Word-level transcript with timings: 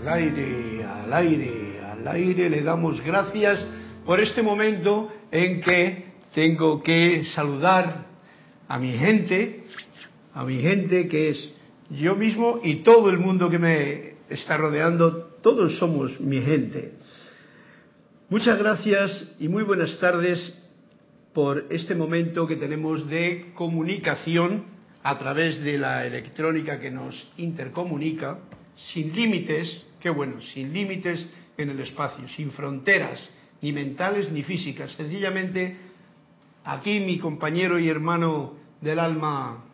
al 0.00 0.08
aire, 0.08 0.82
al 0.82 1.12
aire, 1.12 1.80
al 1.80 2.08
aire. 2.08 2.48
Le 2.48 2.62
damos 2.62 3.02
gracias 3.02 3.60
por 4.06 4.18
este 4.18 4.42
momento 4.42 5.12
en 5.30 5.60
que 5.60 6.04
tengo 6.34 6.82
que 6.82 7.24
saludar 7.34 8.06
a 8.66 8.78
mi 8.78 8.92
gente, 8.92 9.64
a 10.32 10.44
mi 10.44 10.60
gente 10.60 11.06
que 11.06 11.30
es 11.30 11.54
yo 11.90 12.16
mismo 12.16 12.60
y 12.62 12.76
todo 12.76 13.10
el 13.10 13.18
mundo 13.18 13.50
que 13.50 13.58
me 13.58 14.14
está 14.30 14.56
rodeando, 14.56 15.36
todos 15.42 15.76
somos 15.78 16.18
mi 16.18 16.40
gente. 16.40 16.92
Muchas 18.30 18.58
gracias 18.58 19.34
y 19.38 19.48
muy 19.48 19.64
buenas 19.64 19.98
tardes 19.98 20.54
por 21.34 21.66
este 21.68 21.94
momento 21.94 22.46
que 22.46 22.56
tenemos 22.56 23.06
de 23.08 23.52
comunicación 23.54 24.64
a 25.02 25.18
través 25.18 25.60
de 25.62 25.76
la 25.76 26.06
electrónica 26.06 26.80
que 26.80 26.90
nos 26.90 27.32
intercomunica, 27.36 28.38
sin 28.92 29.14
límites, 29.14 29.86
qué 30.00 30.10
bueno, 30.10 30.40
sin 30.40 30.72
límites 30.72 31.26
en 31.56 31.70
el 31.70 31.80
espacio, 31.80 32.26
sin 32.28 32.50
fronteras, 32.50 33.28
ni 33.62 33.72
mentales 33.72 34.30
ni 34.32 34.42
físicas. 34.42 34.92
Sencillamente, 34.92 35.76
aquí 36.64 37.00
mi 37.00 37.18
compañero 37.18 37.78
y 37.78 37.88
hermano 37.88 38.54
del 38.80 38.98
alma, 38.98 39.64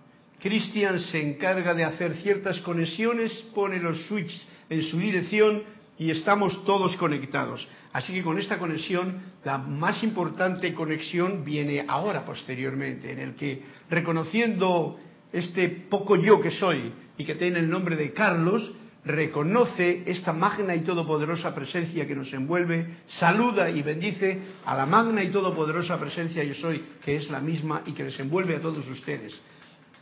Cristian, 0.40 1.00
se 1.00 1.20
encarga 1.20 1.74
de 1.74 1.84
hacer 1.84 2.16
ciertas 2.16 2.58
conexiones, 2.60 3.32
pone 3.54 3.78
los 3.78 4.06
switches 4.06 4.42
en 4.68 4.82
su 4.82 4.98
dirección 4.98 5.62
y 5.98 6.10
estamos 6.10 6.64
todos 6.64 6.96
conectados. 6.96 7.66
Así 7.92 8.12
que 8.12 8.22
con 8.22 8.38
esta 8.38 8.58
conexión, 8.58 9.22
la 9.44 9.58
más 9.58 10.02
importante 10.02 10.74
conexión 10.74 11.44
viene 11.44 11.84
ahora, 11.88 12.24
posteriormente, 12.24 13.12
en 13.12 13.20
el 13.20 13.34
que, 13.34 13.62
reconociendo 13.88 14.98
este 15.32 15.68
poco 15.68 16.16
yo 16.16 16.40
que 16.40 16.50
soy 16.50 16.92
y 17.16 17.24
que 17.24 17.34
tiene 17.36 17.60
el 17.60 17.70
nombre 17.70 17.96
de 17.96 18.12
Carlos, 18.12 18.70
reconoce 19.06 20.02
esta 20.04 20.32
magna 20.32 20.74
y 20.74 20.80
todopoderosa 20.80 21.54
presencia 21.54 22.06
que 22.06 22.16
nos 22.16 22.32
envuelve, 22.32 22.98
saluda 23.06 23.70
y 23.70 23.80
bendice 23.80 24.40
a 24.64 24.76
la 24.76 24.84
magna 24.84 25.22
y 25.22 25.30
todopoderosa 25.30 25.98
presencia 25.98 26.42
yo 26.42 26.54
soy, 26.54 26.84
que 27.04 27.16
es 27.16 27.30
la 27.30 27.38
misma 27.40 27.82
y 27.86 27.92
que 27.92 28.04
les 28.04 28.18
envuelve 28.18 28.56
a 28.56 28.60
todos 28.60 28.86
ustedes, 28.88 29.38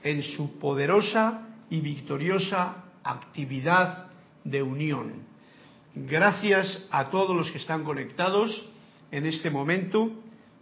en 0.03 0.23
su 0.23 0.59
poderosa 0.59 1.49
y 1.69 1.81
victoriosa 1.81 2.77
actividad 3.05 4.07
de 4.43 4.63
unión. 4.63 5.13
Gracias 5.95 6.89
a 6.91 7.11
todos 7.11 7.37
los 7.37 7.51
que 7.51 7.59
están 7.59 7.85
conectados 7.85 8.69
en 9.11 9.27
este 9.27 9.51
momento 9.51 10.11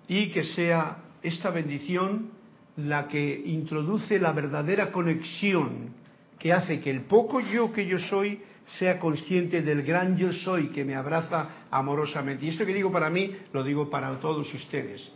y 0.08 0.30
que 0.30 0.42
sea 0.42 0.98
esta 1.22 1.50
bendición 1.50 2.30
la 2.76 3.06
que 3.06 3.40
introduce 3.46 4.18
la 4.18 4.32
verdadera 4.32 4.90
conexión 4.90 6.01
que 6.42 6.52
hace 6.52 6.80
que 6.80 6.90
el 6.90 7.02
poco 7.02 7.38
yo 7.38 7.72
que 7.72 7.86
yo 7.86 8.00
soy 8.00 8.40
sea 8.66 8.98
consciente 8.98 9.62
del 9.62 9.84
gran 9.84 10.16
yo 10.16 10.32
soy 10.32 10.70
que 10.70 10.84
me 10.84 10.96
abraza 10.96 11.66
amorosamente. 11.70 12.44
Y 12.44 12.48
esto 12.48 12.66
que 12.66 12.74
digo 12.74 12.90
para 12.90 13.10
mí, 13.10 13.30
lo 13.52 13.62
digo 13.62 13.88
para 13.88 14.18
todos 14.18 14.52
ustedes. 14.52 15.08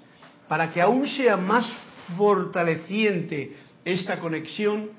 Para 0.47 0.71
que 0.71 0.81
aún 0.81 1.05
sea 1.09 1.37
más 1.37 1.67
fortaleciente 2.17 3.57
esta 3.85 4.21
conexión, 4.21 4.91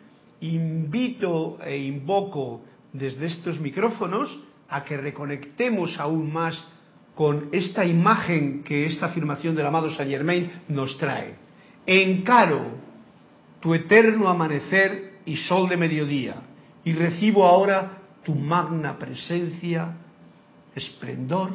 invito 0.41 1.59
e 1.65 1.77
invoco 1.77 2.61
desde 2.91 3.27
estos 3.27 3.57
micrófonos 3.61 4.37
a 4.67 4.83
que 4.83 4.97
reconectemos 4.97 5.97
aún 5.97 6.33
más 6.33 6.61
con 7.15 7.47
esta 7.53 7.85
imagen 7.85 8.63
que 8.63 8.85
esta 8.85 9.05
afirmación 9.05 9.55
del 9.55 9.65
amado 9.65 9.89
Saint 9.91 10.11
Germain 10.11 10.51
nos 10.67 10.97
trae. 10.97 11.35
Encaro 11.85 12.65
tu 13.61 13.73
eterno 13.73 14.27
amanecer 14.27 15.06
y 15.27 15.35
sol 15.35 15.69
de 15.69 15.77
mediodía, 15.77 16.35
y 16.83 16.93
recibo 16.93 17.45
ahora 17.45 17.99
tu 18.23 18.33
magna 18.33 18.97
presencia, 18.97 19.97
esplendor 20.73 21.51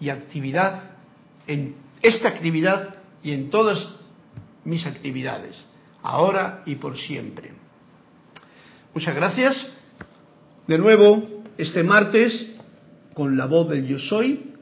y 0.00 0.10
actividad 0.10 0.90
en 1.46 1.76
esta 2.02 2.28
actividad 2.28 2.96
y 3.22 3.32
en 3.32 3.48
todas 3.48 3.88
mis 4.64 4.84
actividades, 4.86 5.64
ahora 6.02 6.62
y 6.66 6.74
por 6.74 6.98
siempre. 6.98 7.52
Muchas 8.92 9.14
gracias. 9.14 9.54
De 10.66 10.76
nuevo, 10.76 11.44
este 11.58 11.84
martes, 11.84 12.50
con 13.14 13.36
la 13.36 13.46
voz 13.46 13.68
del 13.68 13.86
yo 13.86 13.98
soy, 13.98 14.52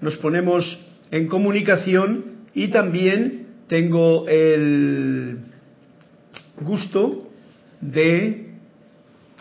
nos 0.00 0.16
ponemos 0.16 0.64
en 1.12 1.28
comunicación 1.28 2.48
y 2.52 2.68
también 2.68 3.46
tengo 3.68 4.26
el 4.28 5.21
gusto 6.60 7.30
de 7.80 8.52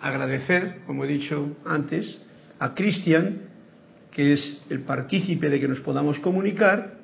agradecer, 0.01 0.81
como 0.85 1.05
he 1.05 1.07
dicho 1.07 1.55
antes, 1.65 2.17
a 2.59 2.73
Cristian, 2.73 3.43
que 4.11 4.33
es 4.33 4.61
el 4.69 4.81
partícipe 4.81 5.49
de 5.49 5.59
que 5.59 5.67
nos 5.67 5.79
podamos 5.79 6.19
comunicar, 6.19 6.99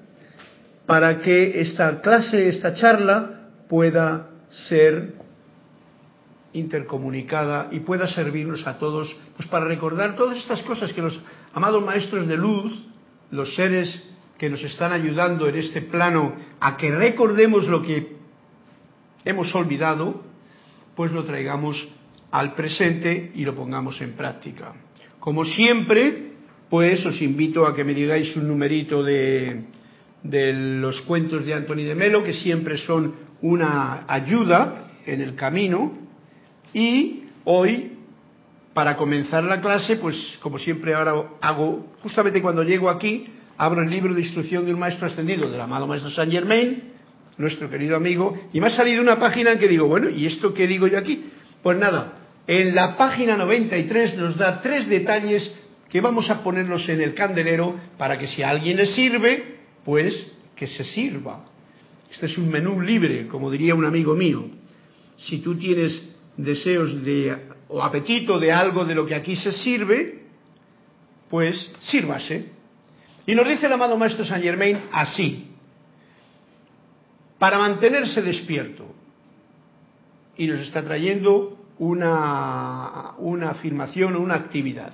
para 0.86 1.20
que 1.20 1.62
esta 1.62 2.02
clase, 2.02 2.50
esta 2.50 2.74
charla, 2.74 3.50
pueda 3.68 4.30
ser 4.68 5.14
intercomunicada 6.54 7.68
y 7.72 7.82
pueda 7.82 8.08
servirnos 8.08 8.66
a 8.66 8.78
todos, 8.78 9.16
pues 9.36 9.48
para 9.50 9.66
recordar 9.66 10.16
todas 10.16 10.38
estas 10.38 10.62
cosas 10.64 10.94
que 10.94 11.02
los 11.02 11.20
amados 11.54 11.84
maestros 11.84 12.28
de 12.28 12.38
luz, 12.38 12.74
los 13.32 13.54
seres 13.56 14.04
que 14.38 14.50
nos 14.50 14.64
están 14.64 14.92
ayudando 14.92 15.48
en 15.48 15.56
este 15.56 15.82
plano 15.82 16.34
a 16.60 16.78
que 16.78 16.92
recordemos 16.92 17.68
lo 17.68 17.82
que 17.82 18.17
hemos 19.30 19.54
olvidado, 19.56 20.24
pues 20.96 21.12
lo 21.12 21.24
traigamos 21.24 21.88
al 22.32 22.56
presente 22.56 23.32
y 23.36 23.46
lo 23.46 23.56
pongamos 23.56 24.02
en 24.02 24.14
práctica. 24.14 24.74
Como 25.20 25.46
siempre, 25.46 26.32
pues 26.70 27.06
os 27.06 27.22
invito 27.22 27.66
a 27.66 27.76
que 27.76 27.84
me 27.84 27.94
digáis 27.94 28.36
un 28.36 28.48
numerito 28.48 29.04
de, 29.04 29.64
de 30.24 30.54
los 30.54 31.02
cuentos 31.02 31.46
de 31.46 31.54
Anthony 31.54 31.84
de 31.84 31.96
Melo, 31.96 32.24
que 32.24 32.34
siempre 32.34 32.78
son 32.78 33.14
una 33.42 34.06
ayuda 34.08 34.88
en 35.06 35.22
el 35.22 35.36
camino. 35.36 35.94
Y 36.74 37.24
hoy, 37.46 37.94
para 38.74 38.98
comenzar 38.98 39.44
la 39.44 39.62
clase, 39.62 39.98
pues 39.98 40.38
como 40.42 40.60
siempre 40.60 40.94
ahora 40.94 41.14
hago, 41.42 41.94
justamente 42.02 42.42
cuando 42.42 42.64
llego 42.64 42.90
aquí, 42.90 43.28
abro 43.58 43.82
el 43.82 43.90
libro 43.90 44.14
de 44.14 44.22
instrucción 44.22 44.66
de 44.66 44.74
un 44.74 44.80
maestro 44.80 45.08
ascendido, 45.08 45.50
del 45.50 45.62
amado 45.62 45.88
maestro 45.88 46.12
Saint 46.12 46.32
Germain, 46.32 46.97
nuestro 47.38 47.70
querido 47.70 47.96
amigo, 47.96 48.38
y 48.54 48.60
me 48.60 48.68
ha 48.68 48.72
salido 48.72 49.02
una 49.02 49.20
página 49.20 49.52
en 49.52 49.60
que 49.60 49.68
digo, 49.68 49.88
bueno, 49.88 50.10
¿y 50.10 50.26
esto 50.26 50.54
qué 50.54 50.68
digo 50.68 50.88
yo 50.88 50.98
aquí? 50.98 51.26
Pues 51.62 51.78
nada, 51.78 52.14
en 52.48 52.74
la 52.74 52.98
página 52.98 53.38
93 53.38 54.18
nos 54.18 54.38
da 54.38 54.62
tres 54.62 54.88
detalles 54.88 55.54
que 55.90 56.02
vamos 56.02 56.30
a 56.30 56.44
ponerlos 56.44 56.88
en 56.90 57.02
el 57.02 57.14
candelero 57.14 57.76
para 57.98 58.18
que 58.18 58.28
si 58.28 58.42
a 58.42 58.50
alguien 58.50 58.78
le 58.78 58.88
sirve, 58.88 59.58
pues 59.86 60.28
que 60.56 60.68
se 60.68 60.84
sirva. 60.84 61.46
Este 62.12 62.26
es 62.26 62.38
un 62.38 62.50
menú 62.50 62.82
libre, 62.82 63.28
como 63.28 63.52
diría 63.52 63.76
un 63.76 63.86
amigo 63.86 64.16
mío. 64.16 64.46
Si 65.18 65.40
tú 65.40 65.58
tienes 65.58 66.10
deseos 66.38 67.04
de 67.04 67.36
o 67.70 67.84
apetito 67.84 68.40
de 68.40 68.52
algo 68.52 68.86
de 68.86 68.96
lo 68.96 69.06
que 69.06 69.16
aquí 69.16 69.36
se 69.36 69.52
sirve, 69.52 70.24
pues 71.30 71.72
sírvase. 71.80 72.46
Y 73.26 73.36
nos 73.36 73.48
dice 73.48 73.66
el 73.66 73.74
amado 73.74 73.98
Maestro 73.98 74.26
Saint 74.26 74.44
Germain 74.44 74.78
así, 74.92 75.48
para 77.40 77.58
mantenerse 77.58 78.22
despierto. 78.22 78.86
Y 80.38 80.48
nos 80.48 80.60
está 80.60 80.84
trayendo 80.84 81.58
una, 81.80 83.14
una 83.18 83.52
afirmación 83.52 84.16
o 84.16 84.22
una 84.22 84.36
actividad. 84.36 84.94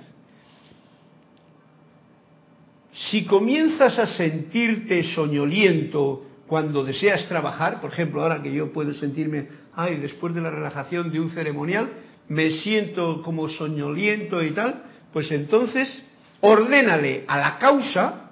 Si 2.92 3.24
comienzas 3.24 3.98
a 3.98 4.06
sentirte 4.06 5.02
soñoliento 5.14 6.26
cuando 6.46 6.84
deseas 6.84 7.26
trabajar, 7.28 7.80
por 7.80 7.92
ejemplo, 7.92 8.22
ahora 8.22 8.42
que 8.42 8.54
yo 8.54 8.72
puedo 8.72 8.92
sentirme, 8.92 9.48
ay, 9.74 9.96
después 9.96 10.34
de 10.34 10.40
la 10.40 10.50
relajación 10.50 11.10
de 11.10 11.20
un 11.20 11.30
ceremonial, 11.30 11.90
me 12.28 12.50
siento 12.52 13.22
como 13.22 13.48
soñoliento 13.48 14.42
y 14.42 14.52
tal, 14.52 14.84
pues 15.12 15.30
entonces 15.30 16.04
ordénale 16.40 17.24
a 17.26 17.38
la 17.38 17.58
causa 17.58 18.30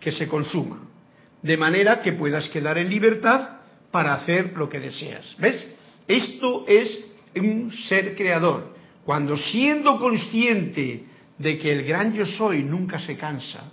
que 0.00 0.12
se 0.12 0.26
consuma 0.26 0.86
de 1.46 1.56
manera 1.56 2.00
que 2.00 2.12
puedas 2.12 2.48
quedar 2.48 2.76
en 2.76 2.90
libertad 2.90 3.58
para 3.92 4.14
hacer 4.14 4.52
lo 4.56 4.68
que 4.68 4.80
deseas. 4.80 5.36
¿Ves? 5.38 5.64
Esto 6.08 6.64
es 6.66 7.04
un 7.36 7.70
ser 7.88 8.16
creador. 8.16 8.74
Cuando 9.04 9.36
siendo 9.36 9.98
consciente 9.98 11.04
de 11.38 11.58
que 11.58 11.70
el 11.70 11.84
gran 11.84 12.12
yo 12.12 12.26
soy 12.26 12.64
nunca 12.64 12.98
se 12.98 13.16
cansa, 13.16 13.70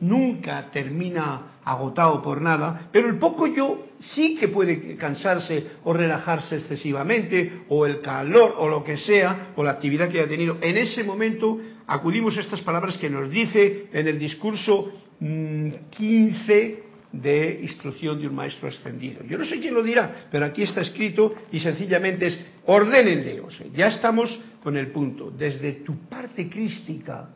nunca 0.00 0.68
termina 0.70 1.52
agotado 1.64 2.20
por 2.20 2.42
nada, 2.42 2.88
pero 2.92 3.08
el 3.08 3.18
poco 3.18 3.46
yo 3.46 3.86
sí 4.00 4.36
que 4.36 4.48
puede 4.48 4.96
cansarse 4.96 5.68
o 5.84 5.94
relajarse 5.94 6.56
excesivamente, 6.56 7.62
o 7.68 7.86
el 7.86 8.02
calor 8.02 8.56
o 8.58 8.68
lo 8.68 8.84
que 8.84 8.98
sea, 8.98 9.52
o 9.56 9.64
la 9.64 9.72
actividad 9.72 10.10
que 10.10 10.18
haya 10.18 10.28
tenido. 10.28 10.58
En 10.60 10.76
ese 10.76 11.04
momento 11.04 11.58
acudimos 11.86 12.36
a 12.36 12.40
estas 12.40 12.60
palabras 12.60 12.96
que 12.98 13.10
nos 13.10 13.30
dice 13.30 13.88
en 13.92 14.08
el 14.08 14.18
discurso 14.18 14.92
15 15.18 16.82
de 17.12 17.60
instrucción 17.62 18.20
de 18.20 18.26
un 18.26 18.34
maestro 18.34 18.68
ascendido. 18.68 19.22
Yo 19.24 19.36
no 19.38 19.44
sé 19.44 19.60
quién 19.60 19.74
lo 19.74 19.82
dirá, 19.82 20.26
pero 20.30 20.46
aquí 20.46 20.62
está 20.62 20.80
escrito 20.80 21.34
y 21.52 21.60
sencillamente 21.60 22.26
es 22.26 22.40
ordénenle. 22.66 23.40
O 23.40 23.50
sea, 23.50 23.66
ya 23.72 23.88
estamos 23.88 24.38
con 24.62 24.76
el 24.76 24.88
punto. 24.88 25.30
Desde 25.30 25.72
tu 25.84 26.08
parte 26.08 26.48
crística, 26.48 27.28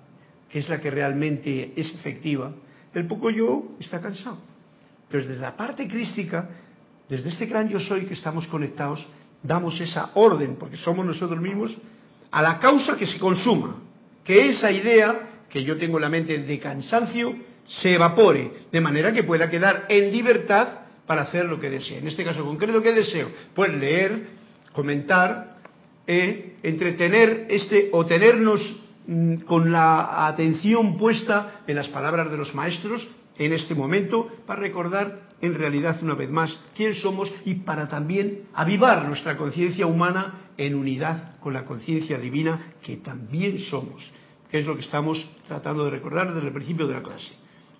que 0.49 0.60
es 0.60 0.69
la 0.69 0.81
que 0.81 0.90
realmente 0.90 1.72
es 1.76 1.92
efectiva, 1.94 2.52
el 2.94 3.06
poco 3.06 3.31
yo 3.31 3.76
está 3.78 4.00
cansado. 4.00 4.38
Pero 5.10 5.26
desde 5.26 5.40
la 5.40 5.56
parte 5.56 5.87
crística, 5.87 6.49
desde 7.08 7.28
este 7.28 7.46
gran 7.46 7.69
yo 7.69 7.78
soy 7.78 8.06
que 8.06 8.14
estamos 8.14 8.46
conectados, 8.46 9.06
damos 9.42 9.78
esa 9.81 10.10
orden, 10.14 10.56
porque 10.56 10.76
somos 10.76 11.04
nosotros 11.04 11.40
mismos, 11.40 11.76
a 12.31 12.42
la 12.42 12.58
causa 12.58 12.96
que 12.96 13.06
se 13.06 13.19
consuma, 13.19 13.76
que 14.26 14.50
esa 14.50 14.70
idea 14.70 15.44
que 15.49 15.62
yo 15.62 15.78
tengo 15.78 15.99
en 15.99 16.02
la 16.02 16.11
mente 16.11 16.37
de 16.37 16.58
cansancio 16.58 17.34
se 17.69 17.94
evapore, 17.94 18.50
de 18.70 18.81
manera 18.81 19.12
que 19.12 19.23
pueda 19.23 19.49
quedar 19.49 19.87
en 19.88 20.12
libertad 20.12 20.81
para 21.06 21.23
hacer 21.23 21.46
lo 21.46 21.61
que 21.61 21.70
desee. 21.70 21.99
En 21.99 22.08
este 22.08 22.25
caso 22.25 22.44
concreto, 22.44 22.82
¿qué 22.82 22.93
deseo? 22.93 23.31
Pues 23.55 23.75
leer, 23.76 24.26
comentar, 24.73 25.56
eh, 26.06 26.56
entretener 26.62 27.46
este 27.49 27.88
o 27.93 28.05
tenernos 28.06 28.61
mm, 29.06 29.37
con 29.43 29.70
la 29.73 30.26
atención 30.26 30.96
puesta 30.96 31.62
en 31.67 31.76
las 31.76 31.88
palabras 31.88 32.31
de 32.31 32.37
los 32.37 32.55
maestros 32.55 33.08
en 33.38 33.52
este 33.52 33.75
momento 33.75 34.28
para 34.46 34.61
recordar 34.61 35.25
en 35.41 35.55
realidad 35.55 36.03
una 36.03 36.15
vez 36.15 36.31
más 36.31 36.59
quién 36.75 36.94
somos 36.94 37.31
y 37.44 37.55
para 37.55 37.88
también 37.88 38.43
avivar 38.55 39.06
nuestra 39.06 39.37
conciencia 39.37 39.87
humana 39.87 40.50
en 40.56 40.75
unidad 40.75 41.38
con 41.41 41.53
la 41.53 41.65
conciencia 41.65 42.19
divina 42.19 42.75
que 42.83 42.97
también 42.97 43.59
somos, 43.59 44.11
que 44.50 44.59
es 44.59 44.67
lo 44.67 44.75
que 44.75 44.83
estamos 44.83 45.25
tratando 45.47 45.85
de 45.85 45.91
recordar 45.91 46.33
desde 46.33 46.49
el 46.49 46.55
principio 46.55 46.87
de 46.87 46.94
la 46.94 47.03
clase. 47.03 47.33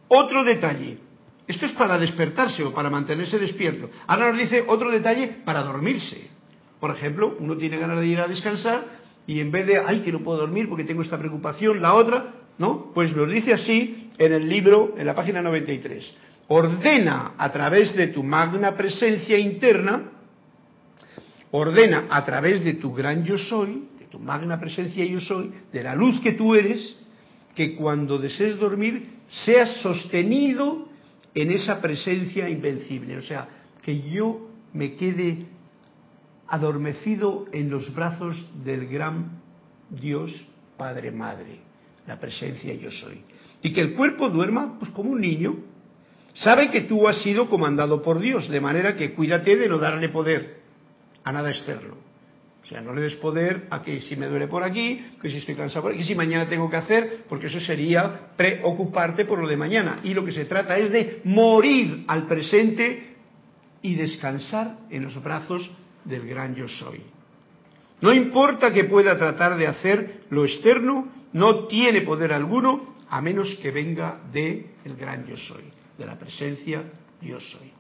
Otro 0.09 0.45
detalle, 0.45 0.99
esto 1.47 1.67
es 1.67 1.73
para 1.73 1.99
despertarse 1.99 2.63
o 2.63 2.73
para 2.73 2.91
mantenerse 2.91 3.39
despierto. 3.39 3.91
Ahora 4.07 4.31
nos 4.31 4.39
dice 4.39 4.65
otro 4.67 4.91
detalle 4.91 5.39
para 5.45 5.63
dormirse. 5.63 6.29
Por 6.81 6.91
ejemplo, 6.91 7.37
uno 7.41 7.57
tiene 7.57 7.79
ganas 7.79 8.01
de 8.01 8.07
ir 8.07 8.21
a 8.21 8.29
descansar 8.29 8.85
y 9.27 9.41
en 9.41 9.51
vez 9.51 9.67
de, 9.67 9.79
ay, 9.79 10.01
que 10.01 10.13
no 10.13 10.21
puedo 10.21 10.39
dormir 10.39 10.69
porque 10.69 10.85
tengo 10.85 11.03
esta 11.03 11.19
preocupación, 11.19 11.81
la 11.81 11.95
otra, 11.95 12.35
¿no? 12.59 12.93
Pues 12.95 13.15
nos 13.17 13.31
dice 13.31 13.55
así 13.55 14.11
en 14.19 14.33
el 14.33 14.49
libro, 14.49 14.95
en 14.97 15.07
la 15.07 15.15
página 15.15 15.43
93. 15.43 16.15
Ordena 16.49 17.35
a 17.37 17.53
través 17.53 17.95
de 17.97 18.09
tu 18.09 18.23
magna 18.23 18.77
presencia 18.77 19.39
interna, 19.39 20.13
ordena 21.51 22.07
a 22.11 22.25
través 22.25 22.63
de 22.65 22.75
tu 22.75 22.93
gran 22.95 23.25
yo 23.25 23.37
soy, 23.37 23.89
de 23.99 24.07
tu 24.07 24.19
magna 24.19 24.59
presencia 24.61 25.05
yo 25.05 25.21
soy, 25.21 25.53
de 25.73 25.83
la 25.83 25.95
luz 25.95 26.21
que 26.21 26.33
tú 26.33 26.55
eres, 26.55 26.97
que 27.55 27.75
cuando 27.75 28.19
desees 28.19 28.59
dormir 28.59 29.17
seas 29.45 29.81
sostenido 29.81 30.89
en 31.35 31.51
esa 31.51 31.81
presencia 31.81 32.49
invencible. 32.49 33.17
O 33.17 33.23
sea, 33.23 33.49
que 33.83 34.09
yo 34.11 34.51
me 34.73 34.93
quede 34.93 35.47
adormecido 36.49 37.47
en 37.53 37.71
los 37.71 37.93
brazos 37.95 38.37
del 38.65 38.87
gran 38.87 39.41
Dios 39.91 40.47
Padre 40.77 41.11
Madre, 41.11 41.61
la 42.07 42.21
presencia 42.21 42.75
yo 42.75 42.91
soy. 42.91 43.21
Y 43.63 43.73
que 43.73 43.81
el 43.81 43.95
cuerpo 43.95 44.29
duerma 44.29 44.79
pues 44.79 44.91
como 44.93 45.11
un 45.11 45.21
niño. 45.21 45.57
Sabe 46.37 46.71
que 46.71 46.83
tú 46.83 47.09
has 47.09 47.23
sido 47.23 47.49
comandado 47.49 48.03
por 48.03 48.19
Dios, 48.19 48.49
de 48.49 48.61
manera 48.61 48.97
que 48.97 49.13
cuídate 49.13 49.57
de 49.57 49.69
no 49.69 49.79
darle 49.79 50.09
poder 50.09 50.61
a 51.25 51.33
nada 51.33 51.51
externo. 51.51 51.95
O 52.63 52.69
sea, 52.69 52.81
no 52.81 52.93
le 52.93 53.01
des 53.01 53.15
poder 53.15 53.69
a 53.71 53.81
que 53.81 54.01
si 54.01 54.17
me 54.17 54.27
duele 54.27 54.49
por 54.49 54.65
aquí, 54.65 55.01
que 55.23 55.31
si 55.31 55.37
estoy 55.37 55.55
cansado 55.55 55.83
por 55.83 55.93
aquí, 55.93 56.01
que 56.01 56.09
si 56.09 56.15
mañana 56.17 56.49
tengo 56.49 56.69
que 56.69 56.77
hacer, 56.77 57.25
porque 57.29 57.47
eso 57.47 57.61
sería 57.61 58.33
preocuparte 58.37 59.25
por 59.25 59.39
lo 59.39 59.47
de 59.47 59.57
mañana. 59.57 60.01
Y 60.03 60.15
lo 60.15 60.25
que 60.25 60.33
se 60.33 60.47
trata 60.47 60.77
es 60.77 60.91
de 60.91 61.21
morir 61.25 62.05
al 62.09 62.27
presente 62.27 63.15
y 63.83 63.95
descansar 63.95 64.79
en 64.91 65.05
los 65.05 65.23
brazos 65.23 65.71
del 66.05 66.27
gran 66.27 66.57
yo 66.57 66.67
soy. 66.67 67.03
No 68.01 68.13
importa 68.13 68.73
que 68.73 68.85
pueda 68.85 69.17
tratar 69.17 69.57
de 69.57 69.69
hacer 69.69 70.25
lo 70.31 70.45
externo, 70.45 71.09
no 71.33 71.67
tiene 71.67 72.03
poder 72.03 72.33
alguno 72.33 72.97
a 73.09 73.23
menos 73.23 73.55
que 73.63 73.71
venga 73.71 74.21
de 74.33 74.67
el 74.85 74.97
gran 74.97 75.25
yo 75.27 75.37
soy, 75.37 75.63
de 75.99 76.07
la 76.07 76.19
presencia 76.19 76.83
yo 77.23 77.41
soy. 77.41 77.73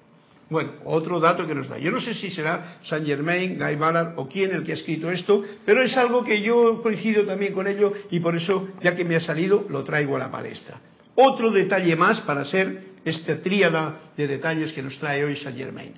Bueno, 0.49 0.73
otro 0.85 1.19
dato 1.19 1.47
que 1.47 1.55
nos 1.55 1.69
da. 1.69 1.77
Yo 1.79 1.91
no 1.91 2.01
sé 2.01 2.15
si 2.15 2.31
será 2.31 2.79
Saint 2.85 3.05
Germain, 3.05 3.59
Guy 3.59 3.75
Ballard 3.75 4.15
o 4.17 4.29
quién 4.29 4.53
el 4.53 4.63
que 4.63 4.73
ha 4.73 4.75
escrito 4.77 5.11
esto, 5.11 5.43
pero 5.65 5.83
es 5.83 5.97
algo 5.97 6.23
que 6.23 6.41
yo 6.41 6.81
coincido 6.83 7.25
también 7.25 7.53
con 7.53 7.67
ello 7.67 7.93
y 8.11 8.21
por 8.21 8.37
eso, 8.37 8.69
ya 8.81 8.95
que 8.95 9.05
me 9.05 9.17
ha 9.17 9.21
salido, 9.21 9.67
lo 9.69 9.83
traigo 9.83 10.15
a 10.15 10.21
la 10.21 10.31
palestra. 10.31 10.79
Otro 11.17 11.51
detalle 11.51 11.97
más 11.97 12.21
para 12.21 12.45
ser 12.45 12.97
esta 13.05 13.43
tríada 13.43 14.13
de 14.17 14.27
detalles 14.29 14.73
que 14.73 14.83
nos 14.83 14.97
trae 14.99 15.25
hoy 15.25 15.37
Saint 15.37 15.59
Germain. 15.59 15.95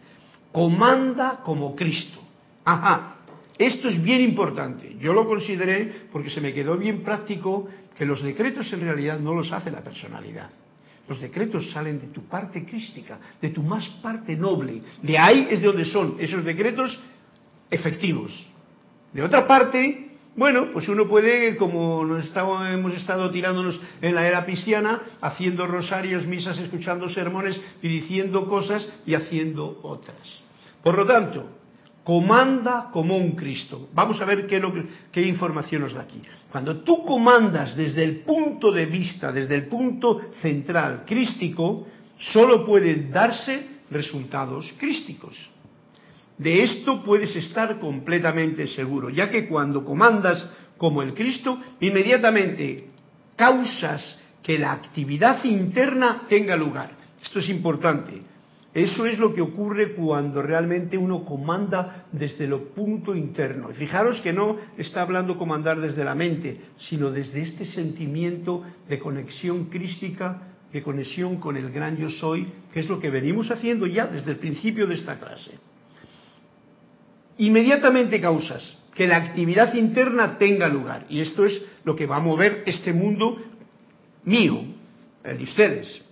Comanda 0.51 1.41
como 1.45 1.77
Cristo. 1.77 2.21
Ajá, 2.65 3.17
esto 3.59 3.89
es 3.89 4.03
bien 4.03 4.23
importante. 4.23 4.97
Yo 4.99 5.13
lo 5.13 5.27
consideré 5.27 6.07
porque 6.11 6.31
se 6.31 6.41
me 6.41 6.55
quedó 6.55 6.79
bien 6.79 7.03
práctico 7.03 7.69
que 7.97 8.07
los 8.07 8.23
decretos 8.23 8.73
en 8.73 8.81
realidad 8.81 9.19
no 9.19 9.35
los 9.35 9.53
hace 9.53 9.71
la 9.71 9.83
personalidad. 9.83 10.49
Los 11.09 11.21
decretos 11.21 11.71
salen 11.71 12.01
de 12.01 12.09
tu 12.09 12.23
parte 12.25 12.65
crística, 12.67 13.19
de 13.41 13.49
tu 13.49 13.63
más 13.63 13.89
parte 14.03 14.37
noble. 14.37 14.83
De 15.03 15.17
ahí 15.17 15.49
es 15.51 15.61
de 15.61 15.67
donde 15.67 15.87
son 15.87 16.17
esos 16.19 16.45
decretos 16.45 17.01
efectivos. 17.71 18.47
De 19.13 19.23
otra 19.23 19.47
parte, 19.47 20.09
bueno, 20.37 20.69
pues 20.73 20.87
uno 20.89 21.09
puede, 21.09 21.57
como 21.57 22.05
nos 22.05 22.31
hemos 22.71 22.95
estado 22.95 23.31
tirándonos 23.31 23.81
en 24.03 24.15
la 24.15 24.29
era 24.29 24.45
cristiana, 24.45 25.01
haciendo 25.21 25.67
rosarios, 25.67 26.27
misas, 26.27 26.59
escuchando 26.59 27.09
sermones 27.09 27.59
y 27.83 27.89
diciendo 27.89 28.47
cosas 28.47 28.87
y 29.07 29.15
haciendo 29.15 29.81
otras. 29.83 30.19
Por 30.83 30.97
lo 30.97 31.07
tanto, 31.07 31.58
comanda 32.09 32.89
como 32.91 33.19
un 33.19 33.33
Cristo. 33.33 33.91
Vamos 33.93 34.19
a 34.23 34.25
ver 34.25 34.47
qué, 34.47 35.21
información 35.21 35.83
nos 35.83 35.93
da 35.93 36.01
aquí. 36.01 36.23
Cuando 36.51 36.81
tú 36.81 37.05
comandas 37.05 37.77
desde 37.77 38.03
el 38.03 38.21
punto 38.21 38.73
de 38.73 38.87
vista, 38.87 39.31
desde 39.31 39.57
el 39.57 39.67
punto 39.67 40.19
central 40.41 41.05
crístico, 41.05 41.87
solo 42.17 42.65
pueden 42.65 43.11
darse 43.11 43.83
resultados 43.91 44.73
crísticos. 44.79 45.37
De 46.39 46.63
esto 46.63 47.03
puedes 47.03 47.37
estar 47.37 47.79
completamente 47.79 48.67
seguro, 48.69 49.11
ya 49.11 49.29
que 49.29 49.47
cuando 49.47 49.85
comandas 49.85 50.49
como 50.79 51.03
el 51.03 51.13
Cristo, 51.13 51.61
inmediatamente 51.79 52.89
causas 53.37 54.19
que 54.43 54.59
la 54.59 54.73
actividad 54.73 55.45
interna 55.45 56.23
tenga 56.27 56.57
lugar. 56.57 56.91
Esto 57.23 57.41
es 57.41 57.51
importante. 57.51 58.23
Eso 58.75 59.07
es 59.07 59.19
lo 59.19 59.33
que 59.33 59.41
ocurre 59.41 59.95
cuando 59.95 60.43
realmente 60.43 60.99
uno 60.99 61.25
comanda 61.25 62.07
desde 62.13 62.47
lo 62.47 62.69
punto 62.75 63.15
interno. 63.15 63.71
Y 63.71 63.75
fijaros 63.75 64.21
que 64.21 64.33
no 64.33 64.57
está 64.77 65.03
hablando 65.03 65.39
comandar 65.39 65.81
desde 65.81 66.05
la 66.05 66.15
mente, 66.15 66.61
sino 66.79 67.11
desde 67.11 67.41
este 67.41 67.65
sentimiento 67.65 68.63
de 68.89 68.99
conexión 68.99 69.67
crística, 69.67 70.43
de 70.73 70.83
conexión 70.83 71.39
con 71.39 71.57
el 71.57 71.71
gran 71.71 71.97
yo 71.97 72.11
soy, 72.11 72.47
que 72.73 72.81
es 72.81 72.89
lo 72.89 72.99
que 72.99 73.09
venimos 73.09 73.51
haciendo 73.51 73.87
ya 73.87 74.07
desde 74.07 74.33
el 74.33 74.37
principio 74.37 74.87
de 74.87 74.97
esta 74.97 75.19
clase. 75.19 75.53
Inmediatamente 77.39 78.21
causas 78.21 78.77
que 78.95 79.07
la 79.07 79.17
actividad 79.17 79.73
interna 79.75 80.37
tenga 80.39 80.69
lugar. 80.69 81.07
Y 81.09 81.21
esto 81.21 81.47
es 81.47 81.63
lo 81.85 81.97
que 81.97 82.07
va 82.07 82.17
a 82.17 82.21
mover 82.21 82.65
este 82.67 82.93
mundo 82.93 83.39
mío, 84.25 84.61
el 85.25 85.39
de 85.39 85.45
ustedes. 85.45 86.08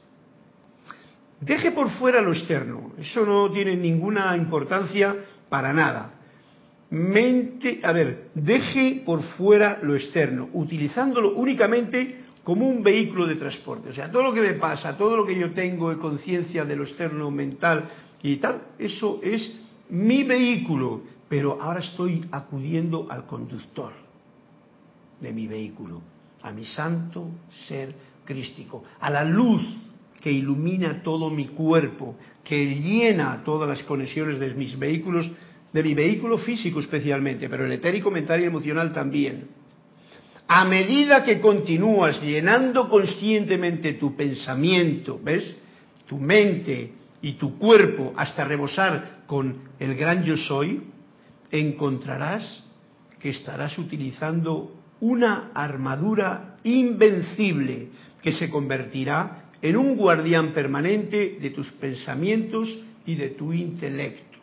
Deje 1.41 1.73
por 1.73 1.91
fuera 1.91 2.23
lo 2.23 2.33
externo, 2.33 2.93
eso 2.99 3.27
no 3.27 3.51
tiene 3.51 3.77
ninguna 3.77 4.37
importancia 4.37 5.15
para 5.49 5.73
nada. 5.73 6.13
Mente, 6.91 7.81
a 7.83 7.93
ver, 7.93 8.31
deje 8.35 9.03
por 9.05 9.23
fuera 9.23 9.79
lo 9.83 9.95
externo, 9.95 10.49
utilizándolo 10.55 11.35
únicamente 11.35 12.25
como 12.43 12.67
un 12.69 12.83
vehículo 12.83 13.27
de 13.27 13.35
transporte. 13.35 13.91
O 13.91 13.93
sea, 13.93 14.11
todo 14.11 14.23
lo 14.23 14.33
que 14.33 14.41
me 14.41 14.55
pasa, 14.55 14.97
todo 14.97 15.17
lo 15.17 15.27
que 15.27 15.39
yo 15.39 15.53
tengo 15.53 15.91
de 15.91 15.99
conciencia 15.99 16.65
de 16.65 16.77
lo 16.77 16.85
externo 16.85 17.31
mental 17.31 17.85
y 18.23 18.37
tal, 18.37 18.63
eso 18.79 19.21
es 19.23 19.61
mi 19.91 20.23
vehículo, 20.23 21.03
pero 21.29 21.61
ahora 21.61 21.81
estoy 21.81 22.25
acudiendo 22.31 23.09
al 23.11 23.27
conductor 23.27 23.93
de 25.21 25.33
mi 25.33 25.47
vehículo, 25.47 26.01
a 26.43 26.53
mi 26.53 26.65
santo 26.65 27.29
ser 27.67 27.95
crístico, 28.25 28.85
a 29.01 29.11
la 29.11 29.25
luz 29.25 29.63
que 30.27 30.33
ilumina 30.33 31.05
todo 31.05 31.31
mi 31.31 31.45
cuerpo, 31.45 32.17
que 32.43 32.75
llena 32.81 33.45
todas 33.45 33.69
las 33.69 33.85
conexiones 33.85 34.41
de 34.41 34.55
mis 34.55 34.77
vehículos, 34.77 35.31
de 35.73 35.83
mi 35.85 35.95
vehículo 35.95 36.39
físico 36.39 36.81
especialmente, 36.81 37.49
pero 37.49 37.65
el 37.65 37.71
etérico, 37.71 38.11
mental 38.11 38.41
y 38.41 38.45
emocional 38.47 38.93
también. 38.93 39.47
A 40.49 40.65
medida 40.65 41.23
que 41.23 41.39
continúas 41.41 42.21
llenando 42.21 42.89
conscientemente 42.89 43.93
tu 43.93 44.17
pensamiento, 44.17 45.21
¿ves? 45.23 45.63
Tu 46.09 46.19
mente 46.19 46.91
y 47.23 47.35
tu 47.35 47.57
cuerpo 47.57 48.13
hasta 48.17 48.45
rebosar 48.45 49.23
con 49.29 49.59
el 49.79 49.95
gran 49.95 50.25
yo 50.25 50.37
soy, 50.37 50.83
encontrarás 51.53 52.65
que 53.21 53.29
estarás 53.29 53.79
utilizando 53.79 54.75
una 54.99 55.53
armadura 55.55 56.57
invencible 56.65 57.91
que 58.21 58.33
se 58.33 58.51
convertirá 58.51 59.46
en 59.63 59.77
un 59.77 59.97
guardián 59.97 60.53
permanente 60.53 61.39
de 61.41 61.51
tus 61.51 61.71
pensamientos 61.73 62.69
y 63.07 63.15
de 63.15 63.31
tu 63.31 63.53
intelecto. 63.53 64.39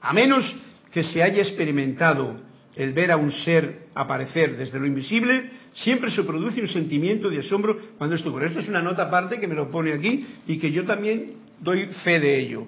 A 0.00 0.12
menos 0.12 0.54
que 0.92 1.02
se 1.02 1.22
haya 1.22 1.42
experimentado 1.42 2.36
el 2.76 2.92
ver 2.92 3.10
a 3.10 3.16
un 3.16 3.30
ser 3.30 3.86
aparecer 3.94 4.56
desde 4.56 4.78
lo 4.78 4.86
invisible, 4.86 5.50
siempre 5.74 6.10
se 6.10 6.24
produce 6.24 6.60
un 6.60 6.68
sentimiento 6.68 7.30
de 7.30 7.38
asombro 7.38 7.78
cuando 7.96 8.16
esto 8.16 8.30
ocurre. 8.30 8.46
Esto 8.46 8.60
es 8.60 8.68
una 8.68 8.82
nota 8.82 9.04
aparte 9.04 9.38
que 9.38 9.46
me 9.46 9.54
lo 9.54 9.70
pone 9.70 9.92
aquí 9.92 10.26
y 10.46 10.58
que 10.58 10.72
yo 10.72 10.84
también 10.84 11.34
doy 11.60 11.86
fe 12.02 12.20
de 12.20 12.38
ello. 12.38 12.66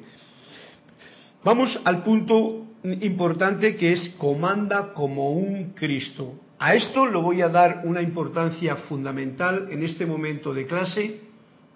Vamos 1.44 1.78
al 1.84 2.02
punto 2.02 2.66
importante 2.82 3.76
que 3.76 3.92
es 3.92 4.08
comanda 4.18 4.92
como 4.94 5.32
un 5.32 5.72
Cristo. 5.74 6.40
A 6.58 6.74
esto 6.74 7.04
lo 7.06 7.22
voy 7.22 7.42
a 7.42 7.48
dar 7.48 7.82
una 7.84 8.00
importancia 8.00 8.76
fundamental 8.76 9.68
en 9.70 9.82
este 9.82 10.06
momento 10.06 10.54
de 10.54 10.66
clase 10.66 11.25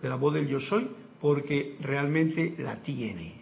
de 0.02 0.08
la 0.08 0.16
voz 0.16 0.34
del 0.34 0.48
yo 0.48 0.60
soy, 0.60 0.88
porque 1.20 1.76
realmente 1.80 2.54
la 2.58 2.76
tiene. 2.76 3.40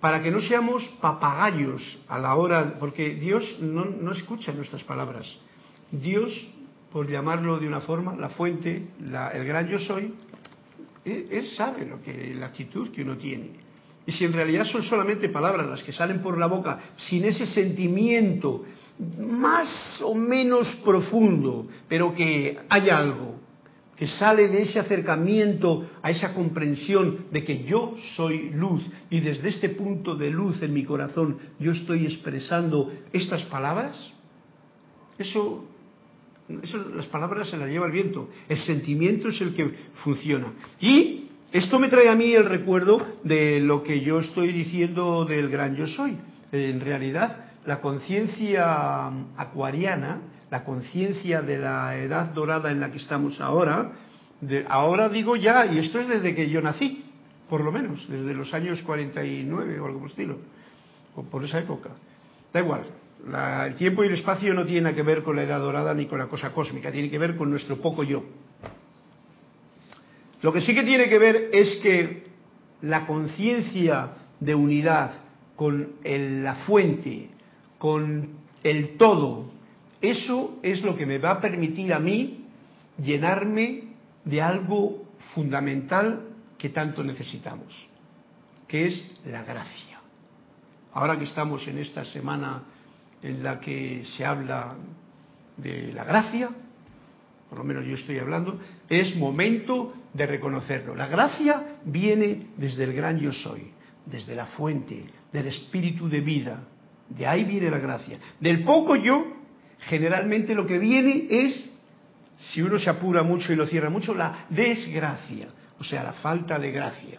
Para 0.00 0.22
que 0.22 0.30
no 0.30 0.40
seamos 0.40 0.86
papagayos 1.00 2.00
a 2.08 2.18
la 2.18 2.34
hora, 2.34 2.76
porque 2.78 3.14
Dios 3.14 3.58
no, 3.60 4.12
escucha 4.12 4.52
nuestras 4.52 4.82
palabras. 4.84 5.26
Dios, 5.90 6.32
por 6.92 7.08
llamarlo 7.08 7.58
de 7.58 7.68
una 7.68 7.80
forma, 7.80 8.14
la 8.16 8.30
fuente, 8.30 8.88
el 8.98 9.44
gran 9.44 9.68
yo 9.68 9.78
soy, 9.78 10.14
él, 11.04 11.28
él 11.30 11.46
sabe 11.48 11.86
lo 11.86 12.02
que 12.02 12.34
la 12.34 12.46
actitud 12.46 12.90
que 12.90 13.02
uno 13.02 13.16
tiene. 13.16 13.62
Y 14.04 14.12
si 14.12 14.24
en 14.24 14.32
realidad 14.32 14.66
son 14.66 14.82
solamente 14.82 15.28
palabras 15.28 15.68
las 15.68 15.82
que 15.82 15.92
salen 15.92 16.20
por 16.20 16.36
la 16.36 16.46
boca, 16.46 16.80
sin 16.96 17.24
ese 17.24 17.46
sentimiento 17.46 18.64
más 19.20 20.02
o 20.04 20.14
menos 20.14 20.74
profundo, 20.84 21.68
pero 21.88 22.12
que 22.12 22.58
hay 22.68 22.90
algo, 22.90 23.41
que 24.02 24.08
sale 24.08 24.48
de 24.48 24.62
ese 24.62 24.80
acercamiento 24.80 25.88
a 26.02 26.10
esa 26.10 26.34
comprensión 26.34 27.26
de 27.30 27.44
que 27.44 27.62
yo 27.62 27.94
soy 28.16 28.50
luz 28.50 28.84
y 29.10 29.20
desde 29.20 29.48
este 29.48 29.68
punto 29.68 30.16
de 30.16 30.28
luz 30.28 30.60
en 30.60 30.74
mi 30.74 30.82
corazón 30.82 31.38
yo 31.60 31.70
estoy 31.70 32.06
expresando 32.06 32.92
estas 33.12 33.44
palabras, 33.44 33.96
eso, 35.20 35.66
eso 36.64 36.78
las 36.96 37.06
palabras 37.06 37.48
se 37.48 37.56
las 37.56 37.70
lleva 37.70 37.86
el 37.86 37.92
viento, 37.92 38.28
el 38.48 38.58
sentimiento 38.58 39.28
es 39.28 39.40
el 39.40 39.54
que 39.54 39.70
funciona. 40.02 40.52
Y 40.80 41.28
esto 41.52 41.78
me 41.78 41.86
trae 41.86 42.08
a 42.08 42.16
mí 42.16 42.32
el 42.32 42.46
recuerdo 42.46 43.06
de 43.22 43.60
lo 43.60 43.84
que 43.84 44.00
yo 44.00 44.18
estoy 44.18 44.52
diciendo 44.52 45.26
del 45.26 45.48
gran 45.48 45.76
yo 45.76 45.86
soy. 45.86 46.16
En 46.50 46.80
realidad, 46.80 47.52
la 47.66 47.80
conciencia 47.80 49.06
acuariana, 49.36 50.31
la 50.52 50.64
conciencia 50.64 51.40
de 51.40 51.56
la 51.56 51.96
edad 51.96 52.26
dorada 52.34 52.70
en 52.70 52.78
la 52.78 52.92
que 52.92 52.98
estamos 52.98 53.40
ahora, 53.40 53.92
ahora 54.68 55.08
digo 55.08 55.34
ya, 55.34 55.64
y 55.64 55.78
esto 55.78 55.98
es 55.98 56.06
desde 56.06 56.34
que 56.34 56.50
yo 56.50 56.60
nací, 56.60 57.06
por 57.48 57.62
lo 57.62 57.72
menos, 57.72 58.06
desde 58.06 58.34
los 58.34 58.52
años 58.52 58.82
49 58.82 59.80
o 59.80 59.86
algo 59.86 60.00
por 60.00 60.10
estilo, 60.10 60.36
o 61.16 61.22
por 61.22 61.42
esa 61.42 61.58
época. 61.58 61.88
Da 62.52 62.60
igual, 62.60 62.82
el 63.66 63.76
tiempo 63.76 64.04
y 64.04 64.08
el 64.08 64.12
espacio 64.12 64.52
no 64.52 64.66
tienen 64.66 64.94
que 64.94 65.02
ver 65.02 65.22
con 65.22 65.36
la 65.36 65.44
edad 65.44 65.58
dorada 65.58 65.94
ni 65.94 66.04
con 66.04 66.18
la 66.18 66.26
cosa 66.26 66.52
cósmica, 66.52 66.92
tiene 66.92 67.08
que 67.08 67.18
ver 67.18 67.34
con 67.34 67.48
nuestro 67.48 67.78
poco 67.78 68.02
yo. 68.02 68.22
Lo 70.42 70.52
que 70.52 70.60
sí 70.60 70.74
que 70.74 70.82
tiene 70.82 71.08
que 71.08 71.18
ver 71.18 71.48
es 71.50 71.76
que 71.76 72.24
la 72.82 73.06
conciencia 73.06 74.16
de 74.38 74.54
unidad 74.54 75.12
con 75.56 75.94
la 76.04 76.56
fuente, 76.66 77.30
con 77.78 78.28
el 78.62 78.98
todo, 78.98 79.61
eso 80.02 80.58
es 80.62 80.82
lo 80.82 80.96
que 80.96 81.06
me 81.06 81.18
va 81.18 81.30
a 81.30 81.40
permitir 81.40 81.94
a 81.94 82.00
mí 82.00 82.44
llenarme 82.98 83.84
de 84.24 84.42
algo 84.42 85.04
fundamental 85.34 86.28
que 86.58 86.68
tanto 86.68 87.02
necesitamos, 87.02 87.88
que 88.68 88.86
es 88.86 89.12
la 89.24 89.44
gracia. 89.44 90.00
Ahora 90.92 91.18
que 91.18 91.24
estamos 91.24 91.66
en 91.66 91.78
esta 91.78 92.04
semana 92.04 92.64
en 93.22 93.42
la 93.42 93.60
que 93.60 94.04
se 94.16 94.24
habla 94.24 94.74
de 95.56 95.92
la 95.92 96.04
gracia, 96.04 96.50
por 97.48 97.58
lo 97.58 97.64
menos 97.64 97.84
yo 97.86 97.94
estoy 97.94 98.18
hablando, 98.18 98.58
es 98.88 99.14
momento 99.16 99.94
de 100.12 100.26
reconocerlo. 100.26 100.94
La 100.94 101.06
gracia 101.06 101.78
viene 101.84 102.48
desde 102.56 102.84
el 102.84 102.92
gran 102.92 103.18
yo 103.18 103.30
soy, 103.32 103.70
desde 104.06 104.34
la 104.34 104.46
fuente, 104.46 105.04
del 105.32 105.46
espíritu 105.46 106.08
de 106.08 106.20
vida. 106.20 106.64
De 107.08 107.26
ahí 107.26 107.44
viene 107.44 107.70
la 107.70 107.78
gracia. 107.78 108.18
Del 108.40 108.64
poco 108.64 108.96
yo, 108.96 109.41
generalmente 109.88 110.54
lo 110.54 110.66
que 110.66 110.78
viene 110.78 111.26
es, 111.28 111.70
si 112.52 112.62
uno 112.62 112.78
se 112.78 112.90
apura 112.90 113.22
mucho 113.22 113.52
y 113.52 113.56
lo 113.56 113.66
cierra 113.66 113.90
mucho, 113.90 114.14
la 114.14 114.46
desgracia, 114.48 115.48
o 115.78 115.84
sea, 115.84 116.02
la 116.02 116.12
falta 116.14 116.58
de 116.58 116.70
gracia. 116.70 117.18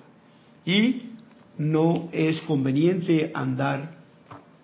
Y 0.65 1.13
no 1.57 2.09
es 2.11 2.41
conveniente 2.41 3.31
andar 3.33 3.95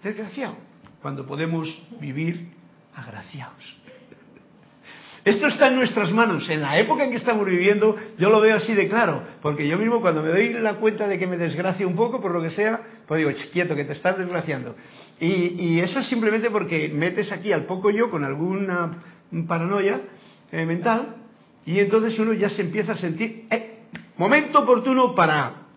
desgraciado, 0.04 0.56
cuando 1.02 1.26
podemos 1.26 1.68
vivir 2.00 2.52
agraciados. 2.96 3.79
Esto 5.30 5.46
está 5.46 5.68
en 5.68 5.76
nuestras 5.76 6.12
manos. 6.12 6.50
En 6.50 6.62
la 6.62 6.80
época 6.80 7.04
en 7.04 7.12
que 7.12 7.18
estamos 7.18 7.46
viviendo, 7.46 7.96
yo 8.18 8.32
lo 8.32 8.42
veo 8.42 8.56
así 8.56 8.74
de 8.74 8.90
claro. 8.90 9.22
Porque 9.44 9.68
yo 9.68 9.78
mismo, 9.78 10.02
cuando 10.02 10.24
me 10.24 10.30
doy 10.30 10.54
la 10.54 10.78
cuenta 10.78 11.08
de 11.08 11.20
que 11.20 11.28
me 11.28 11.38
desgracia 11.38 11.86
un 11.86 11.96
poco, 11.96 12.20
por 12.20 12.32
lo 12.32 12.42
que 12.42 12.50
sea, 12.50 12.82
pues 13.08 13.20
digo, 13.20 13.30
quieto, 13.54 13.76
que 13.76 13.86
te 13.86 13.94
estás 13.94 14.18
desgraciando. 14.18 14.76
Y, 15.20 15.80
eso 15.82 16.00
es 16.00 16.08
simplemente 16.08 16.50
porque 16.50 16.90
metes 16.90 17.32
aquí 17.32 17.52
al 17.52 17.66
poco 17.66 17.92
yo 17.92 18.10
con 18.10 18.24
alguna 18.24 19.04
paranoia 19.48 20.02
eh, 20.52 20.66
mental, 20.66 21.18
y 21.64 21.78
entonces 21.78 22.18
uno 22.18 22.34
ya 22.34 22.50
se 22.50 22.64
empieza 22.64 22.94
a 22.94 22.98
sentir, 22.98 23.46
eh, 23.52 23.82
momento 24.18 24.62
oportuno 24.62 25.14
para 25.14 25.68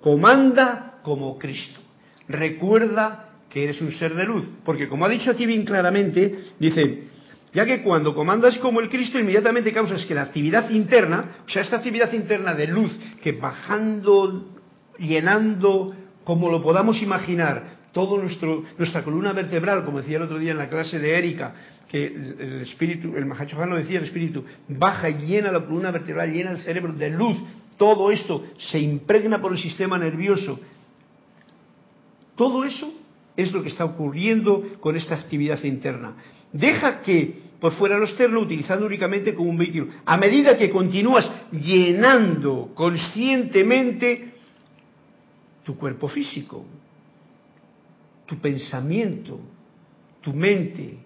comanda 0.00 0.94
como 1.02 1.38
Cristo. 1.38 1.78
Recuerda 2.26 3.32
que 3.50 3.64
eres 3.64 3.82
un 3.82 3.92
ser 3.92 4.14
de 4.14 4.24
luz. 4.24 4.48
Porque 4.64 4.88
como 4.88 5.04
ha 5.04 5.10
dicho 5.10 5.30
aquí 5.30 5.44
bien 5.44 5.66
claramente, 5.66 6.38
dice, 6.58 7.12
ya 7.54 7.64
que 7.64 7.82
cuando 7.82 8.14
comandas 8.14 8.58
como 8.58 8.80
el 8.80 8.88
Cristo 8.88 9.18
inmediatamente 9.18 9.72
causas 9.72 10.04
que 10.04 10.14
la 10.14 10.22
actividad 10.22 10.68
interna, 10.70 11.36
o 11.46 11.48
sea, 11.48 11.62
esta 11.62 11.76
actividad 11.76 12.12
interna 12.12 12.52
de 12.52 12.66
luz 12.66 12.92
que 13.22 13.32
bajando, 13.32 14.52
llenando, 14.98 15.94
como 16.24 16.50
lo 16.50 16.60
podamos 16.60 17.00
imaginar, 17.00 17.74
nuestro, 17.94 18.64
nuestra 18.76 19.04
columna 19.04 19.32
vertebral, 19.32 19.84
como 19.84 20.00
decía 20.00 20.16
el 20.16 20.24
otro 20.24 20.38
día 20.38 20.50
en 20.50 20.58
la 20.58 20.68
clase 20.68 20.98
de 20.98 21.16
Erika, 21.16 21.54
que 21.88 22.06
el 22.06 22.62
espíritu, 22.62 23.16
el 23.16 23.24
Mahachoján 23.24 23.70
lo 23.70 23.76
decía, 23.76 23.98
el 23.98 24.04
espíritu 24.04 24.44
baja 24.68 25.08
y 25.08 25.26
llena 25.26 25.52
la 25.52 25.60
columna 25.60 25.92
vertebral, 25.92 26.32
llena 26.32 26.50
el 26.50 26.62
cerebro 26.62 26.92
de 26.92 27.10
luz, 27.10 27.36
todo 27.76 28.10
esto 28.10 28.44
se 28.58 28.80
impregna 28.80 29.40
por 29.40 29.52
el 29.52 29.58
sistema 29.58 29.96
nervioso. 29.96 30.58
Todo 32.36 32.64
eso 32.64 32.92
es 33.36 33.52
lo 33.52 33.62
que 33.62 33.68
está 33.68 33.84
ocurriendo 33.84 34.76
con 34.80 34.96
esta 34.96 35.14
actividad 35.14 35.62
interna. 35.62 36.14
Deja 36.54 37.02
que 37.02 37.42
por 37.58 37.72
fuera 37.72 37.98
lo 37.98 38.40
utilizando 38.40 38.86
únicamente 38.86 39.34
como 39.34 39.50
un 39.50 39.58
vehículo. 39.58 39.88
A 40.04 40.16
medida 40.16 40.56
que 40.56 40.70
continúas 40.70 41.28
llenando 41.50 42.70
conscientemente 42.74 44.32
tu 45.64 45.76
cuerpo 45.76 46.06
físico, 46.06 46.64
tu 48.26 48.36
pensamiento, 48.36 49.40
tu 50.20 50.32
mente, 50.32 50.98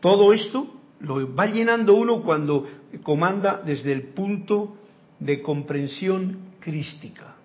todo 0.00 0.34
esto 0.34 0.68
lo 1.00 1.34
va 1.34 1.46
llenando 1.46 1.94
uno 1.94 2.22
cuando 2.22 2.66
comanda 3.02 3.62
desde 3.64 3.92
el 3.92 4.02
punto 4.08 4.76
de 5.18 5.40
comprensión 5.40 6.40
crística. 6.60 7.36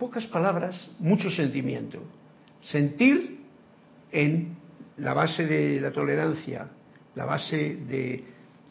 Pocas 0.00 0.26
palabras, 0.26 0.90
mucho 0.98 1.30
sentimiento. 1.30 2.00
Sentir 2.62 3.38
en 4.10 4.63
la 4.98 5.14
base 5.14 5.46
de 5.46 5.80
la 5.80 5.90
tolerancia, 5.90 6.68
la 7.14 7.24
base 7.24 7.76
de 7.88 8.24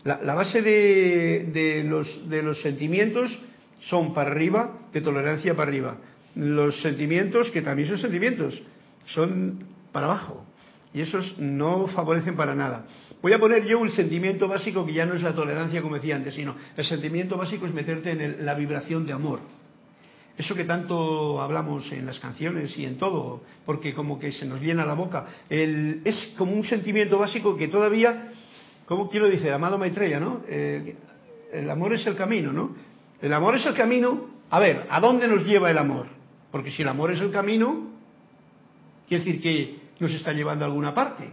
la, 0.03 0.34
base 0.34 0.62
de, 0.62 1.84
los, 1.88 2.30
de 2.30 2.44
los 2.44 2.62
sentimientos 2.62 3.39
son 3.82 4.13
para 4.13 4.32
arriba, 4.32 4.80
de 4.92 5.01
tolerancia 5.01 5.56
para 5.56 5.70
arriba. 5.70 5.98
Los 6.36 6.82
sentimientos, 6.82 7.50
que 7.51 7.62
también 7.62 7.88
son 7.88 7.98
sentimientos, 7.98 8.62
son 9.06 9.60
para 9.92 10.08
abajo. 10.08 10.46
Y 10.94 11.01
esos 11.01 11.38
no 11.39 11.88
favorecen 11.88 12.36
para 12.36 12.53
nada. 12.53 12.86
Voy 13.22 13.34
a 13.34 13.39
poner 13.39 13.65
yo 13.65 13.80
un 13.80 13.89
sentimiento 13.92 14.48
básico 14.48 14.86
que 14.86 14.94
ya 14.94 15.06
no 15.06 15.15
es 15.15 15.22
la 15.22 15.34
tolerancia, 15.34 15.82
como 15.82 15.96
decía 15.96 16.15
antes, 16.15 16.36
sino 16.36 16.56
el 16.75 16.86
sentimiento 16.86 17.38
básico 17.38 17.65
es 17.65 17.74
meterte 17.74 18.12
en 18.12 18.46
la 18.46 18.53
vibración 18.53 19.06
de 19.06 19.13
amor. 19.13 19.39
Eso 20.37 20.55
que 20.55 20.63
tanto 20.63 21.39
hablamos 21.41 21.91
en 21.91 22.07
las 22.07 22.19
canciones 22.19 22.75
y 22.77 22.85
en 22.85 22.97
todo, 22.97 23.41
porque 23.65 23.93
como 23.93 24.17
que 24.17 24.31
se 24.31 24.45
nos 24.45 24.61
llena 24.61 24.85
la 24.85 24.95
boca, 24.95 25.27
es 25.49 26.33
como 26.37 26.53
un 26.53 26.63
sentimiento 26.63 27.19
básico 27.19 27.55
que 27.55 27.67
todavía, 27.67 28.31
como 28.87 29.09
quiero 29.09 29.29
decir, 29.29 29.51
amado 29.51 29.77
Maitreya, 29.77 30.19
¿no? 30.19 30.41
Eh, 30.47 30.95
el 31.53 31.69
amor 31.69 31.93
es 31.93 32.05
el 32.07 32.15
camino, 32.15 32.51
¿no? 32.51 32.75
El 33.21 33.31
amor 33.31 33.55
es 33.55 33.65
el 33.67 33.75
camino. 33.75 34.27
A 34.49 34.59
ver, 34.59 34.87
¿a 34.89 34.99
dónde 34.99 35.27
nos 35.27 35.45
lleva 35.45 35.69
el 35.69 35.77
amor? 35.77 36.07
Porque 36.51 36.71
si 36.71 36.81
el 36.81 36.87
amor 36.87 37.11
es 37.11 37.21
el 37.21 37.31
camino, 37.31 37.91
quiere 39.07 39.23
decir 39.23 39.41
que 39.41 39.79
nos 39.99 40.11
está 40.13 40.33
llevando 40.33 40.65
a 40.65 40.67
alguna 40.67 40.95
parte, 40.95 41.29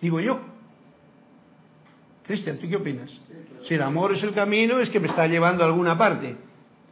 digo 0.00 0.20
yo. 0.20 0.40
Cristian, 2.26 2.58
¿tú 2.58 2.68
qué 2.68 2.76
opinas? 2.76 3.10
Si 3.66 3.74
el 3.74 3.82
amor 3.82 4.12
es 4.12 4.22
el 4.22 4.34
camino, 4.34 4.78
es 4.78 4.90
que 4.90 5.00
me 5.00 5.08
está 5.08 5.26
llevando 5.26 5.64
a 5.64 5.66
alguna 5.66 5.96
parte. 5.96 6.36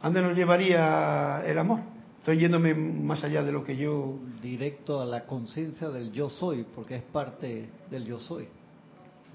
¿A 0.01 0.05
dónde 0.05 0.21
nos 0.21 0.35
llevaría 0.35 1.43
el 1.45 1.57
amor? 1.57 1.79
Estoy 2.19 2.39
yéndome 2.39 2.73
más 2.73 3.23
allá 3.23 3.43
de 3.43 3.51
lo 3.51 3.63
que 3.63 3.77
yo... 3.77 4.19
Directo 4.41 5.01
a 5.01 5.05
la 5.05 5.25
conciencia 5.25 5.89
del 5.89 6.11
yo 6.11 6.29
soy, 6.29 6.65
porque 6.75 6.95
es 6.95 7.03
parte 7.03 7.69
del 7.89 8.05
yo 8.05 8.19
soy. 8.19 8.47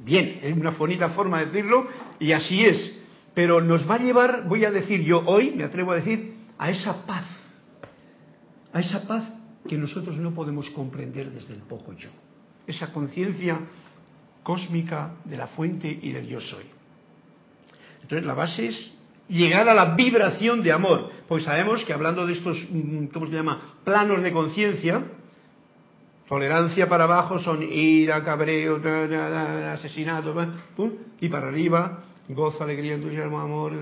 Bien, 0.05 0.41
es 0.43 0.53
una 0.57 0.71
bonita 0.71 1.11
forma 1.11 1.39
de 1.39 1.47
decirlo 1.47 1.87
y 2.19 2.33
así 2.33 2.65
es. 2.65 2.93
Pero 3.35 3.61
nos 3.61 3.89
va 3.89 3.97
a 3.97 3.99
llevar, 3.99 4.49
voy 4.49 4.65
a 4.65 4.71
decir 4.71 5.03
yo 5.03 5.23
hoy, 5.27 5.53
me 5.53 5.65
atrevo 5.65 5.93
a 5.93 5.97
decir, 5.97 6.35
a 6.59 6.71
esa 6.71 7.07
paz. 7.07 7.25
A 8.73 8.81
esa 8.81 9.07
paz 9.07 9.25
que 9.69 9.77
nosotros 9.77 10.17
no 10.17 10.35
podemos 10.35 10.69
comprender 10.71 11.31
desde 11.31 11.55
el 11.55 11.61
poco 11.61 11.93
yo. 11.93 12.11
Esa 12.67 12.93
conciencia 12.93 13.61
cósmica 14.43 15.15
de 15.25 15.37
la 15.37 15.49
fuente 15.49 15.99
y 16.03 16.13
del 16.13 16.27
yo 16.27 16.41
soy. 16.41 16.65
Entonces 18.03 18.27
la 18.27 18.35
base 18.35 18.67
es 18.67 18.95
llegar 19.31 19.69
a 19.69 19.75
la 19.75 19.95
vibración 19.95 20.63
de 20.63 20.73
amor, 20.73 21.11
pues 21.29 21.45
sabemos 21.45 21.85
que 21.85 21.93
hablando 21.93 22.27
de 22.27 22.35
estos, 22.35 22.67
mm, 22.71 23.07
¿cómo 23.07 23.27
se 23.27 23.33
llama?, 23.33 23.77
planos 23.85 24.23
de 24.23 24.33
conciencia, 24.33 25.05
tolerancia 26.29 26.89
para 26.89 27.05
abajo 27.05 27.39
son 27.39 27.63
ira, 27.63 28.23
cabreo, 28.25 28.81
asesinato, 29.73 30.35
y 31.21 31.29
para 31.29 31.49
arriba, 31.49 32.05
gozo, 32.29 32.65
alegría, 32.65 32.95
entusiasmo, 32.95 33.41
amor, 33.41 33.73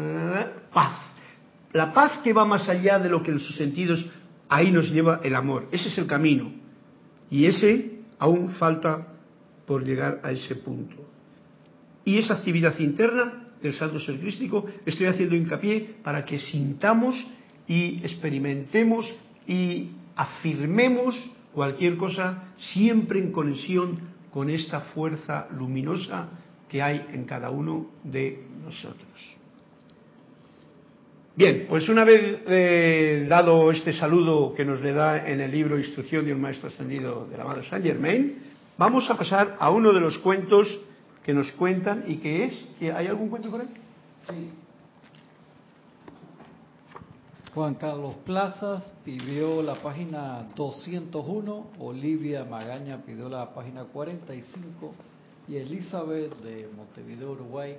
paz. 0.73 0.95
La 1.73 1.93
paz 1.93 2.21
que 2.23 2.33
va 2.33 2.45
más 2.45 2.69
allá 2.69 2.99
de 2.99 3.09
lo 3.09 3.23
que 3.23 3.31
en 3.31 3.40
sus 3.40 3.57
sentidos, 3.57 4.05
ahí 4.49 4.71
nos 4.71 4.90
lleva 4.90 5.21
el 5.23 5.35
amor. 5.35 5.67
Ese 5.71 5.88
es 5.88 5.99
el 5.99 6.07
camino. 6.07 6.52
Y 7.31 7.45
ese 7.45 8.00
aún 8.19 8.50
falta 8.50 9.07
por 9.67 9.85
llegar 9.85 10.21
a 10.23 10.31
ese 10.33 10.57
punto. 10.57 10.97
Y 12.05 12.19
esa 12.19 12.35
actividad 12.35 12.78
interna 12.78 13.48
del 13.62 13.75
Santo 13.75 14.00
Ser 14.00 14.19
Crístico, 14.19 14.65
estoy 14.87 15.07
haciendo 15.07 15.37
hincapié 15.37 15.97
para 16.03 16.25
que 16.25 16.38
sintamos 16.38 17.15
y 17.67 18.00
experimentemos 18.03 19.12
y 19.47 19.88
afirmemos 20.17 21.15
cualquier 21.53 21.97
cosa 21.97 22.55
siempre 22.59 23.19
en 23.19 23.33
conexión 23.33 23.99
con 24.31 24.50
esta 24.50 24.81
fuerza 24.81 25.49
luminosa 25.57 26.29
que 26.69 26.83
hay 26.83 27.07
en 27.12 27.25
cada 27.25 27.50
uno 27.50 27.91
de 28.05 28.45
nosotros. 28.65 29.38
Bien, 31.35 31.67
pues 31.69 31.88
una 31.88 32.03
vez 32.03 32.41
eh, 32.49 33.27
dado 33.29 33.71
este 33.71 33.93
saludo 33.93 34.53
que 34.55 34.65
nos 34.65 34.81
le 34.81 34.93
da 34.93 35.29
en 35.29 35.41
el 35.41 35.53
libro 35.53 35.79
Instrucción 35.79 36.25
de 36.25 36.33
un 36.33 36.41
Maestro 36.41 36.69
Ascendido 36.69 37.29
del 37.31 37.41
amado 37.41 37.62
Saint 37.62 37.87
Germain, 37.87 38.38
vamos 38.77 39.09
a 39.09 39.17
pasar 39.17 39.57
a 39.61 39.71
uno 39.71 39.93
de 39.93 40.00
los 40.00 40.19
cuentos 40.19 40.81
que 41.28 41.35
nos 41.35 41.52
cuentan 41.52 42.04
y 42.06 42.16
que 42.16 42.47
es, 42.47 42.54
¿hay 42.80 43.06
algún 43.06 43.28
cuento 43.28 43.50
por 43.50 43.61
ahí? 43.61 43.68
Sí. 44.30 44.50
Juan 47.52 47.75
Carlos 47.75 48.14
Plazas 48.25 48.94
pidió 49.04 49.62
la 49.62 49.75
página 49.75 50.47
201, 50.56 51.66
Olivia 51.80 52.47
Magaña 52.47 53.02
pidió 53.04 53.28
la 53.28 53.52
página 53.52 53.85
45 53.85 54.94
y 55.49 55.56
Elizabeth 55.56 56.35
de 56.40 56.66
Montevideo, 56.75 57.32
Uruguay 57.32 57.76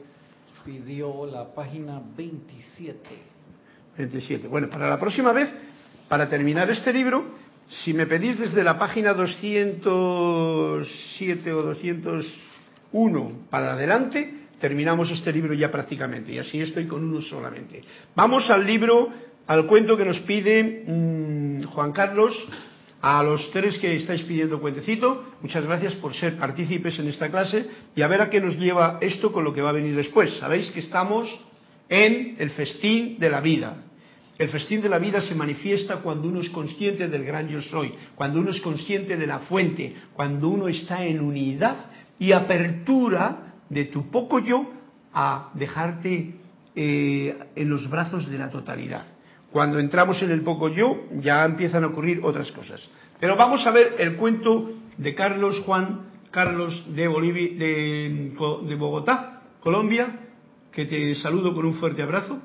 pidió 0.63 1.25
la 1.25 1.51
página 1.51 1.99
27. 2.15 2.99
27. 3.97 4.47
Bueno, 4.47 4.69
para 4.69 4.87
la 4.87 4.99
próxima 4.99 5.33
vez, 5.33 5.51
para 6.07 6.29
terminar 6.29 6.69
este 6.69 6.93
libro, 6.93 7.25
si 7.67 7.95
me 7.95 8.05
pedís 8.05 8.37
desde 8.37 8.63
la 8.63 8.77
página 8.77 9.15
207 9.15 11.51
o 11.51 11.63
200 11.63 12.48
uno 12.91 13.31
para 13.49 13.73
adelante, 13.73 14.33
terminamos 14.59 15.09
este 15.11 15.31
libro 15.31 15.53
ya 15.53 15.71
prácticamente, 15.71 16.33
y 16.33 16.39
así 16.39 16.59
estoy 16.59 16.87
con 16.87 17.03
uno 17.03 17.21
solamente. 17.21 17.81
Vamos 18.15 18.49
al 18.49 18.65
libro, 18.65 19.09
al 19.47 19.65
cuento 19.65 19.97
que 19.97 20.05
nos 20.05 20.19
pide 20.21 20.83
mm, 20.85 21.63
Juan 21.63 21.91
Carlos, 21.91 22.35
a 23.01 23.23
los 23.23 23.49
tres 23.51 23.77
que 23.77 23.95
estáis 23.95 24.23
pidiendo 24.23 24.59
cuentecito, 24.59 25.23
muchas 25.41 25.63
gracias 25.63 25.95
por 25.95 26.13
ser 26.13 26.37
partícipes 26.37 26.99
en 26.99 27.07
esta 27.07 27.29
clase 27.29 27.65
y 27.95 28.01
a 28.01 28.07
ver 28.07 28.21
a 28.21 28.29
qué 28.29 28.41
nos 28.41 28.57
lleva 28.57 28.97
esto 29.01 29.31
con 29.31 29.45
lo 29.45 29.53
que 29.53 29.61
va 29.61 29.69
a 29.69 29.73
venir 29.73 29.95
después. 29.95 30.37
Sabéis 30.37 30.69
que 30.71 30.81
estamos 30.81 31.29
en 31.87 32.35
el 32.37 32.49
festín 32.51 33.17
de 33.17 33.29
la 33.29 33.39
vida. 33.39 33.85
El 34.37 34.49
festín 34.49 34.81
de 34.81 34.89
la 34.89 34.99
vida 34.99 35.21
se 35.21 35.35
manifiesta 35.35 35.97
cuando 35.97 36.27
uno 36.27 36.41
es 36.41 36.49
consciente 36.49 37.07
del 37.07 37.25
gran 37.25 37.49
yo 37.49 37.61
soy, 37.61 37.93
cuando 38.15 38.39
uno 38.39 38.51
es 38.51 38.61
consciente 38.61 39.17
de 39.17 39.27
la 39.27 39.39
fuente, 39.39 39.93
cuando 40.13 40.49
uno 40.49 40.67
está 40.67 41.03
en 41.05 41.19
unidad 41.19 41.91
y 42.19 42.31
apertura 42.31 43.53
de 43.69 43.85
tu 43.85 44.09
poco 44.11 44.39
yo 44.39 44.69
a 45.13 45.49
dejarte 45.53 46.35
eh, 46.75 47.37
en 47.55 47.69
los 47.69 47.89
brazos 47.89 48.29
de 48.29 48.37
la 48.37 48.49
totalidad. 48.49 49.05
Cuando 49.51 49.79
entramos 49.79 50.21
en 50.21 50.31
el 50.31 50.41
poco 50.41 50.69
yo 50.69 51.05
ya 51.21 51.43
empiezan 51.45 51.83
a 51.83 51.87
ocurrir 51.87 52.19
otras 52.23 52.51
cosas. 52.51 52.87
Pero 53.19 53.35
vamos 53.35 53.65
a 53.65 53.71
ver 53.71 53.95
el 53.97 54.15
cuento 54.15 54.71
de 54.97 55.15
Carlos 55.15 55.59
Juan 55.65 56.09
Carlos 56.31 56.85
de, 56.95 57.07
Bolivia, 57.07 57.57
de, 57.57 58.75
Bogotá, 58.77 59.41
Colombia, 59.59 60.27
que 60.71 60.85
te 60.85 61.15
saludo 61.15 61.53
con 61.53 61.65
un 61.65 61.73
fuerte 61.75 62.03
abrazo, 62.03 62.39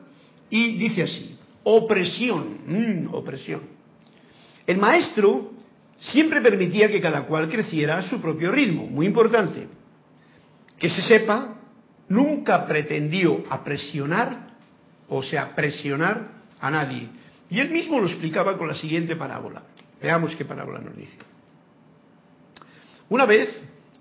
y 0.48 0.76
dice 0.76 1.02
así, 1.02 1.36
opresión, 1.64 2.58
mm, 2.66 3.14
opresión. 3.14 3.62
El 4.66 4.78
maestro 4.78 5.52
siempre 6.12 6.40
permitía 6.40 6.90
que 6.90 7.00
cada 7.00 7.22
cual 7.22 7.48
creciera 7.48 7.98
a 7.98 8.02
su 8.02 8.20
propio 8.20 8.52
ritmo, 8.52 8.86
muy 8.86 9.06
importante. 9.06 9.68
Que 10.78 10.90
se 10.90 11.02
sepa, 11.02 11.56
nunca 12.08 12.66
pretendió 12.66 13.44
presionar, 13.64 14.48
o 15.08 15.22
sea, 15.22 15.54
presionar 15.54 16.28
a 16.60 16.70
nadie. 16.70 17.08
Y 17.48 17.60
él 17.60 17.70
mismo 17.70 18.00
lo 18.00 18.06
explicaba 18.06 18.58
con 18.58 18.68
la 18.68 18.74
siguiente 18.74 19.16
parábola. 19.16 19.62
Veamos 20.02 20.34
qué 20.36 20.44
parábola 20.44 20.80
nos 20.80 20.96
dice. 20.96 21.16
Una 23.08 23.24
vez, 23.24 23.48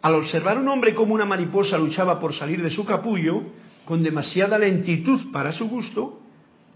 al 0.01 0.15
observar 0.15 0.57
un 0.57 0.67
hombre 0.67 0.93
como 0.93 1.13
una 1.13 1.25
mariposa 1.25 1.77
luchaba 1.77 2.19
por 2.19 2.33
salir 2.33 2.61
de 2.61 2.71
su 2.71 2.83
capullo, 2.83 3.43
con 3.85 4.01
demasiada 4.01 4.57
lentitud 4.57 5.31
para 5.31 5.51
su 5.51 5.67
gusto, 5.69 6.19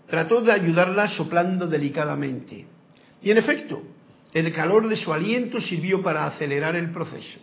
trató 0.08 0.42
de 0.42 0.52
ayudarla 0.52 1.10
soplando 1.10 1.68
delicadamente. 1.68 2.66
Y 3.22 3.32
en 3.32 3.38
efecto, 3.38 3.82
el 4.34 4.52
calor 4.54 4.88
de 4.88 4.96
su 4.96 5.14
aliento 5.14 5.60
sirvió 5.62 6.02
para 6.02 6.26
acelerar 6.28 6.76
el 6.76 6.92
proceso. 6.92 7.40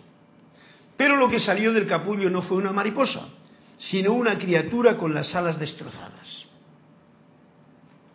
Pero 0.97 1.17
lo 1.17 1.29
que 1.29 1.41
salió 1.41 1.73
del 1.73 1.87
capullo 1.87 2.31
no 2.31 2.43
fue 2.43 2.59
una 2.59 2.73
mariposa, 2.73 3.29
sino 3.79 4.13
una 4.13 4.39
criatura 4.39 4.97
con 4.97 5.13
las 5.13 5.35
alas 5.35 5.59
destrozadas. 5.59 6.47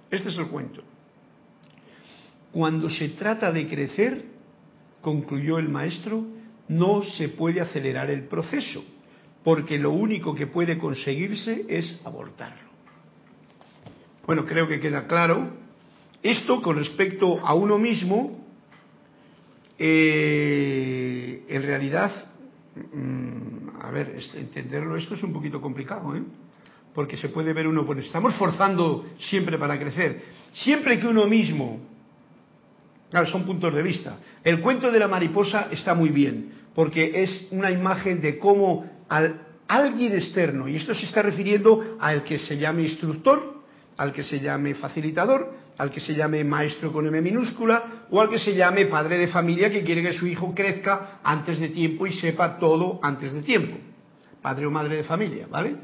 Este 0.09 0.29
es 0.29 0.37
el 0.37 0.47
cuento. 0.47 0.81
Cuando 2.51 2.89
se 2.89 3.09
trata 3.09 3.51
de 3.51 3.67
crecer, 3.67 4.25
concluyó 5.01 5.59
el 5.59 5.69
maestro, 5.69 6.25
no 6.67 7.03
se 7.03 7.29
puede 7.29 7.61
acelerar 7.61 8.09
el 8.09 8.27
proceso, 8.27 8.83
porque 9.43 9.77
lo 9.77 9.91
único 9.91 10.33
que 10.33 10.47
puede 10.47 10.77
conseguirse 10.77 11.65
es 11.67 11.99
abortarlo. 12.03 12.69
Bueno, 14.25 14.45
creo 14.45 14.67
que 14.67 14.79
queda 14.79 15.07
claro. 15.07 15.57
Esto 16.21 16.61
con 16.61 16.77
respecto 16.77 17.39
a 17.45 17.53
uno 17.53 17.77
mismo 17.77 18.38
eh, 19.79 21.45
en 21.47 21.63
realidad, 21.63 22.11
mm, 22.75 23.81
a 23.81 23.91
ver, 23.91 24.19
entenderlo 24.35 24.97
esto 24.97 25.15
es 25.15 25.23
un 25.23 25.31
poquito 25.31 25.61
complicado, 25.61 26.15
¿eh? 26.15 26.21
Porque 26.93 27.15
se 27.15 27.29
puede 27.29 27.53
ver 27.53 27.65
uno, 27.65 27.85
bueno, 27.85 28.01
estamos 28.01 28.35
forzando 28.35 29.05
siempre 29.19 29.57
para 29.57 29.79
crecer. 29.79 30.21
Siempre 30.51 30.99
que 30.99 31.07
uno 31.07 31.27
mismo, 31.27 31.79
claro, 33.09 33.27
son 33.27 33.45
puntos 33.45 33.73
de 33.73 33.81
vista. 33.81 34.17
El 34.43 34.59
cuento 34.59 34.91
de 34.91 34.99
la 34.99 35.07
mariposa 35.07 35.69
está 35.71 35.93
muy 35.93 36.09
bien, 36.09 36.51
porque 36.75 37.23
es 37.23 37.47
una 37.51 37.71
imagen 37.71 38.19
de 38.19 38.37
cómo 38.37 38.85
al, 39.07 39.41
alguien 39.69 40.13
externo, 40.13 40.67
y 40.67 40.75
esto 40.75 40.93
se 40.93 41.05
está 41.05 41.21
refiriendo 41.21 41.95
al 41.99 42.23
que 42.23 42.39
se 42.39 42.57
llame 42.57 42.81
instructor, 42.81 43.61
al 43.95 44.11
que 44.11 44.23
se 44.23 44.39
llame 44.39 44.75
facilitador, 44.75 45.53
al 45.79 45.91
que 45.91 46.01
se 46.01 46.13
llame 46.13 46.43
maestro 46.43 46.91
con 46.91 47.07
M 47.07 47.21
minúscula 47.21 48.05
o 48.11 48.19
al 48.19 48.29
que 48.29 48.37
se 48.37 48.53
llame 48.53 48.87
padre 48.87 49.17
de 49.17 49.29
familia 49.29 49.71
que 49.71 49.81
quiere 49.81 50.03
que 50.03 50.11
su 50.11 50.27
hijo 50.27 50.53
crezca 50.53 51.19
antes 51.23 51.57
de 51.57 51.69
tiempo 51.69 52.05
y 52.05 52.11
sepa 52.13 52.59
todo 52.59 52.99
antes 53.01 53.31
de 53.31 53.41
tiempo. 53.41 53.77
Padre 54.41 54.65
o 54.65 54.71
madre 54.71 54.97
de 54.97 55.03
familia, 55.03 55.47
¿vale? 55.49 55.77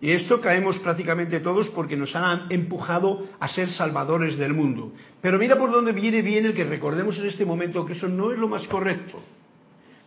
Y 0.00 0.10
esto 0.10 0.40
caemos 0.40 0.78
prácticamente 0.78 1.40
todos 1.40 1.68
porque 1.68 1.98
nos 1.98 2.16
han 2.16 2.50
empujado 2.50 3.28
a 3.38 3.48
ser 3.48 3.70
salvadores 3.70 4.38
del 4.38 4.54
mundo. 4.54 4.92
Pero 5.20 5.38
mira 5.38 5.58
por 5.58 5.70
dónde 5.70 5.92
viene 5.92 6.22
bien 6.22 6.46
el 6.46 6.54
que 6.54 6.64
recordemos 6.64 7.18
en 7.18 7.26
este 7.26 7.44
momento 7.44 7.84
que 7.84 7.92
eso 7.92 8.08
no 8.08 8.32
es 8.32 8.38
lo 8.38 8.48
más 8.48 8.66
correcto. 8.68 9.22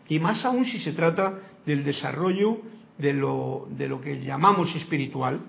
Y 0.09 0.17
más 0.17 0.43
aún 0.43 0.65
si 0.65 0.79
se 0.79 0.93
trata 0.93 1.37
del 1.67 1.83
desarrollo 1.83 2.61
de 2.97 3.13
lo, 3.13 3.67
de 3.69 3.87
lo 3.87 4.01
que 4.01 4.23
llamamos 4.23 4.75
espiritual, 4.75 5.39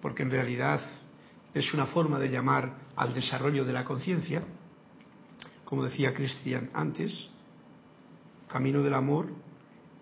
porque 0.00 0.22
en 0.22 0.30
realidad 0.30 0.80
es 1.54 1.72
una 1.74 1.86
forma 1.86 2.18
de 2.18 2.28
llamar 2.28 2.76
al 2.96 3.14
desarrollo 3.14 3.64
de 3.64 3.72
la 3.72 3.84
conciencia, 3.84 4.42
como 5.64 5.84
decía 5.84 6.14
Cristian 6.14 6.70
antes, 6.72 7.28
camino 8.48 8.82
del 8.82 8.94
amor, 8.94 9.28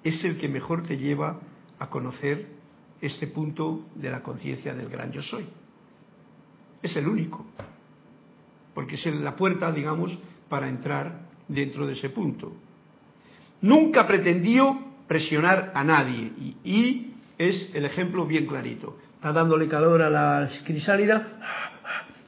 es 0.04 0.22
el 0.24 0.38
que 0.38 0.48
mejor 0.48 0.86
te 0.86 0.96
lleva 0.96 1.40
a 1.78 1.88
conocer 1.88 2.46
este 3.00 3.26
punto 3.26 3.86
de 3.94 4.10
la 4.10 4.22
conciencia 4.22 4.74
del 4.74 4.88
gran 4.88 5.12
yo 5.12 5.22
soy. 5.22 5.46
Es 6.82 6.96
el 6.96 7.08
único. 7.08 7.44
porque 8.74 8.96
es 8.96 9.06
la 9.06 9.34
puerta, 9.34 9.72
digamos, 9.72 10.16
para 10.50 10.68
entrar 10.68 11.28
dentro 11.48 11.86
de 11.86 11.94
ese 11.94 12.10
punto. 12.10 12.52
Nunca 13.62 14.06
pretendió 14.06 14.78
presionar 15.08 15.72
a 15.74 15.82
nadie 15.82 16.30
y, 16.62 17.12
es 17.38 17.74
el 17.74 17.84
ejemplo 17.84 18.26
bien 18.26 18.46
clarito. 18.46 18.98
Está 19.16 19.32
dándole 19.32 19.68
calor 19.68 20.02
a 20.02 20.10
la 20.10 20.48
crisálida, 20.64 21.26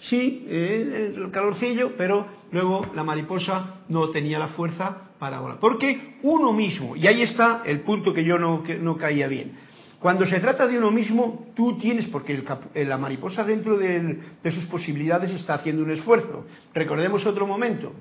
sí, 0.01 0.45
eh, 0.49 1.15
el 1.17 1.31
calorcillo, 1.31 1.93
pero 1.97 2.27
luego 2.51 2.87
la 2.95 3.05
mariposa 3.05 3.83
no 3.89 4.09
tenía 4.11 4.39
la 4.39 4.49
fuerza 4.49 4.97
para 5.19 5.41
volar. 5.41 5.59
Porque 5.61 6.19
uno 6.23 6.53
mismo, 6.53 6.97
y 6.97 7.07
ahí 7.07 7.23
está 7.23 7.63
el 7.65 7.81
punto 7.81 8.13
que 8.13 8.25
yo 8.25 8.39
no, 8.39 8.63
no 8.81 8.97
caía 8.97 9.29
bien, 9.29 9.53
cuando 9.99 10.27
se 10.27 10.39
trata 10.39 10.69
de 10.69 10.79
uno 10.79 10.93
mismo, 10.93 11.49
tú 11.57 11.77
tienes, 11.77 12.07
porque 12.07 12.45
la 12.75 12.97
mariposa 12.97 13.43
dentro 13.43 13.77
de, 13.77 14.21
sus 14.45 14.67
posibilidades 14.67 15.33
está 15.33 15.55
haciendo 15.55 15.83
un 15.83 15.91
esfuerzo. 15.91 16.47
Recordemos 16.73 17.27
otro 17.27 17.49
momento. 17.49 17.93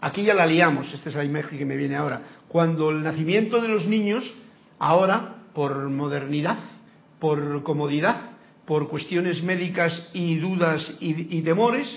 Aquí 0.00 0.22
ya 0.22 0.32
la 0.32 0.46
liamos, 0.46 0.92
esta 0.94 1.10
es 1.10 1.14
la 1.14 1.24
imagen 1.24 1.58
que 1.58 1.66
me 1.66 1.76
viene 1.76 1.94
ahora. 1.94 2.22
Cuando 2.48 2.90
el 2.90 3.02
nacimiento 3.02 3.60
de 3.60 3.68
los 3.68 3.86
niños, 3.86 4.32
ahora, 4.78 5.42
por 5.52 5.90
modernidad, 5.90 6.56
por 7.18 7.62
comodidad, 7.62 8.32
por 8.66 8.88
cuestiones 8.88 9.42
médicas 9.42 10.10
y 10.12 10.36
dudas 10.38 10.96
y, 11.00 11.42
temores, 11.42 11.88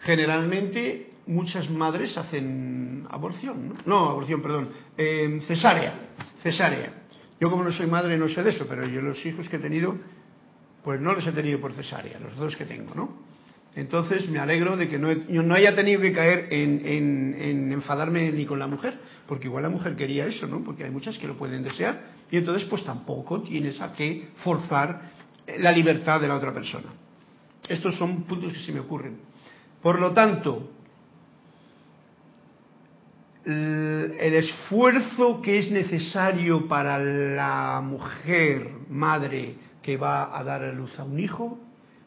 generalmente 0.00 1.10
muchas 1.26 1.68
madres 1.68 2.16
hacen 2.16 3.06
aborción, 3.10 3.74
¿no? 3.86 4.08
Aborción, 4.10 4.40
perdón, 4.40 4.68
eh, 4.96 5.40
cesárea, 5.46 5.94
cesárea 6.42 7.06
yo 7.40 7.50
como 7.50 7.64
no 7.64 7.70
soy 7.70 7.86
madre 7.86 8.16
no 8.16 8.28
sé 8.28 8.42
de 8.42 8.50
eso, 8.50 8.66
pero 8.68 8.86
yo 8.86 9.02
los 9.02 9.24
hijos 9.26 9.48
que 9.48 9.56
he 9.56 9.60
tenido, 9.60 9.96
pues 10.82 11.00
no 11.00 11.12
los 11.12 11.26
he 11.26 11.32
tenido 11.32 11.60
por 11.60 11.72
cesárea, 11.74 12.18
los 12.18 12.34
dos 12.36 12.56
que 12.56 12.64
tengo, 12.64 12.94
¿no? 12.94 13.25
Entonces 13.76 14.26
me 14.30 14.38
alegro 14.38 14.74
de 14.78 14.88
que 14.88 14.98
no, 14.98 15.14
no 15.14 15.54
haya 15.54 15.76
tenido 15.76 16.00
que 16.00 16.14
caer 16.14 16.48
en, 16.50 17.70
enfadarme 17.72 18.32
ni 18.32 18.46
con 18.46 18.58
la 18.58 18.66
mujer, 18.66 18.98
porque 19.28 19.48
igual 19.48 19.64
la 19.64 19.68
mujer 19.68 19.94
quería 19.94 20.24
eso, 20.26 20.46
¿no? 20.46 20.64
Porque 20.64 20.84
hay 20.84 20.90
muchas 20.90 21.18
que 21.18 21.26
lo 21.26 21.36
pueden 21.36 21.62
desear 21.62 22.04
y 22.30 22.38
entonces 22.38 22.66
pues 22.70 22.82
tampoco 22.84 23.42
tienes 23.42 23.78
a 23.82 23.92
que 23.92 24.28
forzar 24.36 25.02
la 25.58 25.72
libertad 25.72 26.18
de 26.22 26.26
la 26.26 26.36
otra 26.36 26.54
persona. 26.54 26.86
Estos 27.68 27.96
son 27.98 28.22
puntos 28.22 28.54
que 28.54 28.60
se 28.60 28.72
me 28.72 28.80
ocurren. 28.80 29.18
Por 29.82 30.00
lo 30.00 30.12
tanto, 30.12 30.70
el 33.44 34.34
esfuerzo 34.34 35.42
que 35.42 35.58
es 35.58 35.70
necesario 35.70 36.66
para 36.66 36.98
la 36.98 37.82
mujer, 37.82 38.70
madre, 38.88 39.54
que 39.82 39.98
va 39.98 40.36
a 40.36 40.42
dar 40.42 40.64
a 40.64 40.72
luz 40.72 40.98
a 40.98 41.04
un 41.04 41.20
hijo, 41.20 41.60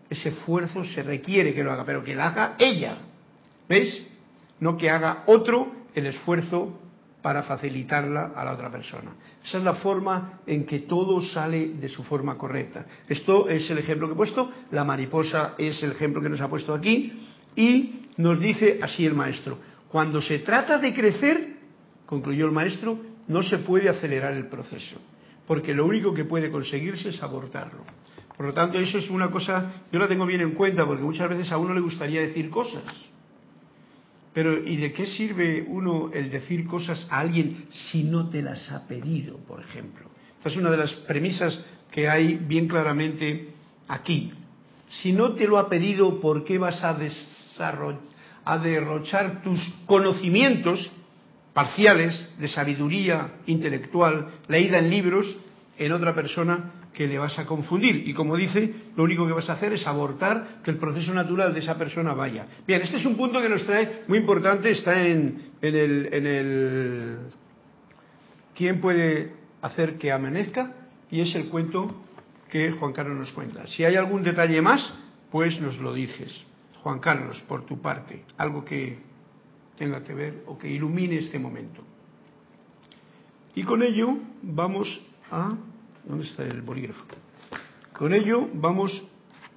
ese 0.10 0.30
esfuerzo 0.30 0.84
se 0.86 1.04
requiere 1.04 1.54
que 1.54 1.64
lo 1.64 1.72
haga, 1.72 1.86
pero 1.86 2.04
que 2.04 2.16
lo 2.16 2.24
haga 2.24 2.56
ella. 2.58 2.98
¿Veis? 3.68 4.08
No 4.60 4.78
que 4.78 4.90
haga 4.90 5.24
otro 5.28 5.72
el 5.94 6.08
esfuerzo 6.08 6.80
para 7.22 7.44
facilitarla 7.44 8.32
a 8.36 8.46
la 8.46 8.54
otra 8.54 8.72
persona. 8.72 9.12
Esa 9.44 9.58
es 9.58 9.64
la 9.64 9.76
forma 9.76 10.40
en 10.48 10.66
que 10.66 10.80
todo 10.80 11.22
sale 11.22 11.70
de 11.70 11.90
su 11.90 12.04
forma 12.04 12.38
correcta. 12.38 12.86
Esto 13.08 13.50
es 13.50 13.70
el 13.70 13.78
ejemplo 13.78 14.08
que 14.08 14.14
he 14.14 14.18
puesto, 14.18 14.52
la 14.72 14.84
mariposa 14.84 15.56
es 15.58 15.82
el 15.84 15.92
ejemplo 15.92 16.22
que 16.22 16.30
nos 16.30 16.42
ha 16.42 16.48
puesto 16.48 16.74
aquí 16.74 17.12
y 17.56 18.08
nos 18.18 18.40
dice 18.40 18.80
así 18.82 19.06
el 19.06 19.16
maestro, 19.16 19.58
cuando 19.90 20.22
se 20.22 20.40
trata 20.40 20.78
de 20.78 20.94
crecer, 20.94 21.58
concluyó 22.06 22.46
el 22.46 22.52
maestro, 22.52 23.00
no 23.28 23.44
se 23.44 23.60
puede 23.60 23.90
acelerar 23.90 24.34
el 24.34 24.48
proceso, 24.48 24.98
porque 25.46 25.74
lo 25.74 25.86
único 25.86 26.14
que 26.14 26.26
puede 26.26 26.52
conseguirse 26.52 27.10
es 27.10 27.22
abortarlo. 27.22 27.84
Por 28.40 28.46
lo 28.46 28.54
tanto, 28.54 28.80
eso 28.80 29.00
es 29.00 29.10
una 29.10 29.30
cosa, 29.30 29.84
yo 29.92 30.00
la 30.00 30.08
tengo 30.08 30.26
bien 30.26 30.40
en 30.40 30.52
cuenta, 30.52 30.86
porque 30.86 31.04
muchas 31.04 31.28
veces 31.28 31.52
a 31.52 31.58
uno 31.58 31.74
le 31.74 31.82
gustaría 31.82 32.22
decir 32.22 32.50
cosas. 32.50 32.86
Pero 34.34 34.66
¿y 34.66 34.78
de 34.78 34.94
qué 34.94 35.08
sirve 35.08 35.66
uno 35.68 36.10
el 36.14 36.32
decir 36.32 36.66
cosas 36.66 37.06
a 37.10 37.20
alguien 37.20 37.66
si 37.70 38.06
no 38.06 38.30
te 38.30 38.42
las 38.42 38.72
ha 38.72 38.88
pedido, 38.88 39.36
por 39.40 39.60
ejemplo? 39.60 40.10
Esta 40.38 40.48
es 40.48 40.56
una 40.56 40.72
de 40.72 40.78
las 40.78 40.94
premisas 40.94 41.60
que 41.92 42.08
hay 42.08 42.36
bien 42.36 42.70
claramente 42.70 43.50
aquí. 43.90 44.32
Si 44.88 45.12
no 45.12 45.34
te 45.34 45.46
lo 45.46 45.58
ha 45.58 45.68
pedido, 45.68 46.22
¿por 46.22 46.46
qué 46.46 46.58
vas 46.58 46.82
a 46.82 46.98
a 48.46 48.58
derrochar 48.58 49.44
tus 49.44 49.60
conocimientos 49.86 50.90
parciales 51.54 52.30
de 52.40 52.48
sabiduría 52.48 53.34
intelectual 53.48 54.30
leída 54.48 54.80
en 54.80 54.90
libros 54.90 55.36
en 55.78 55.92
otra 55.92 56.16
persona 56.16 56.79
que 57.00 57.08
le 57.08 57.18
vas 57.18 57.40
a 57.40 57.46
confundir. 57.46 58.10
Y 58.10 58.14
como 58.14 58.36
dice, 58.36 58.74
lo 58.98 59.06
único 59.06 59.26
que 59.26 59.32
vas 59.32 59.50
a 59.50 59.54
hacer 59.54 59.72
es 59.72 59.88
abortar 59.88 60.60
que 60.66 60.70
el 60.70 60.76
proceso 60.76 61.14
natural 61.14 61.54
de 61.54 61.62
esa 61.62 61.78
persona 61.78 62.14
vaya. 62.14 62.46
Bien, 62.68 62.82
este 62.82 62.98
es 62.98 63.06
un 63.06 63.16
punto 63.16 63.42
que 63.42 63.48
nos 63.48 63.64
trae 63.64 64.04
muy 64.10 64.18
importante, 64.18 64.70
está 64.70 65.08
en, 65.08 65.52
en, 65.62 65.76
el, 65.78 66.10
en 66.12 66.28
el... 66.28 67.18
¿Quién 68.54 68.82
puede 68.82 69.32
hacer 69.62 69.98
que 69.98 70.12
amanezca? 70.12 70.74
Y 71.10 71.22
es 71.22 71.34
el 71.36 71.48
cuento 71.48 72.04
que 72.50 72.72
Juan 72.72 72.92
Carlos 72.92 73.18
nos 73.18 73.32
cuenta. 73.32 73.66
Si 73.68 73.86
hay 73.86 73.96
algún 73.96 74.22
detalle 74.22 74.62
más, 74.62 74.94
pues 75.32 75.62
nos 75.62 75.78
lo 75.78 75.94
dices. 75.94 76.46
Juan 76.84 77.00
Carlos, 77.00 77.42
por 77.48 77.66
tu 77.66 77.82
parte, 77.82 78.26
algo 78.36 78.66
que 78.66 79.00
tenga 79.78 80.04
que 80.04 80.14
ver 80.14 80.44
o 80.48 80.58
que 80.58 80.68
ilumine 80.68 81.20
este 81.20 81.40
momento. 81.40 81.82
Y 83.56 83.64
con 83.64 83.84
ello 83.84 84.18
vamos 84.42 85.00
a... 85.32 85.56
¿Dónde 86.10 86.26
está 86.26 86.44
el 86.44 86.64
bolígrafo? 86.64 87.06
Con 87.94 88.14
ello 88.16 88.50
vamos... 88.56 89.00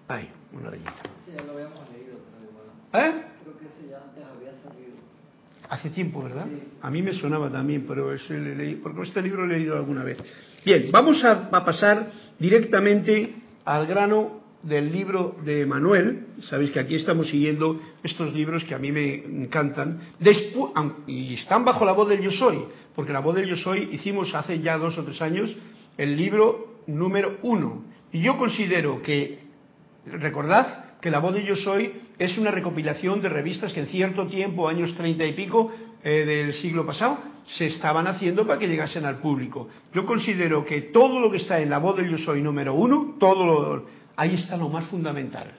Ay, 0.06 0.28
una 0.52 0.68
rayita. 0.68 0.92
Sí, 1.24 1.32
ya 1.34 1.42
lo 1.44 1.52
habíamos 1.54 1.80
leído, 1.90 2.18
pero 2.92 3.02
¿Eh? 3.02 3.22
Creo 3.42 3.58
que 3.58 3.64
ese 3.64 3.88
ya 3.90 4.02
antes 4.02 4.22
había 4.22 4.52
salido. 4.62 4.92
Hace 5.70 5.88
tiempo, 5.88 6.22
¿verdad? 6.22 6.46
A 6.82 6.90
mí 6.90 7.00
me 7.00 7.14
sonaba 7.14 7.50
también, 7.50 7.86
pero 7.88 8.12
ese 8.12 8.38
le 8.38 8.54
leí, 8.54 8.74
porque 8.74 9.00
este 9.00 9.22
libro 9.22 9.46
lo 9.46 9.54
he 9.54 9.58
leído 9.58 9.76
alguna 9.76 10.04
vez. 10.04 10.18
Bien, 10.62 10.90
vamos 10.92 11.24
a 11.24 11.50
pasar 11.50 12.10
directamente 12.38 13.34
al 13.64 13.86
grano 13.86 14.42
del 14.62 14.92
libro 14.92 15.36
de 15.44 15.64
Manuel, 15.64 16.26
sabéis 16.42 16.70
que 16.70 16.80
aquí 16.80 16.96
estamos 16.96 17.28
siguiendo 17.28 17.80
estos 18.02 18.32
libros 18.34 18.62
que 18.64 18.74
a 18.74 18.78
mí 18.78 18.92
me 18.92 19.14
encantan, 19.24 20.00
y 21.06 21.34
están 21.34 21.64
bajo 21.64 21.86
la 21.86 21.92
voz 21.92 22.10
del 22.10 22.20
yo 22.20 22.30
soy, 22.30 22.58
porque 22.94 23.12
la 23.12 23.20
voz 23.20 23.36
del 23.36 23.48
yo 23.48 23.56
soy 23.56 23.88
hicimos 23.90 24.34
hace 24.34 24.60
ya 24.60 24.76
dos 24.76 24.98
o 24.98 25.04
tres 25.04 25.20
años 25.22 25.56
el 26.02 26.16
libro 26.16 26.82
número 26.86 27.38
uno. 27.42 27.84
Y 28.10 28.20
yo 28.20 28.36
considero 28.36 29.00
que, 29.02 29.40
recordad 30.06 30.98
que 31.00 31.10
la 31.10 31.20
voz 31.20 31.34
del 31.34 31.46
yo 31.46 31.56
soy 31.56 31.92
es 32.18 32.36
una 32.38 32.50
recopilación 32.50 33.20
de 33.20 33.28
revistas 33.28 33.72
que 33.72 33.80
en 33.80 33.86
cierto 33.86 34.26
tiempo, 34.26 34.68
años 34.68 34.94
treinta 34.96 35.24
y 35.24 35.32
pico 35.32 35.72
eh, 36.02 36.24
del 36.24 36.54
siglo 36.54 36.84
pasado, 36.84 37.18
se 37.46 37.66
estaban 37.66 38.06
haciendo 38.06 38.46
para 38.46 38.58
que 38.58 38.68
llegasen 38.68 39.04
al 39.04 39.18
público. 39.18 39.68
Yo 39.94 40.04
considero 40.06 40.64
que 40.64 40.82
todo 40.82 41.18
lo 41.18 41.30
que 41.30 41.38
está 41.38 41.60
en 41.60 41.70
la 41.70 41.78
voz 41.78 41.96
del 41.96 42.10
yo 42.10 42.18
soy 42.18 42.42
número 42.42 42.74
uno, 42.74 43.16
todo 43.18 43.46
lo 43.46 43.86
Ahí 44.14 44.34
está 44.34 44.56
lo 44.56 44.68
más 44.68 44.86
fundamental. 44.86 45.52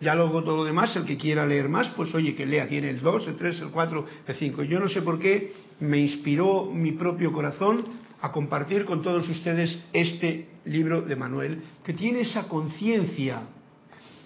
Ya 0.00 0.14
luego 0.14 0.42
todo 0.42 0.58
lo 0.58 0.64
demás, 0.64 0.94
el 0.96 1.04
que 1.04 1.16
quiera 1.16 1.46
leer 1.46 1.68
más, 1.68 1.88
pues 1.90 2.14
oye, 2.14 2.34
que 2.34 2.46
lea, 2.46 2.68
tiene 2.68 2.90
el 2.90 3.00
2, 3.00 3.28
el 3.28 3.36
3, 3.36 3.60
el 3.60 3.70
4, 3.70 4.06
el 4.26 4.34
5. 4.34 4.62
Yo 4.64 4.80
no 4.80 4.88
sé 4.88 5.02
por 5.02 5.18
qué 5.18 5.52
me 5.80 5.98
inspiró 5.98 6.66
mi 6.66 6.92
propio 6.92 7.32
corazón 7.32 7.84
a 8.20 8.32
compartir 8.32 8.84
con 8.84 9.02
todos 9.02 9.28
ustedes 9.28 9.78
este 9.92 10.48
libro 10.64 11.02
de 11.02 11.16
Manuel, 11.16 11.62
que 11.84 11.94
tiene 11.94 12.20
esa 12.20 12.48
conciencia, 12.48 13.42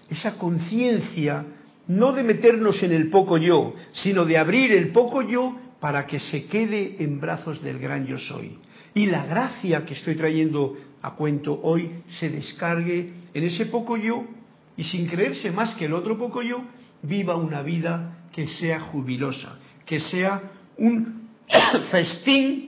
esa 0.09 0.37
conciencia 0.37 1.45
no 1.87 2.11
de 2.13 2.23
meternos 2.23 2.81
en 2.83 2.91
el 2.91 3.09
poco 3.09 3.37
yo, 3.37 3.73
sino 3.93 4.25
de 4.25 4.37
abrir 4.37 4.71
el 4.71 4.89
poco 4.89 5.21
yo 5.21 5.55
para 5.79 6.05
que 6.05 6.19
se 6.19 6.45
quede 6.45 6.95
en 6.99 7.19
brazos 7.19 7.61
del 7.61 7.79
gran 7.79 8.05
yo 8.05 8.17
soy. 8.17 8.57
Y 8.93 9.05
la 9.07 9.25
gracia 9.25 9.85
que 9.85 9.93
estoy 9.93 10.15
trayendo 10.15 10.75
a 11.01 11.11
cuento 11.15 11.59
hoy 11.61 11.91
se 12.07 12.29
descargue 12.29 13.13
en 13.33 13.43
ese 13.43 13.67
poco 13.67 13.97
yo 13.97 14.25
y 14.77 14.83
sin 14.83 15.07
creerse 15.07 15.51
más 15.51 15.75
que 15.75 15.85
el 15.85 15.93
otro 15.93 16.17
poco 16.17 16.41
yo, 16.41 16.63
viva 17.01 17.35
una 17.35 17.61
vida 17.61 18.27
que 18.31 18.47
sea 18.47 18.79
jubilosa, 18.79 19.59
que 19.85 19.99
sea 19.99 20.41
un 20.77 21.29
festín 21.91 22.64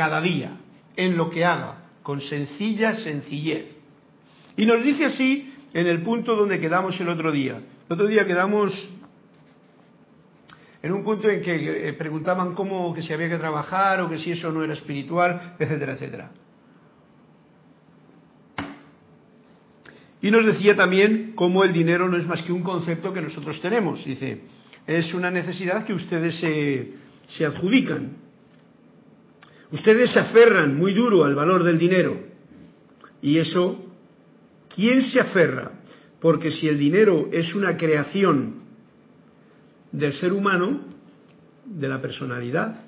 cada 0.00 0.22
día 0.22 0.52
en 0.96 1.18
lo 1.18 1.28
que 1.28 1.44
haga, 1.44 1.90
con 2.02 2.22
sencilla 2.22 2.94
sencillez. 2.94 3.66
Y 4.56 4.64
nos 4.64 4.82
dice 4.82 5.04
así 5.04 5.52
en 5.74 5.86
el 5.86 6.00
punto 6.00 6.34
donde 6.36 6.58
quedamos 6.58 6.98
el 6.98 7.10
otro 7.10 7.30
día. 7.30 7.56
El 7.86 7.92
otro 7.92 8.06
día 8.06 8.26
quedamos 8.26 8.72
en 10.82 10.92
un 10.92 11.04
punto 11.04 11.28
en 11.28 11.42
que 11.42 11.88
eh, 11.88 11.92
preguntaban 11.92 12.54
cómo 12.54 12.94
que 12.94 13.02
si 13.02 13.12
había 13.12 13.28
que 13.28 13.36
trabajar 13.36 14.00
o 14.00 14.08
que 14.08 14.18
si 14.18 14.32
eso 14.32 14.50
no 14.50 14.64
era 14.64 14.72
espiritual, 14.72 15.56
etcétera, 15.58 15.92
etcétera. 15.92 16.30
Y 20.22 20.30
nos 20.30 20.46
decía 20.46 20.74
también 20.74 21.32
cómo 21.34 21.62
el 21.62 21.74
dinero 21.74 22.08
no 22.08 22.16
es 22.16 22.26
más 22.26 22.40
que 22.40 22.54
un 22.54 22.62
concepto 22.62 23.12
que 23.12 23.20
nosotros 23.20 23.60
tenemos. 23.60 24.02
Dice, 24.02 24.44
es 24.86 25.12
una 25.12 25.30
necesidad 25.30 25.84
que 25.84 25.92
ustedes 25.92 26.36
se, 26.36 26.94
se 27.28 27.44
adjudican. 27.44 28.29
Ustedes 29.72 30.12
se 30.12 30.18
aferran 30.18 30.76
muy 30.76 30.92
duro 30.92 31.24
al 31.24 31.34
valor 31.34 31.62
del 31.62 31.78
dinero. 31.78 32.18
Y 33.22 33.38
eso, 33.38 33.84
¿quién 34.74 35.02
se 35.02 35.20
aferra? 35.20 35.72
Porque 36.20 36.50
si 36.50 36.68
el 36.68 36.78
dinero 36.78 37.28
es 37.32 37.54
una 37.54 37.76
creación 37.76 38.60
del 39.92 40.12
ser 40.12 40.32
humano, 40.32 40.80
de 41.64 41.88
la 41.88 42.00
personalidad, 42.00 42.84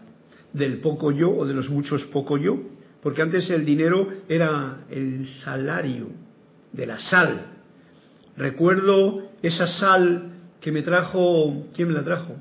del 0.53 0.79
poco 0.79 1.13
yo 1.13 1.31
o 1.31 1.47
de 1.47 1.55
los 1.55 1.71
muchos 1.71 2.05
poco 2.05 2.37
yo, 2.37 2.59
porque 3.03 3.23
antes 3.23 3.49
el 3.51 3.65
dinero 3.65 4.09
era 4.29 4.85
el 4.91 5.27
salario 5.45 6.09
de 6.73 6.87
la 6.87 6.99
sal. 6.99 7.47
Recuerdo 8.37 9.31
esa 9.43 9.67
sal 9.67 10.33
que 10.61 10.73
me 10.73 10.83
trajo, 10.83 11.67
¿quién 11.75 11.89
me 11.89 11.95
la 11.95 12.05
trajo? 12.05 12.37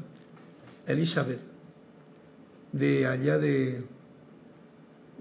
Elizabeth, 0.85 1.39
de 2.71 3.07
allá 3.07 3.37
de, 3.37 3.83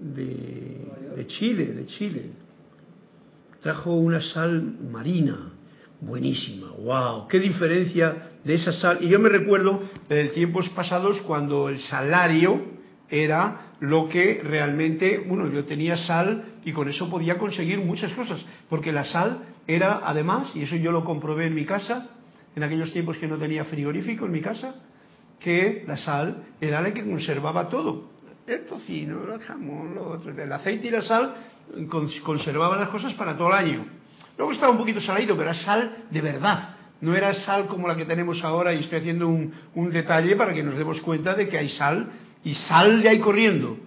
de, 0.01 1.25
Chile, 1.27 1.67
de 1.67 1.85
Chile. 1.85 2.31
Trajo 3.61 3.93
una 3.93 4.21
sal 4.21 4.77
marina, 4.91 5.53
buenísima, 6.01 6.71
wow, 6.71 7.27
qué 7.27 7.39
diferencia 7.39 8.31
de 8.43 8.55
esa 8.55 8.73
sal. 8.73 8.97
Y 9.01 9.09
yo 9.09 9.19
me 9.19 9.29
recuerdo 9.29 9.81
de 10.09 10.29
tiempos 10.29 10.67
pasados 10.69 11.21
cuando 11.21 11.69
el 11.69 11.79
salario 11.79 12.71
era 13.09 13.73
lo 13.79 14.09
que 14.09 14.41
realmente, 14.43 15.23
bueno, 15.27 15.47
yo 15.51 15.65
tenía 15.65 15.97
sal 15.97 16.45
y 16.65 16.71
con 16.71 16.87
eso 16.89 17.09
podía 17.09 17.37
conseguir 17.37 17.79
muchas 17.79 18.11
cosas, 18.13 18.43
porque 18.69 18.91
la 18.91 19.05
sal 19.05 19.39
era 19.67 20.01
además, 20.03 20.55
y 20.55 20.63
eso 20.63 20.75
yo 20.75 20.91
lo 20.91 21.03
comprobé 21.03 21.47
en 21.47 21.55
mi 21.55 21.65
casa, 21.65 22.09
en 22.55 22.63
aquellos 22.63 22.91
tiempos 22.91 23.17
que 23.17 23.27
no 23.27 23.37
tenía 23.37 23.65
frigorífico 23.65 24.25
en 24.25 24.31
mi 24.31 24.41
casa, 24.41 24.75
que 25.39 25.83
la 25.87 25.97
sal 25.97 26.43
era 26.59 26.81
la 26.81 26.93
que 26.93 27.03
conservaba 27.03 27.69
todo. 27.69 28.10
El 28.51 28.65
tocino, 28.65 29.33
el 29.33 29.39
jamón, 29.39 29.95
lo 29.95 30.09
otro, 30.09 30.31
el 30.31 30.51
aceite 30.51 30.87
y 30.87 30.91
la 30.91 31.01
sal 31.01 31.35
conservaban 31.89 32.81
las 32.81 32.89
cosas 32.89 33.13
para 33.13 33.37
todo 33.37 33.47
el 33.47 33.53
año. 33.53 33.85
Luego 34.37 34.51
estaba 34.51 34.73
un 34.73 34.77
poquito 34.77 34.99
saladito, 34.99 35.37
pero 35.37 35.51
era 35.51 35.59
sal 35.59 36.03
de 36.09 36.19
verdad. 36.19 36.75
No 36.99 37.15
era 37.15 37.33
sal 37.33 37.67
como 37.67 37.87
la 37.87 37.95
que 37.95 38.03
tenemos 38.03 38.43
ahora 38.43 38.73
y 38.73 38.81
estoy 38.81 38.99
haciendo 38.99 39.29
un, 39.29 39.89
detalle 39.89 40.35
para 40.35 40.53
que 40.53 40.63
nos 40.63 40.75
demos 40.75 40.99
cuenta 40.99 41.33
de 41.33 41.47
que 41.47 41.57
hay 41.57 41.69
sal 41.69 42.11
y 42.43 42.53
sal 42.53 43.01
de 43.01 43.07
ahí 43.07 43.19
corriendo, 43.19 43.77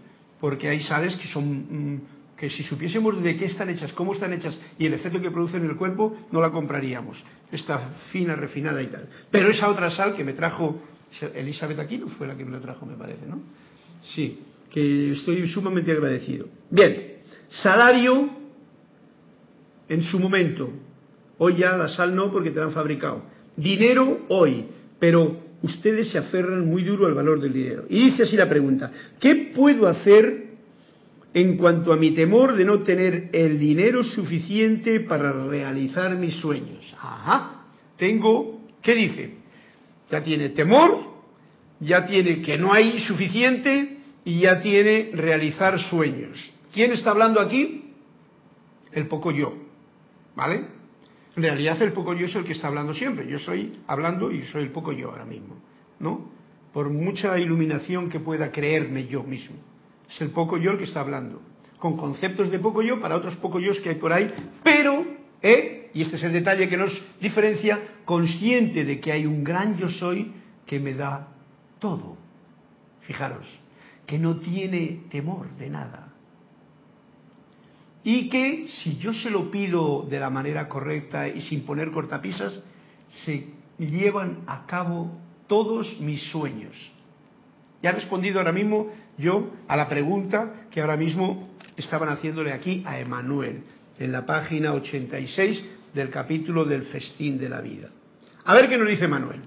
porque 0.40 0.68
hay 0.68 0.83
sales 0.83 1.14
que 1.16 1.29
son 1.29 1.44
mm, 1.44 2.00
que 2.35 2.48
si 2.48 2.62
supiésemos 2.62 3.22
de 3.22 3.37
qué 3.37 3.44
están 3.44 3.68
hechas, 3.68 3.92
cómo 3.92 4.14
están 4.14 4.33
hechas 4.33 4.57
y 4.79 4.87
el 4.87 4.94
efecto 4.94 5.20
que 5.20 5.31
producen 5.31 5.62
en 5.62 5.70
el 5.72 5.77
cuerpo, 5.77 6.16
no 6.33 6.40
la 6.40 6.50
compraríamos. 6.50 7.22
Esta 7.53 7.90
fina, 8.11 8.35
refinada 8.35 8.83
y 8.83 8.87
tal. 8.87 9.11
Pero 9.31 9.50
esa 9.50 9.68
otra 9.68 9.90
sal 9.90 10.16
que 10.16 10.24
me 10.24 10.33
trajo 10.33 10.81
Elizabeth 11.35 11.79
Aquino 11.79 12.09
fue 12.09 12.27
la 12.27 12.35
que 12.35 12.46
me 12.46 12.53
lo 12.53 12.61
trajo, 12.61 12.87
me 12.87 12.96
parece, 12.96 13.27
¿no? 13.27 13.40
Sí, 14.03 14.38
que 14.74 15.12
estoy 15.12 15.46
sumamente 15.46 15.92
agradecido. 15.92 16.48
Bien, 16.68 17.18
salario 17.48 18.28
en 19.88 20.02
su 20.02 20.18
momento. 20.18 20.68
Hoy 21.38 21.58
ya 21.58 21.76
la 21.76 21.88
sal 21.88 22.12
no 22.12 22.32
porque 22.32 22.50
te 22.50 22.58
la 22.58 22.66
han 22.66 22.72
fabricado. 22.72 23.22
Dinero 23.56 24.22
hoy, 24.30 24.64
pero 24.98 25.40
ustedes 25.62 26.10
se 26.10 26.18
aferran 26.18 26.66
muy 26.66 26.82
duro 26.82 27.06
al 27.06 27.14
valor 27.14 27.40
del 27.40 27.52
dinero. 27.52 27.84
Y 27.88 28.10
dice 28.10 28.24
así 28.24 28.37
la 28.37 28.48
pregunta, 28.48 28.90
¿qué 29.20 29.52
puedo 29.54 29.87
hacer 29.87 30.42
en 31.32 31.56
cuanto 31.56 31.92
a 31.92 31.96
mi 31.96 32.10
temor 32.10 32.56
de 32.56 32.64
no 32.64 32.80
tener 32.80 33.28
el 33.32 33.60
dinero 33.60 34.02
suficiente 34.02 35.00
para 35.00 35.32
realizar 35.46 36.16
mis 36.16 36.34
sueños. 36.34 36.94
Ajá, 36.96 37.66
tengo, 37.96 38.60
¿qué 38.82 38.94
dice? 38.94 39.34
Ya 40.10 40.22
tiene 40.22 40.50
temor, 40.50 40.98
ya 41.78 42.06
tiene 42.06 42.40
que 42.40 42.56
no 42.56 42.72
hay 42.72 43.00
suficiente 43.00 43.93
y 44.24 44.40
ya 44.40 44.60
tiene 44.60 45.10
realizar 45.12 45.78
sueños. 45.78 46.52
¿Quién 46.72 46.92
está 46.92 47.10
hablando 47.10 47.40
aquí? 47.40 47.92
El 48.92 49.06
poco 49.06 49.30
yo, 49.30 49.54
¿vale? 50.34 50.64
En 51.37 51.42
realidad 51.42 51.80
el 51.82 51.92
poco 51.92 52.14
yo 52.14 52.26
es 52.26 52.34
el 52.34 52.44
que 52.44 52.52
está 52.52 52.68
hablando 52.68 52.94
siempre. 52.94 53.28
Yo 53.28 53.38
soy 53.38 53.80
hablando 53.87 54.30
y 54.30 54.42
soy 54.42 54.62
el 54.62 54.70
poco 54.70 54.92
yo 54.92 55.10
ahora 55.10 55.24
mismo, 55.24 55.56
¿no? 55.98 56.30
Por 56.72 56.90
mucha 56.90 57.38
iluminación 57.38 58.08
que 58.08 58.20
pueda 58.20 58.50
creerme 58.50 59.06
yo 59.06 59.22
mismo. 59.22 59.56
Es 60.08 60.20
el 60.20 60.30
poco 60.30 60.56
yo 60.58 60.72
el 60.72 60.78
que 60.78 60.84
está 60.84 61.00
hablando, 61.00 61.40
con 61.78 61.96
conceptos 61.96 62.50
de 62.50 62.58
poco 62.58 62.82
yo 62.82 63.00
para 63.00 63.16
otros 63.16 63.37
poco 63.37 63.58
yo 63.58 63.72
que 63.82 63.90
hay 63.90 63.94
por 63.96 64.12
ahí, 64.12 64.32
pero, 64.62 65.04
¿eh? 65.42 65.90
y 65.92 66.02
este 66.02 66.16
es 66.16 66.24
el 66.24 66.32
detalle 66.32 66.68
que 66.68 66.76
nos 66.76 66.90
diferencia, 67.20 67.80
consciente 68.04 68.84
de 68.84 69.00
que 69.00 69.12
hay 69.12 69.26
un 69.26 69.44
gran 69.44 69.76
yo 69.76 69.88
soy 69.88 70.32
que 70.66 70.78
me 70.80 70.94
da 70.94 71.28
todo. 71.78 72.16
Fijaros, 73.02 73.46
que 74.07 74.19
no 74.19 74.37
tiene 74.37 75.03
temor 75.11 75.49
de 75.57 75.71
nada. 75.71 76.09
Y 78.03 78.29
que 78.29 78.69
si 78.69 78.99
yo 78.99 79.14
se 79.14 79.31
lo 79.31 79.51
pido 79.51 80.07
de 80.09 80.21
la 80.21 80.29
manera 80.29 80.69
correcta 80.69 81.27
y 81.27 81.40
sin 81.40 81.64
poner 81.64 81.90
cortapisas, 81.90 82.62
se 83.09 83.47
llevan 83.79 84.40
a 84.47 84.67
cabo 84.67 85.19
todos 85.47 85.99
mis 86.01 86.23
sueños. 86.31 86.75
Ya 87.83 87.90
he 87.90 87.95
respondido 87.95 88.38
ahora 88.38 88.53
mismo 88.53 88.88
yo 89.17 89.51
a 89.69 89.77
la 89.77 89.88
pregunta 89.88 90.67
que 90.71 90.81
ahora 90.81 90.97
mismo 90.97 91.49
estaban 91.77 92.09
haciéndole 92.09 92.53
aquí 92.53 92.83
a 92.87 92.99
Emanuel, 92.99 93.64
en 93.99 94.12
la 94.12 94.27
página 94.27 94.73
86 94.73 95.64
del 95.95 96.11
capítulo 96.11 96.64
del 96.64 96.85
festín 96.85 97.38
de 97.38 97.49
la 97.49 97.61
vida. 97.61 97.90
A 98.45 98.55
ver 98.55 98.69
qué 98.69 98.77
nos 98.77 98.88
dice 98.88 99.09
Manuel. 99.09 99.40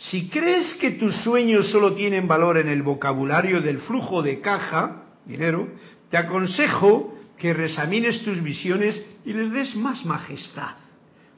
Si 0.00 0.28
crees 0.28 0.74
que 0.74 0.92
tus 0.92 1.14
sueños 1.16 1.70
solo 1.70 1.92
tienen 1.92 2.26
valor 2.26 2.56
en 2.56 2.68
el 2.68 2.82
vocabulario 2.82 3.60
del 3.60 3.80
flujo 3.80 4.22
de 4.22 4.40
caja, 4.40 5.04
dinero, 5.26 5.68
te 6.10 6.16
aconsejo 6.16 7.18
que 7.36 7.52
resamines 7.52 8.22
tus 8.22 8.42
visiones 8.42 9.04
y 9.26 9.34
les 9.34 9.52
des 9.52 9.76
más 9.76 10.04
majestad. 10.06 10.76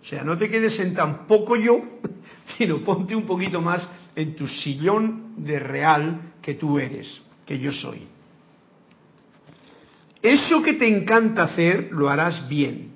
O 0.01 0.05
sea, 0.05 0.22
no 0.22 0.38
te 0.38 0.48
quedes 0.48 0.79
en 0.79 0.94
tan 0.94 1.27
poco 1.27 1.57
yo, 1.57 1.81
sino 2.57 2.85
ponte 2.85 3.16
un 3.16 3.27
poquito 3.27 3.61
más 3.61 3.88
en 4.14 4.37
tu 4.37 4.46
sillón 4.46 5.35
de 5.38 5.59
real 5.59 6.33
que 6.40 6.55
tú 6.55 6.79
eres 6.79 7.20
que 7.44 7.59
yo 7.59 7.72
soy. 7.72 8.07
Eso 10.22 10.62
que 10.62 10.75
te 10.75 10.87
encanta 10.87 11.44
hacer, 11.44 11.88
lo 11.90 12.09
harás 12.09 12.48
bien. 12.48 12.92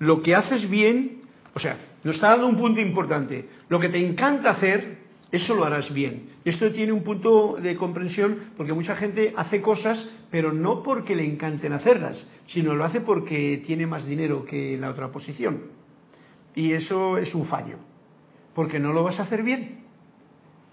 Lo 0.00 0.22
que 0.22 0.34
haces 0.34 0.68
bien, 0.68 1.22
o 1.54 1.60
sea, 1.60 1.78
nos 2.02 2.14
está 2.14 2.30
dando 2.30 2.46
un 2.46 2.56
punto 2.56 2.80
importante. 2.80 3.48
Lo 3.68 3.78
que 3.78 3.88
te 3.88 4.04
encanta 4.04 4.50
hacer, 4.50 4.98
eso 5.30 5.54
lo 5.54 5.64
harás 5.64 5.92
bien. 5.92 6.30
Esto 6.44 6.70
tiene 6.72 6.92
un 6.92 7.02
punto 7.02 7.58
de 7.60 7.76
comprensión 7.76 8.52
porque 8.56 8.72
mucha 8.72 8.96
gente 8.96 9.34
hace 9.36 9.60
cosas, 9.60 10.08
pero 10.30 10.52
no 10.52 10.82
porque 10.82 11.14
le 11.14 11.24
encanten 11.24 11.72
hacerlas, 11.72 12.26
sino 12.46 12.74
lo 12.74 12.84
hace 12.84 13.00
porque 13.00 13.62
tiene 13.66 13.86
más 13.86 14.06
dinero 14.06 14.44
que 14.44 14.78
la 14.78 14.90
otra 14.90 15.12
posición. 15.12 15.64
Y 16.54 16.72
eso 16.72 17.18
es 17.18 17.34
un 17.34 17.46
fallo, 17.46 17.76
porque 18.54 18.80
no 18.80 18.92
lo 18.92 19.04
vas 19.04 19.20
a 19.20 19.24
hacer 19.24 19.42
bien. 19.42 19.80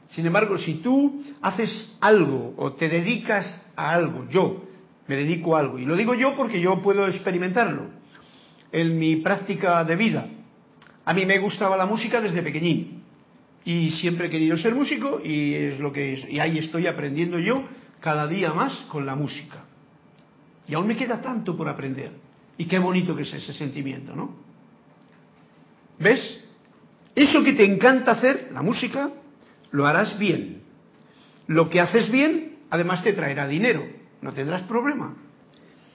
Sin 0.10 0.26
embargo, 0.26 0.58
si 0.58 0.76
tú 0.76 1.22
haces 1.42 1.98
algo 2.00 2.54
o 2.58 2.74
te 2.74 2.88
dedicas 2.88 3.72
a 3.76 3.92
algo, 3.92 4.26
yo 4.30 4.64
me 5.08 5.16
dedico 5.16 5.56
a 5.56 5.60
algo, 5.60 5.80
y 5.80 5.86
lo 5.86 5.96
digo 5.96 6.14
yo 6.16 6.36
porque 6.36 6.62
yo 6.62 6.82
puedo 6.82 7.08
experimentarlo 7.08 7.88
en 8.72 8.98
mi 8.98 9.18
práctica 9.18 9.84
de 9.84 9.96
vida. 9.96 10.28
A 11.08 11.14
mí 11.14 11.26
me 11.26 11.40
gustaba 11.40 11.78
la 11.78 11.86
música 11.86 12.20
desde 12.20 12.44
pequeñín 12.44 13.02
y 13.64 13.92
siempre 13.92 14.28
he 14.28 14.30
querido 14.30 14.58
ser 14.58 14.76
músico 14.76 15.22
y 15.24 15.54
es 15.54 15.80
lo 15.80 15.94
que 15.94 16.12
es, 16.12 16.26
y 16.30 16.38
ahí 16.38 16.58
estoy 16.58 16.86
aprendiendo 16.86 17.40
yo 17.40 17.64
cada 18.02 18.28
día 18.28 18.52
más 18.52 18.74
con 18.90 19.06
la 19.06 19.16
música. 19.16 19.64
Y 20.68 20.74
aún 20.74 20.86
me 20.86 20.98
queda 20.98 21.22
tanto 21.22 21.56
por 21.56 21.70
aprender. 21.70 22.12
Y 22.58 22.66
qué 22.66 22.78
bonito 22.78 23.16
que 23.16 23.22
es 23.22 23.34
ese 23.34 23.54
sentimiento, 23.54 24.18
¿no? 24.18 24.36
¿Ves? 25.98 26.44
Eso 27.16 27.42
que 27.42 27.54
te 27.54 27.64
encanta 27.64 28.12
hacer, 28.12 28.50
la 28.52 28.62
música, 28.62 29.10
lo 29.72 29.88
harás 29.88 30.20
bien. 30.20 30.64
Lo 31.48 31.70
que 31.70 31.80
haces 31.80 32.12
bien, 32.12 32.58
además 32.70 33.02
te 33.02 33.14
traerá 33.14 33.48
dinero, 33.48 33.88
no 34.22 34.34
tendrás 34.34 34.64
problema. 34.64 35.16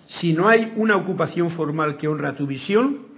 Si 0.06 0.32
no 0.32 0.48
hay 0.48 0.72
una 0.76 0.96
ocupación 0.96 1.50
formal 1.50 1.98
que 1.98 2.08
honra 2.08 2.34
tu 2.34 2.46
visión, 2.46 3.11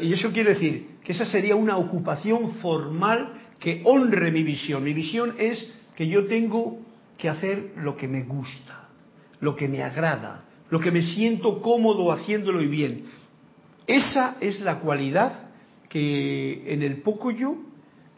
y 0.00 0.12
eso 0.12 0.32
quiere 0.32 0.54
decir 0.54 0.98
que 1.04 1.12
esa 1.12 1.26
sería 1.26 1.56
una 1.56 1.76
ocupación 1.76 2.54
formal 2.56 3.34
que 3.58 3.82
honre 3.84 4.30
mi 4.30 4.42
visión. 4.42 4.82
Mi 4.82 4.94
visión 4.94 5.34
es 5.38 5.72
que 5.94 6.06
yo 6.08 6.26
tengo 6.26 6.78
que 7.18 7.28
hacer 7.28 7.72
lo 7.76 7.96
que 7.96 8.08
me 8.08 8.22
gusta, 8.22 8.88
lo 9.40 9.54
que 9.54 9.68
me 9.68 9.82
agrada, 9.82 10.44
lo 10.70 10.80
que 10.80 10.90
me 10.90 11.02
siento 11.02 11.60
cómodo 11.60 12.10
haciéndolo 12.12 12.62
y 12.62 12.66
bien. 12.66 13.04
Esa 13.86 14.36
es 14.40 14.60
la 14.60 14.80
cualidad 14.80 15.50
que 15.88 16.72
en 16.72 16.82
el 16.82 17.02
poco 17.02 17.30
yo, 17.30 17.56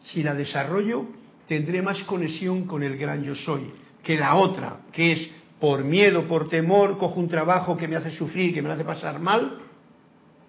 si 0.02 0.22
la 0.22 0.34
desarrollo, 0.34 1.06
tendré 1.48 1.82
más 1.82 2.00
conexión 2.04 2.66
con 2.66 2.82
el 2.82 2.96
gran 2.96 3.22
yo 3.24 3.34
soy 3.34 3.72
que 4.06 4.16
la 4.16 4.36
otra, 4.36 4.82
que 4.92 5.12
es 5.12 5.30
por 5.58 5.82
miedo, 5.82 6.28
por 6.28 6.48
temor, 6.48 6.96
cojo 6.96 7.18
un 7.18 7.28
trabajo 7.28 7.76
que 7.76 7.88
me 7.88 7.96
hace 7.96 8.12
sufrir, 8.12 8.54
que 8.54 8.62
me 8.62 8.70
hace 8.70 8.84
pasar 8.84 9.18
mal, 9.18 9.58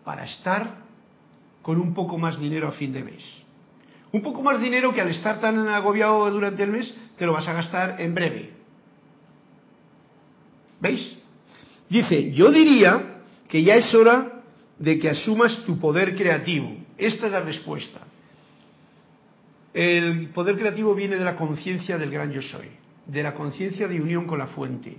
para 0.06 0.26
estar 0.26 0.87
con 1.68 1.82
un 1.82 1.94
poco 1.94 2.18
más 2.18 2.40
dinero 2.40 2.70
a 2.70 2.72
fin 2.72 2.94
de 2.94 3.04
mes. 3.04 3.22
Un 4.14 4.22
poco 4.22 4.42
más 4.42 4.62
dinero 4.62 4.94
que 4.94 5.02
al 5.02 5.10
estar 5.10 5.42
tan 5.42 5.68
agobiado 5.68 6.32
durante 6.32 6.64
el 6.64 6.72
mes, 6.72 6.96
te 7.18 7.26
lo 7.26 7.34
vas 7.34 7.46
a 7.46 7.52
gastar 7.52 8.00
en 8.00 8.16
breve. 8.16 8.54
¿Veis? 10.80 11.18
Dice, 11.90 12.32
yo 12.32 12.54
diría 12.54 13.22
que 13.50 13.62
ya 13.64 13.76
es 13.76 13.94
hora 13.94 14.44
de 14.80 14.98
que 14.98 15.10
asumas 15.10 15.62
tu 15.66 15.78
poder 15.78 16.16
creativo. 16.16 16.74
Esta 16.98 17.26
es 17.26 17.34
la 17.34 17.42
respuesta. 17.42 18.00
El 19.74 20.30
poder 20.30 20.58
creativo 20.58 20.96
viene 20.96 21.18
de 21.18 21.26
la 21.26 21.36
conciencia 21.36 21.98
del 21.98 22.12
gran 22.12 22.32
yo 22.32 22.42
soy, 22.42 22.70
de 23.06 23.24
la 23.24 23.34
conciencia 23.34 23.90
de 23.90 24.00
unión 24.00 24.26
con 24.26 24.40
la 24.40 24.48
fuente. 24.48 24.96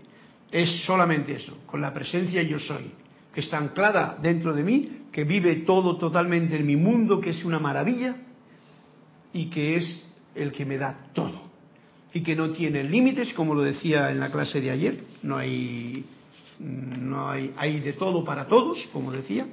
Es 0.52 0.84
solamente 0.84 1.34
eso, 1.34 1.56
con 1.64 1.80
la 1.80 1.94
presencia 1.94 2.42
yo 2.42 2.58
soy, 2.58 2.92
que 3.34 3.40
está 3.40 3.58
anclada 3.58 4.18
dentro 4.20 4.54
de 4.54 4.62
mí, 4.62 5.02
que 5.12 5.24
vive 5.24 5.56
todo 5.56 5.96
totalmente 5.96 6.56
en 6.56 6.66
mi 6.66 6.76
mundo, 6.76 7.20
que 7.20 7.30
es 7.30 7.44
una 7.44 7.58
maravilla 7.58 8.16
y 9.32 9.46
que 9.46 9.76
es 9.76 10.02
el 10.34 10.52
que 10.52 10.64
me 10.64 10.78
da 10.78 11.10
todo. 11.12 11.42
Y 12.12 12.22
que 12.22 12.34
no 12.34 12.50
tiene 12.50 12.84
límites, 12.84 13.34
como 13.34 13.54
lo 13.54 13.62
decía 13.62 14.10
en 14.10 14.20
la 14.20 14.30
clase 14.30 14.60
de 14.60 14.70
ayer, 14.70 15.00
no 15.22 15.36
hay, 15.36 16.04
no 16.58 17.28
hay, 17.28 17.52
hay 17.56 17.80
de 17.80 17.92
todo 17.92 18.24
para 18.24 18.46
todos, 18.46 18.88
como 18.92 19.12
decía, 19.12 19.46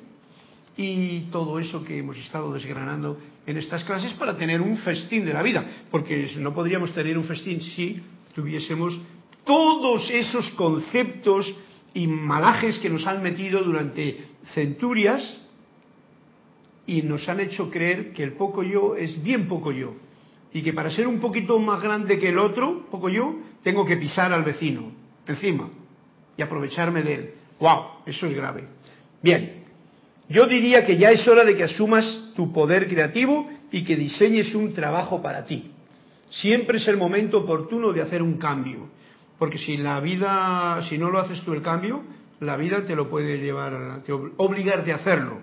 y 0.77 1.21
todo 1.31 1.59
eso 1.59 1.83
que 1.83 1.97
hemos 1.97 2.17
estado 2.17 2.51
desgranando 2.53 3.17
en 3.45 3.57
estas 3.57 3.83
clases 3.83 4.13
para 4.13 4.35
tener 4.35 4.61
un 4.61 4.77
festín 4.77 5.25
de 5.25 5.33
la 5.33 5.43
vida, 5.43 5.63
porque 5.91 6.31
no 6.37 6.53
podríamos 6.53 6.93
tener 6.93 7.17
un 7.17 7.23
festín 7.23 7.61
si 7.61 8.01
tuviésemos 8.33 8.99
todos 9.45 10.09
esos 10.09 10.49
conceptos 10.51 11.53
y 11.95 12.07
malajes 12.07 12.77
que 12.79 12.89
nos 12.89 13.07
han 13.07 13.23
metido 13.23 13.63
durante 13.63 14.17
centurias 14.53 15.41
y 16.85 17.01
nos 17.01 17.27
han 17.27 17.39
hecho 17.39 17.71
creer 17.71 18.11
que 18.11 18.21
el 18.21 18.33
poco 18.33 18.63
yo 18.63 18.95
es 18.95 19.23
bien 19.23 19.47
poco 19.47 19.71
yo 19.71 19.95
y 20.53 20.61
que 20.61 20.73
para 20.73 20.91
ser 20.91 21.07
un 21.07 21.19
poquito 21.19 21.57
más 21.57 21.81
grande 21.81 22.19
que 22.19 22.29
el 22.29 22.37
otro, 22.37 22.85
poco 22.91 23.09
yo, 23.09 23.35
tengo 23.63 23.85
que 23.85 23.95
pisar 23.95 24.33
al 24.33 24.43
vecino 24.43 24.91
encima 25.25 25.69
y 26.37 26.41
aprovecharme 26.41 27.01
de 27.01 27.13
él. 27.13 27.33
¡Wow! 27.61 28.03
Eso 28.05 28.27
es 28.27 28.35
grave. 28.35 28.65
Bien, 29.23 29.63
yo 30.27 30.47
diría 30.47 30.85
que 30.85 30.97
ya 30.97 31.11
es 31.11 31.25
hora 31.27 31.45
de 31.45 31.55
que 31.55 31.63
asumas 31.63 32.33
tu 32.35 32.51
poder 32.51 32.89
creativo 32.89 33.49
y 33.71 33.85
que 33.85 33.95
diseñes 33.95 34.53
un 34.53 34.73
trabajo 34.73 35.21
para 35.21 35.45
ti. 35.45 35.71
Siempre 36.29 36.77
es 36.77 36.87
el 36.89 36.97
momento 36.97 37.39
oportuno 37.39 37.93
de 37.93 38.01
hacer 38.01 38.21
un 38.21 38.37
cambio, 38.37 38.89
porque 39.37 39.57
si 39.57 39.77
la 39.77 39.99
vida, 39.99 40.81
si 40.89 40.97
no 40.97 41.09
lo 41.09 41.19
haces 41.19 41.41
tú 41.41 41.53
el 41.53 41.61
cambio, 41.61 42.03
la 42.39 42.57
vida 42.57 42.85
te 42.85 42.95
lo 42.95 43.09
puede 43.09 43.39
llevar, 43.39 44.01
te 44.05 44.13
obligarte 44.13 44.91
a 44.91 44.95
hacerlo. 44.95 45.39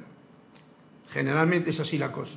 Generalmente 1.11 1.70
es 1.70 1.81
así 1.81 1.98
la 1.98 2.11
cosa. 2.11 2.33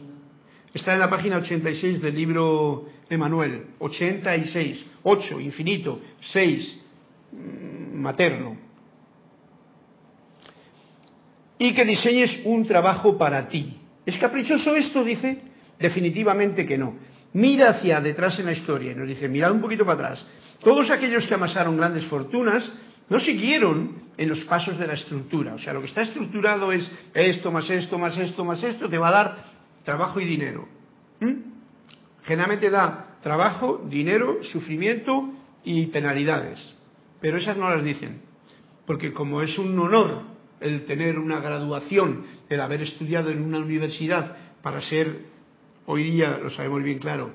Está 0.74 0.94
en 0.94 1.00
la 1.00 1.10
página 1.10 1.38
86 1.38 2.02
del 2.02 2.16
libro 2.16 2.86
Emanuel. 3.10 3.68
86. 3.80 4.86
8, 5.04 5.40
infinito. 5.40 6.02
6, 6.20 6.80
mm, 7.32 7.98
materno. 7.98 8.58
Y 11.58 11.74
que 11.74 11.86
diseñes 11.86 12.42
un 12.44 12.66
trabajo 12.66 13.18
para 13.18 13.48
ti. 13.48 13.78
¿Es 14.06 14.18
caprichoso 14.18 14.76
esto? 14.76 15.04
Dice. 15.04 15.40
Definitivamente 15.80 16.66
que 16.66 16.78
no. 16.78 16.96
Mira 17.34 17.70
hacia 17.70 18.02
detrás 18.02 18.40
en 18.40 18.46
la 18.46 18.54
historia 18.54 18.92
y 18.92 18.96
nos 18.96 19.08
dice, 19.08 19.28
mirad 19.30 19.52
un 19.52 19.62
poquito 19.62 19.86
para 19.86 20.10
atrás. 20.10 20.26
Todos 20.66 20.90
aquellos 20.90 21.28
que 21.28 21.36
amasaron 21.36 21.78
grandes 21.78 22.06
fortunas 22.06 22.68
no 23.08 23.20
siguieron 23.20 24.02
en 24.18 24.28
los 24.28 24.44
pasos 24.46 24.80
de 24.80 24.88
la 24.88 24.94
estructura. 24.94 25.54
O 25.54 25.60
sea, 25.60 25.74
lo 25.74 25.82
que 25.82 25.86
está 25.86 26.02
estructurado 26.02 26.72
es 26.72 26.90
esto 27.14 27.52
más 27.52 27.70
esto 27.70 28.00
más 28.00 28.18
esto 28.18 28.44
más 28.44 28.64
esto, 28.64 28.90
te 28.90 28.98
va 28.98 29.10
a 29.10 29.12
dar 29.12 29.44
trabajo 29.84 30.20
y 30.20 30.26
dinero. 30.26 30.68
¿Mm? 31.20 31.34
Generalmente 32.24 32.72
da 32.72 33.20
trabajo, 33.22 33.86
dinero, 33.88 34.40
sufrimiento 34.42 35.30
y 35.64 35.86
penalidades. 35.86 36.74
Pero 37.22 37.38
esas 37.38 37.58
no 37.58 37.70
las 37.70 37.84
dicen. 37.84 38.22
Porque 38.88 39.14
como 39.14 39.44
es 39.44 39.60
un 39.60 39.78
honor 39.78 40.24
el 40.62 40.86
tener 40.86 41.20
una 41.20 41.42
graduación, 41.42 42.26
el 42.50 42.60
haber 42.60 42.82
estudiado 42.82 43.30
en 43.30 43.44
una 43.44 43.60
universidad 43.60 44.36
para 44.64 44.82
ser, 44.82 45.26
hoy 45.86 46.06
día 46.06 46.40
lo 46.42 46.50
sabemos 46.50 46.82
bien 46.82 46.98
claro, 46.98 47.34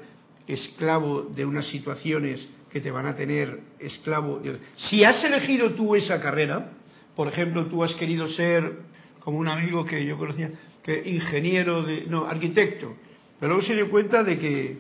esclavo 0.49 1.23
de 1.23 1.45
unas 1.45 1.69
situaciones 1.69 2.49
que 2.71 2.81
te 2.81 2.91
van 2.91 3.07
a 3.07 3.17
tener 3.17 3.61
esclavo. 3.79 4.41
Si 4.77 5.05
has 5.05 5.23
elegido 5.25 5.73
tú 5.73 5.97
esa 5.97 6.21
carrera, 6.21 6.71
por 7.17 7.29
ejemplo, 7.29 7.67
tú 7.67 7.83
has 7.83 7.95
querido 7.95 8.29
ser, 8.29 8.79
como 9.21 9.39
un 9.39 9.49
amigo 9.49 9.85
que 9.85 10.05
yo 10.05 10.17
conocía, 10.17 10.51
que 10.83 11.03
ingeniero 11.11 11.83
de, 11.83 12.07
no, 12.07 12.27
arquitecto, 12.27 12.95
pero 13.39 13.55
luego 13.55 13.67
se 13.67 13.75
dio 13.75 13.91
cuenta 13.91 14.23
de 14.23 14.39
que, 14.39 14.77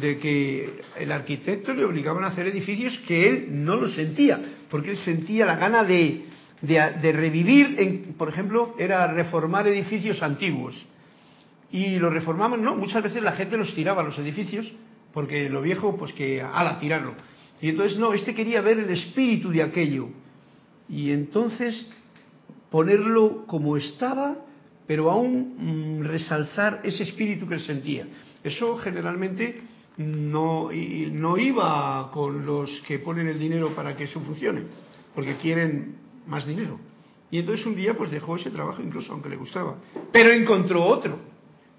de 0.00 0.18
que 0.18 0.80
el 0.98 1.12
arquitecto 1.12 1.74
le 1.74 1.84
obligaban 1.84 2.24
a 2.24 2.28
hacer 2.28 2.46
edificios 2.46 2.96
que 3.06 3.28
él 3.28 3.46
no 3.50 3.76
lo 3.76 3.88
sentía, 3.88 4.40
porque 4.70 4.90
él 4.90 4.96
sentía 4.98 5.46
la 5.46 5.56
gana 5.56 5.82
de, 5.82 6.24
de, 6.62 7.12
revivir, 7.12 7.74
en, 7.78 8.14
por 8.14 8.28
ejemplo, 8.28 8.74
era 8.78 9.06
reformar 9.12 9.66
edificios 9.66 10.22
antiguos. 10.22 10.86
Y 11.72 11.98
lo 11.98 12.10
reformaban, 12.10 12.62
no, 12.62 12.76
muchas 12.76 13.02
veces 13.02 13.22
la 13.22 13.32
gente 13.32 13.56
los 13.56 13.74
tiraba 13.74 14.02
los 14.02 14.16
edificios 14.18 14.72
porque 15.16 15.48
lo 15.48 15.62
viejo, 15.62 15.96
pues 15.96 16.12
que 16.12 16.42
ala, 16.42 16.78
tirarlo. 16.78 17.14
Y 17.62 17.70
entonces, 17.70 17.96
no, 17.96 18.12
este 18.12 18.34
quería 18.34 18.60
ver 18.60 18.80
el 18.80 18.90
espíritu 18.90 19.48
de 19.48 19.62
aquello. 19.62 20.10
Y 20.90 21.10
entonces 21.10 21.90
ponerlo 22.70 23.46
como 23.46 23.78
estaba, 23.78 24.36
pero 24.86 25.10
aún 25.10 25.54
mm, 25.56 26.04
resalzar 26.04 26.82
ese 26.84 27.04
espíritu 27.04 27.48
que 27.48 27.58
sentía. 27.60 28.06
Eso 28.44 28.76
generalmente 28.76 29.62
no, 29.96 30.68
no 31.12 31.38
iba 31.38 32.10
con 32.12 32.44
los 32.44 32.82
que 32.86 32.98
ponen 32.98 33.26
el 33.26 33.38
dinero 33.38 33.70
para 33.74 33.96
que 33.96 34.04
eso 34.04 34.20
funcione, 34.20 34.64
porque 35.14 35.36
quieren 35.36 35.96
más 36.26 36.46
dinero. 36.46 36.78
Y 37.30 37.38
entonces 37.38 37.64
un 37.64 37.74
día 37.74 37.96
pues 37.96 38.10
dejó 38.10 38.36
ese 38.36 38.50
trabajo 38.50 38.82
incluso 38.82 39.14
aunque 39.14 39.30
le 39.30 39.36
gustaba, 39.36 39.78
pero 40.12 40.30
encontró 40.30 40.84
otro 40.84 41.35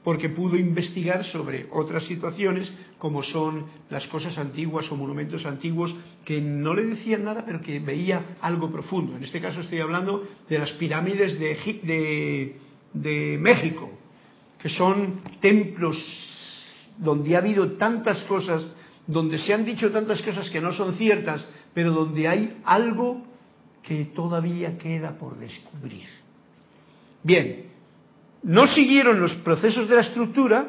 porque 0.08 0.30
pudo 0.30 0.56
investigar 0.56 1.26
sobre 1.26 1.68
otras 1.70 2.06
situaciones 2.06 2.72
como 2.98 3.22
son 3.24 3.66
las 3.90 4.08
cosas 4.08 4.38
antiguas 4.38 4.90
o 4.90 4.96
monumentos 4.96 5.46
antiguos 5.46 5.94
que 6.24 6.40
no 6.40 6.74
le 6.74 6.86
decían 6.86 7.26
nada 7.26 7.44
pero 7.46 7.60
que 7.60 7.78
veía 7.80 8.38
algo 8.40 8.72
profundo. 8.72 9.18
En 9.18 9.26
este 9.26 9.42
caso 9.42 9.60
estoy 9.60 9.82
hablando 9.82 10.24
de 10.48 10.60
las 10.60 10.72
pirámides 10.80 11.38
de, 11.38 12.56
de 12.94 13.38
México, 13.38 13.92
que 14.58 14.70
son 14.70 15.20
templos 15.42 15.98
donde 17.00 17.36
ha 17.36 17.40
habido 17.40 17.74
tantas 17.74 18.24
cosas, 18.32 18.66
donde 19.08 19.38
se 19.38 19.54
han 19.54 19.66
dicho 19.66 19.92
tantas 19.92 20.22
cosas 20.22 20.50
que 20.50 20.62
no 20.62 20.72
son 20.72 20.96
ciertas, 20.96 21.46
pero 21.74 21.92
donde 21.92 22.30
hay 22.30 22.62
algo 22.64 23.28
que 23.84 24.06
todavía 24.06 24.78
queda 24.78 25.18
por 25.18 25.38
descubrir. 25.38 26.08
Bien, 27.24 27.67
no 28.44 28.68
siguieron 28.68 29.20
los 29.20 29.34
procesos 29.36 29.88
de 29.90 29.96
la 29.96 30.02
estructura, 30.02 30.68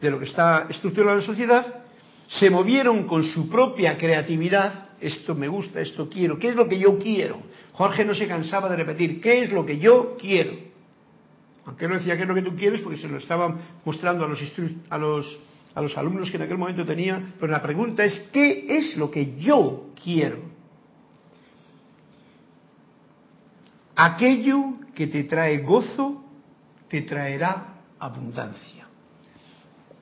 de 0.00 0.10
lo 0.10 0.18
que 0.18 0.26
está 0.26 0.66
estructurada 0.68 1.16
la 1.16 1.22
sociedad, 1.22 1.84
se 2.28 2.50
movieron 2.50 3.04
con 3.04 3.22
su 3.24 3.48
propia 3.48 3.96
creatividad, 3.96 4.90
esto 5.00 5.34
me 5.34 5.48
gusta, 5.48 5.80
esto 5.80 6.08
quiero, 6.08 6.38
¿qué 6.38 6.48
es 6.48 6.54
lo 6.54 6.68
que 6.68 6.78
yo 6.78 6.98
quiero? 6.98 7.40
Jorge 7.72 8.04
no 8.04 8.14
se 8.14 8.26
cansaba 8.26 8.68
de 8.68 8.76
repetir, 8.76 9.20
¿qué 9.20 9.42
es 9.42 9.52
lo 9.52 9.64
que 9.64 9.78
yo 9.78 10.16
quiero? 10.20 10.52
Aunque 11.64 11.86
no 11.86 11.94
decía 11.94 12.16
qué 12.16 12.22
es 12.22 12.28
lo 12.28 12.34
que 12.34 12.42
tú 12.42 12.56
quieres, 12.56 12.80
porque 12.80 12.98
se 12.98 13.08
lo 13.08 13.18
estaba 13.18 13.54
mostrando 13.84 14.24
a 14.24 14.28
los, 14.28 14.40
a 14.90 14.98
los, 14.98 15.38
a 15.74 15.82
los 15.82 15.96
alumnos 15.96 16.30
que 16.30 16.36
en 16.36 16.42
aquel 16.42 16.58
momento 16.58 16.84
tenía, 16.84 17.34
pero 17.38 17.52
la 17.52 17.62
pregunta 17.62 18.04
es, 18.04 18.18
¿qué 18.32 18.66
es 18.68 18.96
lo 18.96 19.10
que 19.10 19.36
yo 19.36 19.90
quiero? 20.02 20.38
Aquello 23.94 24.74
que 24.94 25.06
te 25.08 25.24
trae 25.24 25.58
gozo 25.58 26.24
te 26.88 27.02
traerá 27.02 27.74
abundancia. 27.98 28.86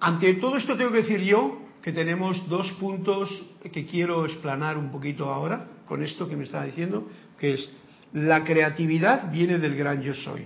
Ante 0.01 0.35
todo 0.35 0.57
esto 0.57 0.77
tengo 0.77 0.93
que 0.93 1.03
decir 1.03 1.21
yo 1.21 1.59
que 1.83 1.93
tenemos 1.93 2.49
dos 2.49 2.71
puntos 2.73 3.29
que 3.73 3.87
quiero 3.87 4.25
explanar 4.27 4.77
un 4.77 4.91
poquito 4.91 5.33
ahora 5.33 5.67
con 5.87 6.03
esto 6.03 6.29
que 6.29 6.37
me 6.37 6.45
estaba 6.45 6.65
diciendo, 6.65 7.09
que 7.39 7.55
es 7.55 7.71
la 8.13 8.45
creatividad 8.45 9.31
viene 9.31 9.59
del 9.59 9.77
gran 9.77 10.03
yo 10.03 10.15
soy, 10.15 10.45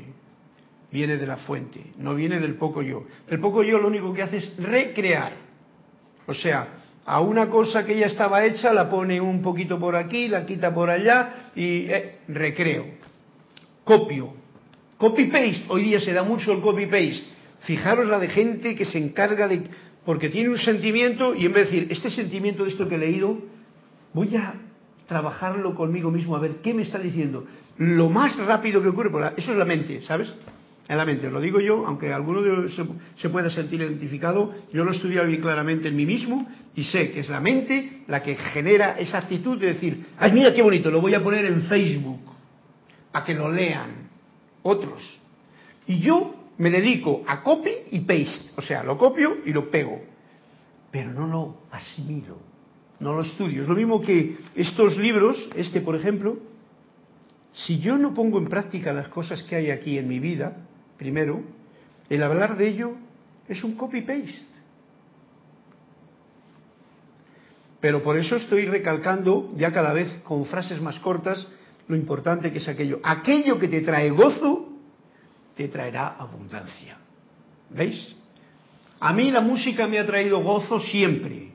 viene 0.90 1.16
de 1.16 1.26
la 1.26 1.38
fuente, 1.38 1.92
no 1.98 2.14
viene 2.14 2.40
del 2.40 2.55
poco 2.55 2.83
yo. 2.83 3.05
El 3.29 3.40
poco 3.40 3.62
yo 3.62 3.79
lo 3.79 3.88
único 3.88 4.12
que 4.12 4.22
hace 4.22 4.38
es 4.38 4.57
recrear. 4.59 5.33
O 6.26 6.35
sea, 6.35 6.81
a 7.07 7.20
una 7.20 7.48
cosa 7.48 7.85
que 7.85 7.98
ya 7.98 8.07
estaba 8.07 8.45
hecha 8.45 8.72
la 8.72 8.88
pone 8.91 9.20
un 9.20 9.43
poquito 9.43 9.78
por 9.78 9.97
aquí, 9.97 10.28
la 10.28 10.47
quita 10.47 10.74
por 10.74 10.91
allá 10.91 11.51
y 11.55 11.86
eh, 11.88 12.18
recreo. 12.28 12.84
Copio, 13.84 14.34
Copy-paste, 15.01 15.64
hoy 15.68 15.84
día 15.84 15.98
se 15.98 16.12
da 16.12 16.22
mucho 16.22 16.53
el 16.53 16.61
copy-paste. 16.61 17.22
Fijaros 17.61 18.07
la 18.07 18.18
de 18.18 18.28
gente 18.28 18.76
que 18.76 18.84
se 18.84 18.98
encarga 18.98 19.48
de... 19.48 19.62
porque 20.05 20.28
tiene 20.28 20.51
un 20.51 20.59
sentimiento 20.59 21.34
y 21.34 21.46
en 21.46 21.55
vez 21.55 21.70
de 21.70 21.76
decir, 21.76 21.92
este 21.92 22.11
sentimiento 22.11 22.64
de 22.64 22.70
esto 22.70 22.86
que 22.86 22.96
he 22.96 22.98
leído, 22.98 23.38
voy 24.12 24.36
a 24.36 24.53
trabajarlo 25.09 25.74
conmigo 25.74 26.11
mismo, 26.11 26.36
a 26.36 26.38
ver 26.38 26.57
qué 26.62 26.74
me 26.74 26.82
está 26.82 26.98
diciendo. 26.98 27.46
Lo 27.78 28.11
más 28.11 28.36
rápido 28.36 28.82
que 28.82 28.88
ocurre, 28.88 29.11
eso 29.38 29.53
es 29.53 29.59
la 29.59 29.64
mente, 29.64 30.03
¿sabes? 30.03 30.34
En 30.86 30.98
la 30.98 31.07
mente, 31.07 31.30
lo 31.30 31.40
digo 31.40 31.61
yo, 31.61 31.86
aunque 31.86 32.12
alguno 32.12 32.42
de 32.42 32.68
se, 32.68 32.84
se 33.16 33.30
pueda 33.30 33.48
sentir 33.48 33.80
identificado, 33.80 34.53
yo 34.70 34.84
lo 34.84 34.92
he 34.92 34.96
estudiado 34.96 35.28
bien 35.28 35.40
claramente 35.40 35.88
en 35.88 35.96
mí 35.96 36.05
mismo 36.05 36.46
y 36.76 36.84
sé 36.84 37.11
que 37.11 37.20
es 37.20 37.30
la 37.30 37.40
mente 37.40 38.03
la 38.07 38.22
que 38.22 38.36
genera 38.36 38.98
esa 38.98 39.16
actitud 39.16 39.59
de 39.59 39.68
decir, 39.68 40.09
ay, 40.18 40.32
mira 40.32 40.53
qué 40.53 40.61
bonito, 40.61 40.90
lo 40.90 41.01
voy 41.01 41.14
a 41.14 41.22
poner 41.22 41.46
en 41.46 41.62
Facebook, 41.62 42.20
a 43.14 43.24
que 43.24 43.34
lo 43.34 43.51
lean 43.51 43.99
otros. 44.63 45.19
Y 45.87 46.01
yo 46.01 46.35
me 46.59 46.71
dedico 46.71 47.23
a 47.27 47.43
copy 47.43 47.71
y 47.91 48.01
paste, 48.01 48.51
o 48.57 48.63
sea, 48.63 48.83
lo 48.83 48.99
copio 48.99 49.39
y 49.45 49.53
lo 49.53 49.71
pego. 49.71 50.01
pero 50.91 51.13
no 51.13 51.27
lo 51.27 51.57
asimilo, 51.71 52.37
no 52.99 53.15
lo 53.15 53.23
estudio. 53.23 53.63
Es 53.63 53.69
lo 53.69 53.75
mismo 53.75 54.01
que 54.01 54.37
estos 54.57 54.97
libros, 54.97 55.49
este 55.55 55.81
por 55.81 55.95
ejemplo, 55.95 56.39
si 57.53 57.79
yo 57.79 57.97
no 57.97 58.15
pongo 58.15 58.39
en 58.39 58.49
práctica 58.49 58.93
las 58.93 59.09
cosas 59.09 59.43
que 59.45 59.57
hay 59.57 59.71
aquí 59.71 59.99
en 59.99 60.09
mi 60.09 60.19
vida, 60.19 60.57
primero, 60.99 61.43
el 62.09 62.23
hablar 62.23 62.57
de 62.57 62.69
ello 62.69 62.93
es 63.49 63.63
un 63.65 63.75
copy-paste. 63.77 64.47
Pero 67.81 68.03
por 68.03 68.19
eso 68.19 68.37
estoy 68.37 68.67
recalcando, 68.67 69.53
ya 69.57 69.73
cada 69.73 69.93
vez 69.93 70.21
con 70.23 70.45
frases 70.45 70.81
más 70.81 70.99
cortas, 70.99 71.49
lo 71.91 71.97
importante 71.97 72.53
que 72.53 72.59
es 72.59 72.68
aquello. 72.68 73.01
Aquello 73.03 73.59
que 73.59 73.66
te 73.66 73.80
trae 73.80 74.11
gozo, 74.11 74.68
te 75.57 75.66
traerá 75.66 76.14
abundancia. 76.16 76.97
¿Veis? 77.68 78.14
A 79.01 79.12
mí 79.12 79.30
la 79.32 79.41
música 79.41 79.88
me 79.88 79.99
ha 79.99 80.07
traído 80.07 80.41
gozo 80.41 80.78
siempre 80.78 81.51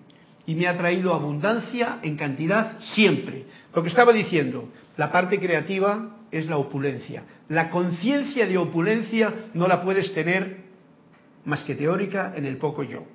y 0.46 0.56
me 0.56 0.68
ha 0.68 0.78
traído 0.78 1.14
abundancia 1.14 2.00
en 2.04 2.18
cantidad 2.18 2.80
siempre. 2.80 3.46
Lo 3.74 3.82
que 3.82 3.90
estaba 3.90 4.12
diciendo, 4.12 4.70
la 4.98 5.10
parte 5.10 5.40
creativa 5.40 6.18
es 6.32 6.48
la 6.48 6.58
opulencia. 6.58 7.24
La 7.48 7.70
conciencia 7.70 8.46
de 8.46 8.58
opulencia 8.58 9.34
no 9.54 9.70
la 9.70 9.82
puedes 9.84 10.14
tener 10.14 10.66
más 11.46 11.64
que 11.64 11.76
teórica 11.76 12.34
en 12.36 12.46
el 12.46 12.58
poco 12.58 12.84
yo. 12.84 13.06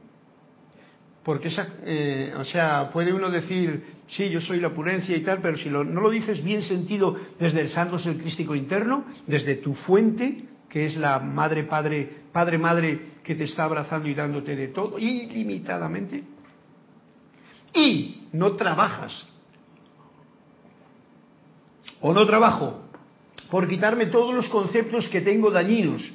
Porque 1.30 1.48
eh, 1.84 2.34
o 2.36 2.44
sea, 2.44 2.90
puede 2.90 3.12
uno 3.12 3.30
decir, 3.30 3.84
sí, 4.08 4.28
yo 4.30 4.40
soy 4.40 4.58
la 4.58 4.66
opulencia 4.66 5.16
y 5.16 5.20
tal, 5.20 5.38
pero 5.40 5.56
si 5.56 5.70
no 5.70 5.84
lo 5.84 6.10
dices 6.10 6.42
bien 6.42 6.60
sentido 6.60 7.16
desde 7.38 7.60
el 7.60 7.68
santo 7.68 8.00
ser 8.00 8.18
crístico 8.18 8.56
interno, 8.56 9.04
desde 9.28 9.54
tu 9.54 9.74
fuente, 9.74 10.46
que 10.68 10.86
es 10.86 10.96
la 10.96 11.20
madre, 11.20 11.62
padre, 11.62 12.24
padre, 12.32 12.58
madre 12.58 13.00
que 13.22 13.36
te 13.36 13.44
está 13.44 13.62
abrazando 13.62 14.08
y 14.08 14.14
dándote 14.14 14.56
de 14.56 14.68
todo 14.74 14.98
ilimitadamente, 14.98 16.24
y 17.74 18.26
no 18.32 18.56
trabajas, 18.56 19.24
o 22.00 22.12
no 22.12 22.26
trabajo, 22.26 22.88
por 23.52 23.68
quitarme 23.68 24.06
todos 24.06 24.34
los 24.34 24.48
conceptos 24.48 25.06
que 25.06 25.20
tengo 25.20 25.52
dañinos 25.52 26.10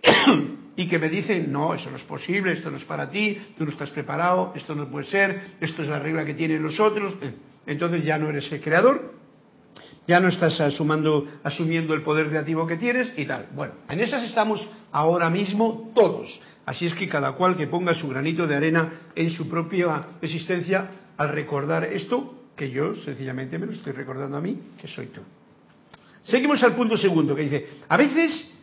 y 0.76 0.88
que 0.88 0.98
me 0.98 1.08
dicen, 1.08 1.52
no, 1.52 1.74
eso 1.74 1.90
no 1.90 1.96
es 1.96 2.02
posible, 2.02 2.52
esto 2.52 2.70
no 2.70 2.76
es 2.76 2.84
para 2.84 3.10
ti, 3.10 3.38
tú 3.56 3.64
no 3.64 3.70
estás 3.70 3.90
preparado, 3.90 4.52
esto 4.56 4.74
no 4.74 4.88
puede 4.88 5.06
ser, 5.06 5.56
esto 5.60 5.82
es 5.82 5.88
la 5.88 5.98
regla 5.98 6.24
que 6.24 6.34
tienen 6.34 6.62
los 6.62 6.78
otros, 6.80 7.14
eh, 7.20 7.34
entonces 7.66 8.04
ya 8.04 8.18
no 8.18 8.28
eres 8.28 8.50
el 8.50 8.60
creador, 8.60 9.14
ya 10.06 10.20
no 10.20 10.28
estás 10.28 10.60
asumando, 10.60 11.26
asumiendo 11.42 11.94
el 11.94 12.02
poder 12.02 12.28
creativo 12.28 12.66
que 12.66 12.76
tienes 12.76 13.12
y 13.16 13.24
tal. 13.24 13.48
Bueno, 13.54 13.74
en 13.88 14.00
esas 14.00 14.24
estamos 14.24 14.66
ahora 14.92 15.30
mismo 15.30 15.92
todos. 15.94 16.40
Así 16.66 16.86
es 16.86 16.94
que 16.94 17.08
cada 17.08 17.32
cual 17.32 17.56
que 17.56 17.66
ponga 17.66 17.94
su 17.94 18.08
granito 18.08 18.46
de 18.46 18.56
arena 18.56 18.92
en 19.14 19.30
su 19.30 19.48
propia 19.48 20.08
existencia 20.20 20.90
al 21.16 21.30
recordar 21.30 21.84
esto, 21.84 22.48
que 22.56 22.70
yo 22.70 22.94
sencillamente 22.96 23.58
me 23.58 23.66
lo 23.66 23.72
estoy 23.72 23.92
recordando 23.92 24.36
a 24.36 24.40
mí, 24.40 24.58
que 24.80 24.88
soy 24.88 25.06
tú. 25.06 25.20
Seguimos 26.24 26.62
al 26.62 26.74
punto 26.74 26.96
segundo, 26.96 27.34
que 27.36 27.42
dice, 27.42 27.66
a 27.88 27.96
veces 27.96 28.53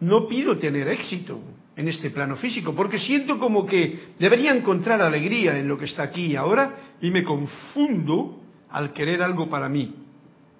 no 0.00 0.26
pido 0.28 0.58
tener 0.58 0.88
éxito 0.88 1.40
en 1.76 1.88
este 1.88 2.10
plano 2.10 2.36
físico, 2.36 2.74
porque 2.74 2.98
siento 2.98 3.38
como 3.38 3.64
que 3.64 4.10
debería 4.18 4.52
encontrar 4.52 5.00
alegría 5.00 5.58
en 5.58 5.68
lo 5.68 5.78
que 5.78 5.84
está 5.84 6.02
aquí 6.02 6.26
y 6.26 6.36
ahora 6.36 6.94
y 7.00 7.10
me 7.10 7.22
confundo 7.22 8.40
al 8.70 8.92
querer 8.92 9.22
algo 9.22 9.48
para 9.48 9.68
mí. 9.68 9.94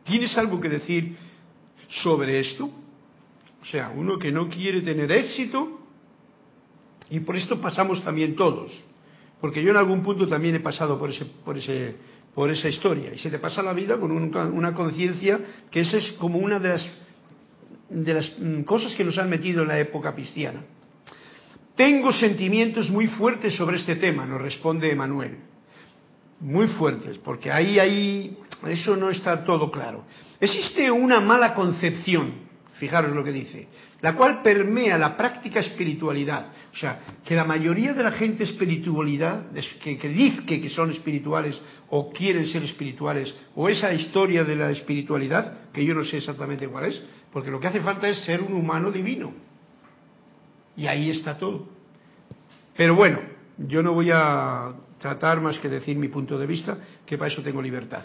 ¿Tienes 0.04 0.38
algo 0.38 0.60
que 0.60 0.68
decir 0.68 1.16
sobre 1.88 2.40
esto? 2.40 2.70
O 3.60 3.66
sea, 3.66 3.92
uno 3.94 4.18
que 4.18 4.30
no 4.30 4.48
quiere 4.48 4.80
tener 4.82 5.10
éxito 5.10 5.80
y 7.10 7.20
por 7.20 7.36
esto 7.36 7.60
pasamos 7.60 8.02
también 8.04 8.36
todos, 8.36 8.70
porque 9.40 9.62
yo 9.62 9.70
en 9.70 9.76
algún 9.76 10.02
punto 10.02 10.26
también 10.28 10.54
he 10.54 10.60
pasado 10.60 10.98
por 10.98 11.10
ese, 11.10 11.24
por 11.44 11.58
ese, 11.58 11.96
por 12.32 12.50
esa 12.50 12.68
historia 12.68 13.12
y 13.12 13.18
se 13.18 13.30
te 13.30 13.40
pasa 13.40 13.60
la 13.62 13.72
vida 13.72 13.98
con 13.98 14.12
una 14.12 14.74
conciencia 14.74 15.40
que 15.70 15.80
esa 15.80 15.96
es 15.96 16.12
como 16.12 16.38
una 16.38 16.60
de 16.60 16.68
las 16.68 16.88
de 17.90 18.14
las 18.14 18.32
mm, 18.38 18.62
cosas 18.62 18.94
que 18.94 19.04
nos 19.04 19.18
han 19.18 19.30
metido 19.30 19.62
en 19.62 19.68
la 19.68 19.78
época 19.78 20.14
cristiana. 20.14 20.62
Tengo 21.74 22.12
sentimientos 22.12 22.90
muy 22.90 23.06
fuertes 23.06 23.54
sobre 23.54 23.76
este 23.76 23.96
tema, 23.96 24.26
nos 24.26 24.40
responde 24.40 24.90
Emanuel. 24.90 25.38
Muy 26.40 26.66
fuertes, 26.68 27.18
porque 27.18 27.50
ahí, 27.50 27.78
ahí, 27.78 28.36
eso 28.66 28.96
no 28.96 29.10
está 29.10 29.44
todo 29.44 29.70
claro. 29.70 30.04
Existe 30.40 30.90
una 30.90 31.20
mala 31.20 31.54
concepción, 31.54 32.32
fijaros 32.74 33.12
lo 33.12 33.24
que 33.24 33.32
dice, 33.32 33.68
la 34.00 34.14
cual 34.14 34.42
permea 34.42 34.98
la 34.98 35.16
práctica 35.16 35.60
espiritualidad. 35.60 36.48
O 36.72 36.76
sea, 36.76 37.00
que 37.24 37.34
la 37.34 37.44
mayoría 37.44 37.92
de 37.92 38.02
la 38.02 38.12
gente 38.12 38.44
espiritualidad, 38.44 39.46
que, 39.82 39.98
que 39.98 40.08
dice 40.08 40.44
que 40.46 40.68
son 40.68 40.90
espirituales 40.90 41.60
o 41.90 42.12
quieren 42.12 42.46
ser 42.48 42.62
espirituales, 42.62 43.34
o 43.54 43.68
esa 43.68 43.92
historia 43.92 44.44
de 44.44 44.56
la 44.56 44.70
espiritualidad, 44.70 45.70
que 45.72 45.84
yo 45.84 45.94
no 45.94 46.04
sé 46.04 46.18
exactamente 46.18 46.68
cuál 46.68 46.86
es, 46.86 47.02
porque 47.32 47.50
lo 47.50 47.60
que 47.60 47.66
hace 47.66 47.80
falta 47.80 48.08
es 48.08 48.18
ser 48.24 48.42
un 48.42 48.54
humano 48.54 48.90
divino. 48.90 49.32
Y 50.76 50.86
ahí 50.86 51.10
está 51.10 51.38
todo. 51.38 51.68
Pero 52.76 52.94
bueno, 52.94 53.18
yo 53.58 53.82
no 53.82 53.92
voy 53.92 54.10
a 54.12 54.72
tratar 54.98 55.40
más 55.40 55.58
que 55.58 55.68
decir 55.68 55.96
mi 55.96 56.08
punto 56.08 56.38
de 56.38 56.46
vista, 56.46 56.78
que 57.04 57.18
para 57.18 57.32
eso 57.32 57.42
tengo 57.42 57.60
libertad. 57.60 58.04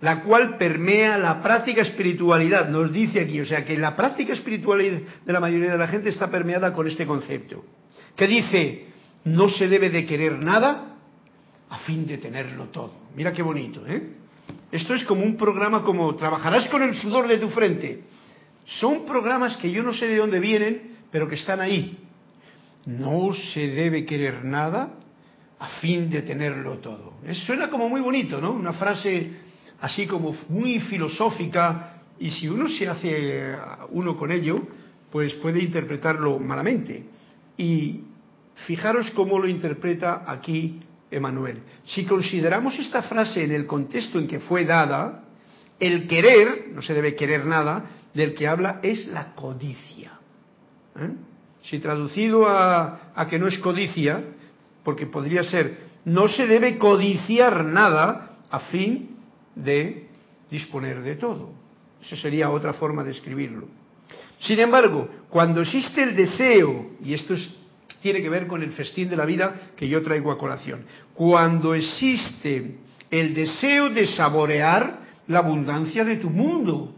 La 0.00 0.22
cual 0.22 0.56
permea 0.58 1.16
la 1.18 1.42
práctica 1.42 1.82
espiritualidad, 1.82 2.68
nos 2.68 2.92
dice 2.92 3.20
aquí, 3.20 3.40
o 3.40 3.46
sea 3.46 3.64
que 3.64 3.78
la 3.78 3.96
práctica 3.96 4.34
espiritualidad 4.34 5.00
de 5.24 5.32
la 5.32 5.40
mayoría 5.40 5.72
de 5.72 5.78
la 5.78 5.88
gente 5.88 6.10
está 6.10 6.30
permeada 6.30 6.72
con 6.72 6.86
este 6.86 7.06
concepto, 7.06 7.64
que 8.14 8.26
dice, 8.26 8.86
no 9.24 9.48
se 9.48 9.68
debe 9.68 9.90
de 9.90 10.04
querer 10.04 10.38
nada 10.42 10.96
a 11.70 11.78
fin 11.78 12.06
de 12.06 12.18
tenerlo 12.18 12.66
todo. 12.66 12.92
Mira 13.16 13.32
qué 13.32 13.42
bonito, 13.42 13.86
¿eh? 13.86 14.12
Esto 14.70 14.94
es 14.94 15.04
como 15.04 15.22
un 15.22 15.36
programa 15.36 15.82
como 15.82 16.14
trabajarás 16.14 16.68
con 16.68 16.82
el 16.82 16.94
sudor 16.96 17.26
de 17.26 17.38
tu 17.38 17.48
frente. 17.48 18.02
Son 18.66 19.06
programas 19.06 19.56
que 19.56 19.70
yo 19.70 19.82
no 19.82 19.94
sé 19.94 20.06
de 20.06 20.16
dónde 20.16 20.40
vienen, 20.40 20.96
pero 21.10 21.28
que 21.28 21.36
están 21.36 21.60
ahí. 21.60 21.98
No 22.86 23.32
se 23.32 23.68
debe 23.68 24.04
querer 24.04 24.44
nada 24.44 24.94
a 25.58 25.68
fin 25.80 26.10
de 26.10 26.22
tenerlo 26.22 26.78
todo. 26.78 27.14
Eso 27.24 27.46
suena 27.46 27.70
como 27.70 27.88
muy 27.88 28.00
bonito, 28.00 28.40
¿no? 28.40 28.52
Una 28.52 28.72
frase 28.74 29.32
así 29.80 30.06
como 30.06 30.36
muy 30.48 30.80
filosófica 30.80 32.02
y 32.18 32.30
si 32.30 32.48
uno 32.48 32.68
se 32.68 32.88
hace 32.88 33.56
uno 33.90 34.16
con 34.16 34.32
ello, 34.32 34.60
pues 35.10 35.34
puede 35.34 35.62
interpretarlo 35.62 36.38
malamente. 36.38 37.04
Y 37.56 38.00
fijaros 38.66 39.10
cómo 39.12 39.38
lo 39.38 39.48
interpreta 39.48 40.24
aquí 40.26 40.80
Emanuel. 41.10 41.60
Si 41.84 42.04
consideramos 42.04 42.78
esta 42.78 43.02
frase 43.02 43.44
en 43.44 43.52
el 43.52 43.66
contexto 43.66 44.18
en 44.18 44.26
que 44.26 44.40
fue 44.40 44.64
dada, 44.64 45.24
el 45.78 46.08
querer, 46.08 46.68
no 46.72 46.82
se 46.82 46.94
debe 46.94 47.14
querer 47.14 47.44
nada, 47.44 47.95
del 48.16 48.34
que 48.34 48.48
habla 48.48 48.80
es 48.82 49.06
la 49.08 49.34
codicia. 49.34 50.12
¿eh? 50.98 51.10
Si 51.62 51.78
traducido 51.80 52.48
a, 52.48 53.12
que 53.28 53.38
no 53.38 53.46
es 53.46 53.58
codicia, 53.58 54.24
porque 54.82 55.06
podría 55.06 55.44
ser, 55.44 55.76
no 56.06 56.26
se 56.26 56.46
debe 56.46 56.78
codiciar 56.78 57.64
nada 57.64 58.38
a 58.50 58.60
fin 58.60 59.16
de 59.54 60.08
disponer 60.50 61.02
de 61.02 61.16
todo. 61.16 61.50
Eso 62.00 62.16
sería 62.16 62.50
otra 62.50 62.72
forma 62.72 63.04
de 63.04 63.10
escribirlo. 63.10 63.68
Sin 64.40 64.60
embargo, 64.60 65.08
cuando 65.28 65.60
existe 65.60 66.02
el 66.02 66.16
deseo, 66.16 66.92
y 67.04 67.12
esto 67.12 67.34
tiene 68.00 68.22
que 68.22 68.30
ver 68.30 68.46
con 68.46 68.62
el 68.62 68.72
festín 68.72 69.10
de 69.10 69.16
la 69.16 69.26
vida 69.26 69.72
que 69.76 69.88
yo 69.88 70.02
traigo 70.02 70.32
a 70.32 70.38
colación, 70.38 70.86
cuando 71.12 71.74
existe 71.74 72.78
el 73.10 73.34
deseo 73.34 73.90
de 73.90 74.06
saborear 74.06 75.00
la 75.26 75.40
abundancia 75.40 76.04
de 76.04 76.16
tu 76.16 76.30
mundo, 76.30 76.94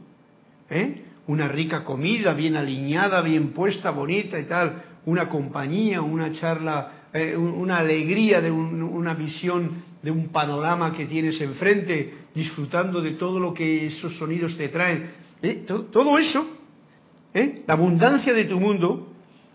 ¿eh? 0.71 1.07
Una 1.29 1.47
rica 1.47 1.85
comida, 1.85 2.33
bien 2.33 2.57
alineada, 2.57 3.21
bien 3.21 3.51
puesta, 3.51 3.91
bonita 3.91 4.39
y 4.39 4.45
tal, 4.45 4.83
una 5.05 5.29
compañía, 5.29 6.01
una 6.01 6.33
charla, 6.33 7.07
eh, 7.13 7.37
una 7.37 7.79
alegría 7.79 8.41
de 8.41 8.51
una 8.51 9.15
visión 9.15 9.85
de 10.03 10.11
un 10.11 10.29
panorama 10.29 10.93
que 10.93 11.05
tienes 11.05 11.39
enfrente, 11.41 12.15
disfrutando 12.35 13.03
de 13.03 13.13
todo 13.13 13.39
lo 13.39 13.53
que 13.53 13.87
esos 13.87 14.17
sonidos 14.17 14.57
te 14.57 14.69
traen. 14.69 15.11
¿eh? 15.43 15.65
Todo, 15.67 16.19
eso, 16.19 16.47
¿eh? 17.35 17.63
la 17.67 17.75
abundancia 17.75 18.33
de 18.33 18.45
tu 18.47 18.59
mundo 18.59 19.13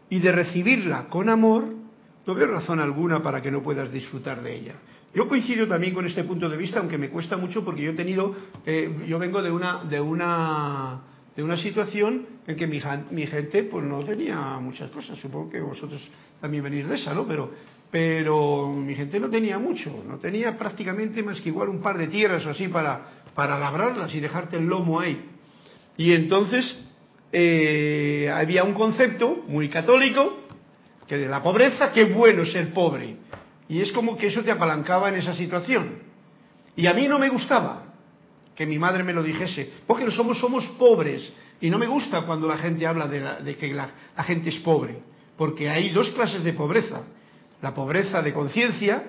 y 0.10 0.20
de 0.20 0.32
recibirla 0.32 1.06
con 1.10 1.28
amor, 1.28 1.74
no 2.26 2.36
veo 2.36 2.48
razón 2.48 2.80
alguna 2.82 3.24
para 3.24 3.42
que 3.42 3.50
no 3.50 3.64
puedas 3.64 3.92
disfrutar 3.92 4.44
de 4.44 4.56
ella. 4.56 4.76
Yo 5.16 5.28
coincido 5.28 5.68
también 5.68 5.96
con 5.96 6.06
este 6.06 6.24
punto 6.24 6.48
de 6.50 6.58
vista, 6.58 6.80
aunque 6.80 7.00
me 7.00 7.10
cuesta 7.10 7.36
mucho 7.36 7.66
porque 7.66 7.82
yo 7.82 7.92
he 7.92 7.96
tenido, 7.96 8.36
yo 9.08 9.20
vengo 9.20 9.42
de 9.44 9.52
una, 9.52 9.84
de 9.84 10.02
una 10.02 11.13
de 11.36 11.44
una 11.44 11.58
situación 11.58 12.28
en 12.46 12.56
que 12.56 12.68
mi, 12.68 12.80
gente 13.26 13.64
pues 13.64 13.84
no 13.84 14.04
tenía 14.04 14.60
muchas 14.60 14.92
cosas. 14.92 15.18
Supongo 15.20 15.50
que 15.50 15.62
vosotros 15.62 16.08
también 16.40 16.64
venís 16.64 16.88
de 16.88 16.96
esa, 16.96 17.14
¿no? 17.14 17.28
Pero, 17.28 17.52
pero 17.90 18.68
mi 18.72 18.94
gente 18.96 19.20
no 19.20 19.30
tenía 19.30 19.58
mucho, 19.58 20.04
no 20.08 20.18
tenía 20.18 20.58
prácticamente 20.58 21.24
más 21.24 21.42
que 21.42 21.50
igual 21.50 21.70
un 21.70 21.82
par 21.82 21.98
de 21.98 22.08
tierras 22.08 22.46
o 22.46 22.52
así 22.52 22.68
para, 22.68 23.24
para 23.34 23.58
labrarlas 23.58 24.14
y 24.14 24.20
dejarte 24.20 24.58
el 24.58 24.66
lomo 24.66 25.00
ahí. 25.00 25.30
Y 25.98 26.12
entonces 26.12 26.78
eh, 27.32 28.32
había 28.34 28.64
un 28.64 28.74
concepto 28.74 29.44
muy 29.48 29.70
católico 29.70 30.42
que 31.08 31.18
de 31.18 31.28
la 31.28 31.42
pobreza, 31.42 31.92
qué 31.92 32.06
bueno 32.06 32.46
ser 32.46 32.74
pobre. 32.74 33.18
Y 33.68 33.82
es 33.82 33.92
como 33.92 34.16
que 34.18 34.28
eso 34.28 34.44
te 34.44 34.52
apalancaba 34.52 35.10
en 35.10 35.16
esa 35.16 35.34
situación. 35.34 36.00
Y 36.76 36.86
a 36.86 36.94
mí 36.94 37.08
no 37.08 37.18
me 37.18 37.30
gustaba 37.30 37.83
que 38.56 38.66
mi 38.66 38.78
madre 38.78 39.04
me 39.04 39.14
lo 39.14 39.24
dijese, 39.24 39.70
porque 39.88 40.10
somos, 40.12 40.40
somos 40.40 40.66
pobres. 40.78 41.32
Y 41.62 41.70
no 41.70 41.78
me 41.78 41.88
gusta 41.88 42.24
cuando 42.24 42.48
la 42.48 42.58
gente 42.58 42.86
habla 42.86 43.08
de, 43.08 43.56
que 43.56 43.74
la, 43.74 43.90
gente 44.24 44.50
es 44.50 44.60
pobre, 44.60 44.98
porque 45.38 45.70
hay 45.70 45.90
dos 45.90 46.10
clases 46.12 46.44
de 46.44 46.54
pobreza. 46.54 47.04
La 47.62 47.74
pobreza 47.74 48.22
de 48.22 48.34
conciencia, 48.34 49.04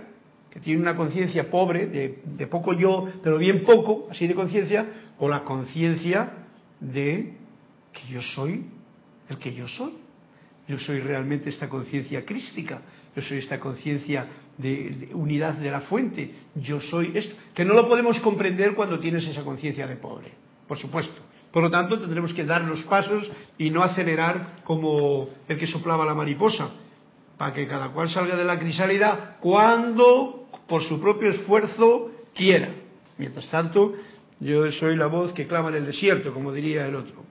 que 0.51 0.61
tiene 0.61 0.81
una 0.81 0.97
conciencia 0.97 1.51
pobre, 1.51 1.87
de, 1.87 2.21
de, 2.25 2.47
poco 2.47 2.73
yo, 2.73 3.09
pero 3.23 3.39
bien 3.39 3.65
poco, 3.65 4.07
así 4.11 4.27
de 4.27 4.35
conciencia, 4.35 4.87
o 5.19 5.29
la 5.29 5.43
conciencia 5.43 6.47
de 6.81 7.35
que 7.93 8.13
yo 8.13 8.23
soy 8.23 8.65
el 9.29 9.39
que 9.39 9.55
yo 9.55 9.67
soy. 9.67 9.93
Yo 10.67 10.79
soy 10.79 11.01
realmente 11.01 11.51
esta 11.51 11.69
conciencia 11.69 12.25
crística, 12.25 12.81
yo 13.15 13.23
soy 13.23 13.39
esta 13.39 13.61
conciencia 13.61 14.27
de, 14.59 15.11
unidad 15.13 15.55
de 15.55 15.71
la 15.71 15.83
fuente, 15.83 16.31
yo 16.55 16.81
soy 16.81 17.13
esto, 17.15 17.35
que 17.55 17.65
no 17.65 17.75
lo 17.75 17.89
podemos 17.89 18.19
comprender 18.21 18.75
cuando 18.75 18.99
tienes 18.99 19.27
esa 19.27 19.43
conciencia 19.43 19.87
de 19.87 19.97
pobre, 19.97 20.33
por 20.69 20.79
supuesto. 20.79 21.21
Por 21.51 21.63
lo 21.63 21.71
tanto, 21.71 22.01
tendremos 22.01 22.33
que 22.33 22.45
dar 22.45 22.63
los 22.63 22.83
pasos 22.83 23.31
y 23.59 23.71
no 23.71 23.83
acelerar 23.83 24.63
como 24.65 25.29
el 25.49 25.57
que 25.57 25.67
soplaba 25.67 26.05
la 26.05 26.15
mariposa, 26.15 26.71
para 27.39 27.53
que 27.53 27.67
cada 27.67 27.91
cual 27.91 28.11
salga 28.11 28.37
de 28.37 28.45
la 28.45 28.59
crisálida 28.59 29.37
cuando, 29.41 30.49
por 30.67 30.83
su 30.83 31.01
propio 31.01 31.31
esfuerzo, 31.31 32.11
quiera. 32.35 32.75
Mientras 33.19 33.49
tanto, 33.49 33.95
yo 34.41 34.71
soy 34.73 34.97
la 34.97 35.07
voz 35.07 35.33
que 35.33 35.47
clama 35.47 35.69
en 35.69 35.77
el 35.77 35.87
desierto, 35.87 36.35
como 36.35 36.53
diría 36.53 36.87
el 36.87 36.97
otro. 36.97 37.23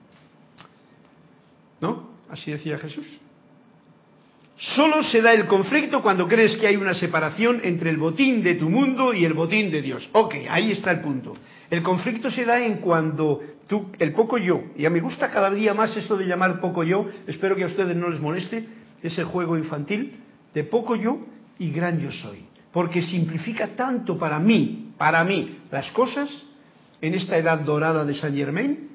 ¿No? 1.81 2.11
Así 2.29 2.51
decía 2.51 2.77
Jesús. 2.77 3.05
Solo 4.63 5.03
se 5.03 5.21
da 5.21 5.33
el 5.33 5.45
conflicto 5.45 6.01
cuando 6.01 6.25
crees 6.25 6.55
que 6.55 6.67
hay 6.67 6.77
una 6.77 6.93
separación 6.93 7.59
entre 7.63 7.89
el 7.89 7.97
botín 7.97 8.41
de 8.41 8.55
tu 8.55 8.69
mundo 8.69 9.13
y 9.13 9.25
el 9.25 9.33
botín 9.33 9.69
de 9.69 9.81
Dios. 9.81 10.07
Ok, 10.13 10.35
ahí 10.49 10.71
está 10.71 10.91
el 10.91 11.01
punto. 11.01 11.35
El 11.69 11.83
conflicto 11.83 12.31
se 12.31 12.45
da 12.45 12.65
en 12.65 12.77
cuando 12.77 13.41
tú, 13.67 13.91
el 13.99 14.13
poco 14.13 14.37
yo, 14.37 14.63
y 14.77 14.85
a 14.85 14.89
mí 14.89 15.01
gusta 15.01 15.29
cada 15.29 15.51
día 15.51 15.73
más 15.73 15.97
esto 15.97 16.15
de 16.15 16.25
llamar 16.25 16.61
poco 16.61 16.85
yo, 16.85 17.05
espero 17.27 17.57
que 17.57 17.63
a 17.63 17.67
ustedes 17.67 17.93
no 17.93 18.07
les 18.07 18.21
moleste, 18.21 18.65
ese 19.01 19.25
juego 19.25 19.57
infantil 19.57 20.13
de 20.53 20.63
poco 20.63 20.95
yo 20.95 21.19
y 21.59 21.69
gran 21.71 21.99
yo 21.99 22.09
soy. 22.13 22.45
Porque 22.71 23.01
simplifica 23.01 23.75
tanto 23.75 24.17
para 24.17 24.39
mí, 24.39 24.93
para 24.97 25.25
mí, 25.25 25.59
las 25.71 25.91
cosas 25.91 26.29
en 27.01 27.15
esta 27.15 27.37
edad 27.37 27.59
dorada 27.59 28.05
de 28.05 28.15
Saint 28.15 28.37
Germain, 28.37 28.89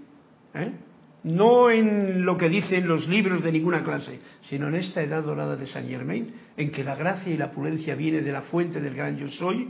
¿eh? 0.55 0.88
No 1.25 1.71
en 1.71 2.25
lo 2.25 2.37
que 2.37 2.49
dicen 2.49 2.87
los 2.87 3.09
libros 3.09 3.43
de 3.43 3.53
ninguna 3.53 3.83
clase, 3.83 4.21
sino 4.49 4.69
en 4.69 4.77
esta 4.77 5.03
edad 5.03 5.23
dorada 5.23 5.57
de 5.57 5.67
Saint 5.67 5.89
Germain, 5.89 6.33
en 6.57 6.71
que 6.71 6.85
la 6.85 6.95
gracia 6.95 7.33
y 7.33 7.37
la 7.37 7.51
purencia 7.51 7.95
viene 7.95 8.21
de 8.21 8.33
la 8.33 8.43
fuente 8.43 8.81
del 8.81 8.95
gran 8.95 9.19
yo 9.19 9.29
soy, 9.29 9.69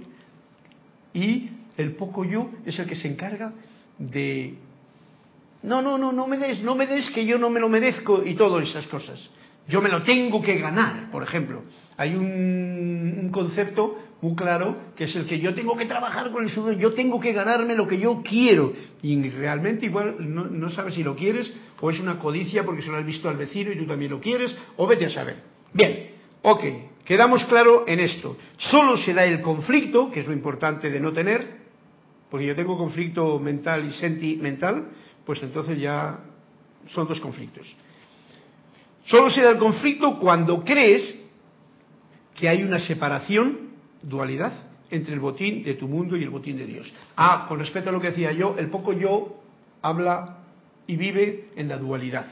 y 1.15 1.51
el 1.77 1.93
poco 1.93 2.25
yo 2.25 2.51
es 2.67 2.79
el 2.79 2.87
que 2.87 2.97
se 2.97 3.09
encarga 3.09 3.53
de 3.99 4.55
no, 5.63 5.83
no, 5.83 5.99
no, 5.99 6.13
no 6.13 6.27
me 6.27 6.39
des, 6.39 6.63
no 6.63 6.75
me 6.75 6.87
des 6.87 7.11
que 7.11 7.27
yo 7.27 7.39
no 7.39 7.51
me 7.51 7.61
lo 7.61 7.69
merezco 7.69 8.23
y 8.25 8.35
todas 8.35 8.69
esas 8.69 8.87
cosas. 8.87 9.19
Yo 9.67 9.83
me 9.83 9.89
lo 9.89 10.03
tengo 10.03 10.41
que 10.41 10.57
ganar, 10.59 11.11
por 11.11 11.23
ejemplo. 11.23 11.63
Hay 11.97 12.15
un, 12.15 13.29
concepto 13.33 13.99
muy 14.21 14.35
claro 14.35 14.77
que 14.97 15.05
es 15.05 15.15
el 15.15 15.27
que 15.27 15.39
yo 15.39 15.55
tengo 15.55 15.77
que 15.77 15.87
trabajar 15.87 16.33
con 16.33 16.43
el 16.43 16.51
sudor, 16.51 16.77
yo 16.77 16.93
tengo 16.93 17.21
que 17.21 17.33
ganarme 17.33 17.77
lo 17.77 17.87
que 17.87 17.99
yo 17.99 18.21
quiero. 18.23 18.73
Y 19.01 19.29
realmente 19.31 19.87
igual 19.87 20.17
no, 20.19 20.71
sabes 20.71 20.95
si 20.95 21.05
lo 21.05 21.15
quieres 21.15 21.53
o 21.81 21.91
es 21.91 22.01
una 22.01 22.19
codicia 22.19 22.65
porque 22.65 22.83
se 22.83 22.89
lo 22.89 22.97
has 22.97 23.07
visto 23.07 23.29
al 23.29 23.37
vecino 23.37 23.71
y 23.71 23.79
tú 23.79 23.87
también 23.87 24.11
lo 24.11 24.21
quieres, 24.21 24.55
o 24.77 24.87
vete 24.89 25.07
a 25.07 25.11
saber. 25.11 25.37
Bien, 25.73 26.11
ok, 26.43 26.65
quedamos 27.05 27.45
claro 27.45 27.85
en 27.87 28.01
esto. 28.01 28.37
Solo 28.57 28.97
se 28.97 29.15
da 29.15 29.25
el 29.25 29.41
conflicto, 29.41 30.11
que 30.11 30.21
es 30.21 30.27
lo 30.27 30.33
importante 30.33 30.91
de 30.91 30.99
no 30.99 31.13
tener, 31.13 31.59
porque 32.29 32.47
yo 32.47 32.57
tengo 32.57 32.77
conflicto 32.77 33.39
mental 33.39 33.87
y 33.87 33.93
sentimental, 33.93 34.89
pues 35.25 35.41
entonces 35.45 35.79
ya 35.79 36.19
son 36.89 37.07
dos 37.07 37.21
conflictos. 37.21 37.73
Solo 39.05 39.31
se 39.31 39.43
da 39.43 39.51
el 39.51 39.59
conflicto 39.59 40.19
cuando 40.19 40.65
crees 40.65 41.19
que 42.35 42.49
hay 42.49 42.65
una 42.65 42.81
separación, 42.81 43.68
dualidad, 44.03 44.53
entre 44.91 45.15
el 45.15 45.21
botín 45.21 45.63
de 45.63 45.75
tu 45.75 45.87
mundo 45.87 46.17
y 46.17 46.23
el 46.23 46.31
botín 46.31 46.57
de 46.57 46.67
Dios. 46.67 46.93
Ah, 47.17 47.47
con 47.49 47.59
respecto 47.59 47.91
a 47.91 47.93
lo 47.93 48.01
que 48.01 48.11
decía 48.11 48.33
yo, 48.33 48.57
el 48.59 48.69
poco 48.71 48.93
yo 48.93 49.41
habla 49.83 50.39
y 50.87 50.97
vive 50.97 51.51
en 51.57 51.69
la 51.69 51.77
dualidad, 51.77 52.27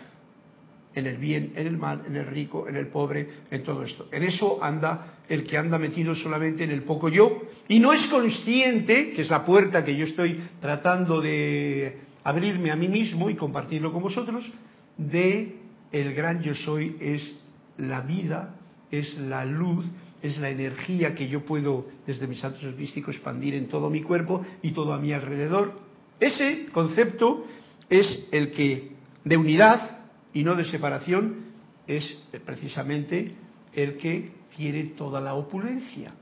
en 0.95 1.07
el 1.07 1.19
bien, 1.19 1.53
en 1.55 1.67
el 1.67 1.77
mal, 1.77 2.03
en 2.07 2.17
el 2.17 2.27
rico, 2.27 2.67
en 2.69 2.77
el 2.77 2.89
pobre, 2.89 3.29
en 3.51 3.63
todo 3.63 3.83
esto. 3.83 4.09
En 4.11 4.23
eso 4.23 4.63
anda 4.63 5.19
el 5.29 5.45
que 5.45 5.59
anda 5.59 5.79
metido 5.79 6.15
solamente 6.15 6.65
en 6.65 6.71
el 6.71 6.83
poco 6.83 7.09
yo 7.09 7.43
y 7.69 7.79
no 7.79 7.93
es 7.93 8.07
consciente, 8.07 9.13
que 9.13 9.23
es 9.23 9.31
la 9.31 9.45
puerta 9.45 9.85
que 9.85 9.97
yo 9.97 10.07
estoy 10.07 10.41
tratando 10.61 11.21
de 11.21 11.99
abrirme 12.25 12.71
a 12.71 12.77
mí 12.77 12.89
mismo 12.89 13.29
y 13.29 13.35
compartirlo 13.35 13.93
con 13.93 14.03
vosotros, 14.03 14.51
de 14.97 15.57
el 15.93 16.15
gran 16.15 16.43
yo 16.43 16.55
soy 16.55 16.97
es 17.01 17.41
la 17.77 18.01
vida, 18.01 18.57
es 18.91 19.19
la 19.19 19.45
luz, 19.45 19.85
es 20.27 20.39
la 20.39 20.51
energía 20.51 21.15
que 21.15 21.29
yo 21.29 21.45
puedo 21.45 21.87
desde 22.07 22.27
mis 22.27 22.43
actos 22.45 22.75
místicos 22.77 23.15
expandir 23.15 23.55
en 23.55 23.69
todo 23.69 23.91
mi 23.91 24.03
cuerpo 24.03 24.45
y 24.63 24.73
todo 24.73 24.93
a 24.93 24.99
mi 24.99 25.13
alrededor. 25.13 25.79
Ese 26.21 26.67
concepto 26.73 27.47
es 27.89 28.29
el 28.33 28.51
que 28.51 28.93
de 29.25 29.37
unidad 29.37 29.99
y 30.33 30.43
no 30.43 30.55
de 30.55 30.65
separación 30.65 31.47
es 31.87 32.23
precisamente 32.45 33.33
el 33.73 33.97
que 33.97 34.33
tiene 34.57 34.85
toda 34.97 35.21
la 35.21 35.35
opulencia, 35.35 36.13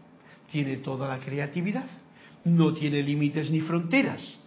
tiene 0.50 0.78
toda 0.78 1.08
la 1.08 1.24
creatividad, 1.24 1.86
no 2.44 2.74
tiene 2.74 3.02
límites 3.02 3.50
ni 3.50 3.60
fronteras. 3.60 4.38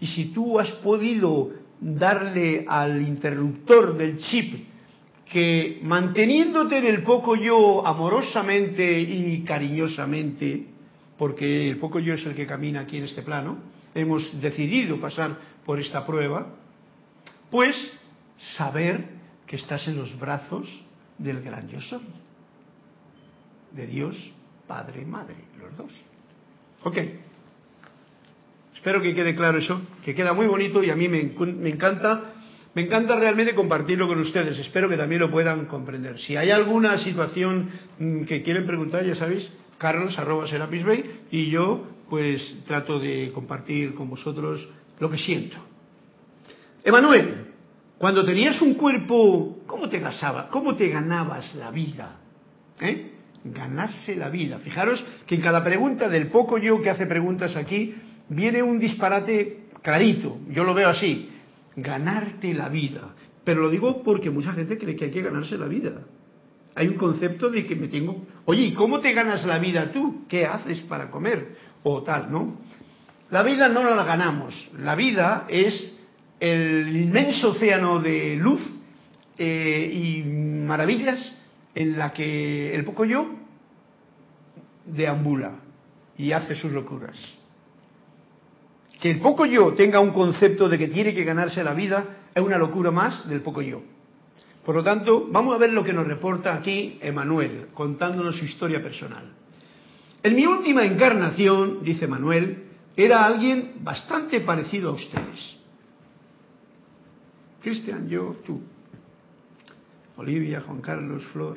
Y 0.00 0.06
si 0.08 0.26
tú 0.26 0.58
has 0.58 0.70
podido 0.82 1.50
darle 1.80 2.64
al 2.68 3.00
interruptor 3.00 3.96
del 3.96 4.18
chip 4.18 4.66
que 5.30 5.78
manteniéndote 5.82 6.78
en 6.78 6.86
el 6.86 7.02
poco 7.04 7.36
yo 7.36 7.86
amorosamente 7.86 9.00
y 9.00 9.42
cariñosamente, 9.44 10.66
porque 11.16 11.70
el 11.70 11.78
poco 11.78 12.00
yo 12.00 12.14
es 12.14 12.26
el 12.26 12.34
que 12.34 12.46
camina 12.46 12.80
aquí 12.80 12.96
en 12.96 13.04
este 13.04 13.22
plano, 13.22 13.58
hemos 13.94 14.40
decidido 14.40 15.00
pasar 15.00 15.36
por 15.64 15.78
esta 15.78 16.04
prueba, 16.04 16.48
pues 17.50 17.76
saber 18.56 19.08
que 19.46 19.56
estás 19.56 19.86
en 19.86 19.96
los 19.96 20.18
brazos 20.18 20.68
del 21.18 21.40
gran 21.42 21.68
yo 21.68 21.80
soy, 21.80 22.02
de 23.72 23.86
Dios, 23.86 24.32
Padre 24.66 25.04
Madre, 25.04 25.36
los 25.60 25.76
dos. 25.76 25.92
Ok. 26.82 26.98
Espero 28.74 29.02
que 29.02 29.14
quede 29.14 29.34
claro 29.34 29.58
eso, 29.58 29.82
que 30.04 30.14
queda 30.14 30.32
muy 30.32 30.46
bonito 30.46 30.82
y 30.82 30.90
a 30.90 30.96
mí 30.96 31.06
me, 31.06 31.20
encanta, 31.20 32.32
me 32.74 32.82
encanta 32.82 33.16
realmente 33.16 33.54
compartirlo 33.54 34.06
con 34.06 34.20
ustedes. 34.20 34.58
Espero 34.58 34.88
que 34.88 34.96
también 34.96 35.20
lo 35.20 35.30
puedan 35.30 35.66
comprender. 35.66 36.18
Si 36.18 36.36
hay 36.36 36.50
alguna 36.50 36.98
situación 36.98 37.70
mm, 37.98 38.22
que 38.24 38.42
quieren 38.42 38.66
preguntar, 38.66 39.04
ya 39.04 39.14
sabéis, 39.14 39.48
carlos 39.78 40.16
arroba 40.18 40.46
Bay 40.46 41.20
y 41.30 41.50
yo 41.50 41.86
pues 42.08 42.58
trato 42.66 42.98
de 42.98 43.30
compartir 43.32 43.94
con 43.94 44.10
vosotros 44.10 44.68
lo 44.98 45.10
que 45.10 45.18
siento. 45.18 45.56
Emanuel, 46.84 47.46
cuando 47.98 48.24
tenías 48.24 48.60
un 48.62 48.74
cuerpo, 48.74 49.58
¿cómo 49.66 49.88
te 49.88 49.98
gasaba? 49.98 50.48
¿Cómo 50.48 50.76
te 50.76 50.88
ganabas 50.88 51.54
la 51.54 51.70
vida? 51.70 52.16
¿Eh? 52.80 53.12
Ganarse 53.44 54.16
la 54.16 54.28
vida. 54.28 54.58
Fijaros 54.58 55.02
que 55.26 55.34
en 55.36 55.40
cada 55.40 55.62
pregunta 55.62 56.08
del 56.08 56.28
poco 56.28 56.58
yo 56.58 56.80
que 56.82 56.90
hace 56.90 57.06
preguntas 57.06 57.56
aquí, 57.56 57.94
viene 58.28 58.62
un 58.62 58.78
disparate 58.78 59.64
clarito, 59.82 60.38
yo 60.48 60.64
lo 60.64 60.74
veo 60.74 60.88
así, 60.88 61.29
ganarte 61.76 62.54
la 62.54 62.68
vida. 62.68 63.14
Pero 63.44 63.62
lo 63.62 63.70
digo 63.70 64.02
porque 64.02 64.30
mucha 64.30 64.52
gente 64.52 64.78
cree 64.78 64.96
que 64.96 65.06
hay 65.06 65.10
que 65.10 65.22
ganarse 65.22 65.56
la 65.56 65.66
vida. 65.66 66.02
Hay 66.74 66.88
un 66.88 66.94
concepto 66.94 67.50
de 67.50 67.66
que 67.66 67.74
me 67.74 67.88
tengo, 67.88 68.24
oye, 68.44 68.62
¿y 68.62 68.72
cómo 68.72 69.00
te 69.00 69.12
ganas 69.12 69.44
la 69.44 69.58
vida 69.58 69.90
tú? 69.92 70.24
¿Qué 70.28 70.46
haces 70.46 70.80
para 70.82 71.10
comer? 71.10 71.56
O 71.82 72.02
tal, 72.02 72.30
¿no? 72.30 72.58
La 73.30 73.42
vida 73.42 73.68
no 73.68 73.82
la 73.82 74.04
ganamos, 74.04 74.54
la 74.78 74.94
vida 74.94 75.46
es 75.48 75.98
el 76.40 76.96
inmenso 76.96 77.50
océano 77.50 78.00
de 78.00 78.36
luz 78.36 78.60
eh, 79.38 79.90
y 79.92 80.22
maravillas 80.22 81.36
en 81.74 81.98
la 81.98 82.12
que 82.12 82.74
el 82.74 82.84
poco 82.84 83.04
yo 83.04 83.26
deambula 84.84 85.60
y 86.16 86.32
hace 86.32 86.56
sus 86.56 86.72
locuras 86.72 87.16
que 89.00 89.10
el 89.10 89.20
poco 89.20 89.46
yo 89.46 89.72
tenga 89.72 89.98
un 90.00 90.10
concepto 90.10 90.68
de 90.68 90.76
que 90.76 90.88
tiene 90.88 91.14
que 91.14 91.24
ganarse 91.24 91.64
la 91.64 91.72
vida 91.72 92.28
es 92.34 92.42
una 92.42 92.58
locura 92.58 92.90
más 92.90 93.26
del 93.28 93.40
poco 93.40 93.62
yo. 93.62 93.82
Por 94.64 94.74
lo 94.74 94.84
tanto, 94.84 95.26
vamos 95.30 95.54
a 95.54 95.58
ver 95.58 95.72
lo 95.72 95.82
que 95.82 95.92
nos 95.92 96.06
reporta 96.06 96.54
aquí 96.54 96.98
Emanuel, 97.00 97.68
contándonos 97.72 98.36
su 98.36 98.44
historia 98.44 98.82
personal. 98.82 99.32
En 100.22 100.36
mi 100.36 100.44
última 100.44 100.84
encarnación, 100.84 101.82
dice 101.82 102.06
Manuel, 102.06 102.64
era 102.94 103.24
alguien 103.24 103.76
bastante 103.80 104.40
parecido 104.40 104.90
a 104.90 104.92
ustedes. 104.92 105.56
Cristian, 107.62 108.06
yo, 108.06 108.36
tú. 108.44 108.60
Olivia, 110.18 110.60
Juan 110.60 110.82
Carlos, 110.82 111.24
Flor, 111.32 111.56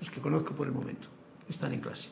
los 0.00 0.10
que 0.10 0.20
conozco 0.20 0.54
por 0.54 0.66
el 0.66 0.72
momento, 0.72 1.06
están 1.48 1.72
en 1.72 1.80
clase. 1.80 2.08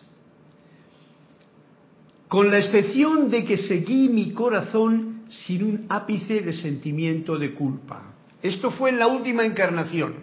Con 2.33 2.51
la 2.51 2.61
excepción 2.61 3.29
de 3.29 3.45
que 3.45 3.59
seguí 3.59 4.09
mi 4.09 4.33
corazón 4.33 5.25
sin 5.45 5.65
un 5.65 5.87
ápice 5.91 6.41
de 6.41 6.55
sentimiento 6.55 7.37
de 7.37 7.53
culpa. 7.53 8.15
Esto 8.41 8.71
fue 8.71 8.89
en 8.89 8.99
la 8.99 9.07
última 9.07 9.45
encarnación. 9.45 10.15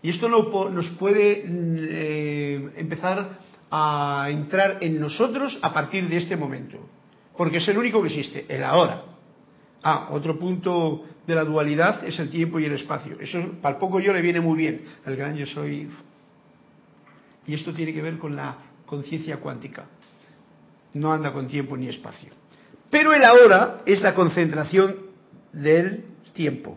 Y 0.00 0.10
esto 0.10 0.28
nos 0.28 0.86
puede 0.90 1.44
eh, 1.44 2.70
empezar 2.76 3.40
a 3.68 4.28
entrar 4.30 4.78
en 4.80 5.00
nosotros 5.00 5.58
a 5.60 5.74
partir 5.74 6.08
de 6.08 6.18
este 6.18 6.36
momento. 6.36 6.78
Porque 7.36 7.56
es 7.56 7.66
el 7.66 7.78
único 7.78 8.00
que 8.00 8.10
existe, 8.10 8.46
el 8.48 8.62
ahora. 8.62 9.02
Ah, 9.82 10.10
otro 10.12 10.38
punto 10.38 11.04
de 11.26 11.34
la 11.34 11.42
dualidad 11.42 12.04
es 12.04 12.16
el 12.20 12.30
tiempo 12.30 12.60
y 12.60 12.66
el 12.66 12.74
espacio. 12.74 13.18
Eso 13.18 13.56
para 13.60 13.76
poco 13.76 13.98
yo 13.98 14.12
le 14.12 14.22
viene 14.22 14.40
muy 14.40 14.56
bien. 14.56 14.84
El 15.04 15.16
gran 15.16 15.34
yo 15.34 15.46
soy. 15.46 15.90
Y 17.44 17.54
esto 17.54 17.74
tiene 17.74 17.92
que 17.92 18.02
ver 18.02 18.18
con 18.18 18.36
la 18.36 18.56
conciencia 18.86 19.38
cuántica. 19.38 19.88
No 20.94 21.12
anda 21.12 21.32
con 21.32 21.48
tiempo 21.48 21.76
ni 21.76 21.88
espacio. 21.88 22.30
Pero 22.90 23.14
el 23.14 23.24
ahora 23.24 23.82
es 23.86 24.00
la 24.02 24.14
concentración 24.14 24.96
del 25.52 26.04
tiempo. 26.32 26.76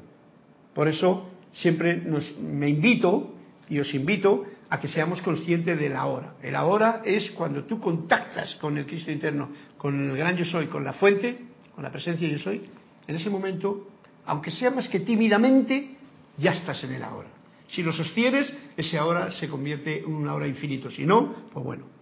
Por 0.73 0.87
eso 0.87 1.29
siempre 1.51 1.97
nos, 1.97 2.37
me 2.39 2.69
invito 2.69 3.33
y 3.69 3.79
os 3.79 3.93
invito 3.93 4.45
a 4.69 4.79
que 4.79 4.87
seamos 4.87 5.21
conscientes 5.21 5.79
del 5.79 5.95
ahora. 5.95 6.35
El 6.41 6.55
ahora 6.55 7.01
es 7.05 7.31
cuando 7.31 7.63
tú 7.65 7.79
contactas 7.79 8.55
con 8.55 8.77
el 8.77 8.85
Cristo 8.85 9.11
interno, 9.11 9.49
con 9.77 10.09
el 10.09 10.17
gran 10.17 10.35
yo 10.35 10.45
soy, 10.45 10.67
con 10.67 10.83
la 10.83 10.93
fuente, 10.93 11.37
con 11.73 11.83
la 11.83 11.91
presencia 11.91 12.27
yo 12.27 12.39
soy. 12.39 12.63
En 13.07 13.15
ese 13.15 13.29
momento, 13.29 13.87
aunque 14.25 14.51
sea 14.51 14.71
más 14.71 14.87
que 14.87 15.01
tímidamente, 15.01 15.97
ya 16.37 16.53
estás 16.53 16.83
en 16.83 16.93
el 16.93 17.03
ahora. 17.03 17.29
Si 17.67 17.81
lo 17.81 17.91
sostienes, 17.91 18.55
ese 18.77 18.97
ahora 18.97 19.31
se 19.31 19.47
convierte 19.47 19.99
en 19.99 20.13
un 20.13 20.27
ahora 20.27 20.47
infinito. 20.47 20.89
Si 20.89 21.05
no, 21.05 21.33
pues 21.51 21.65
bueno. 21.65 21.92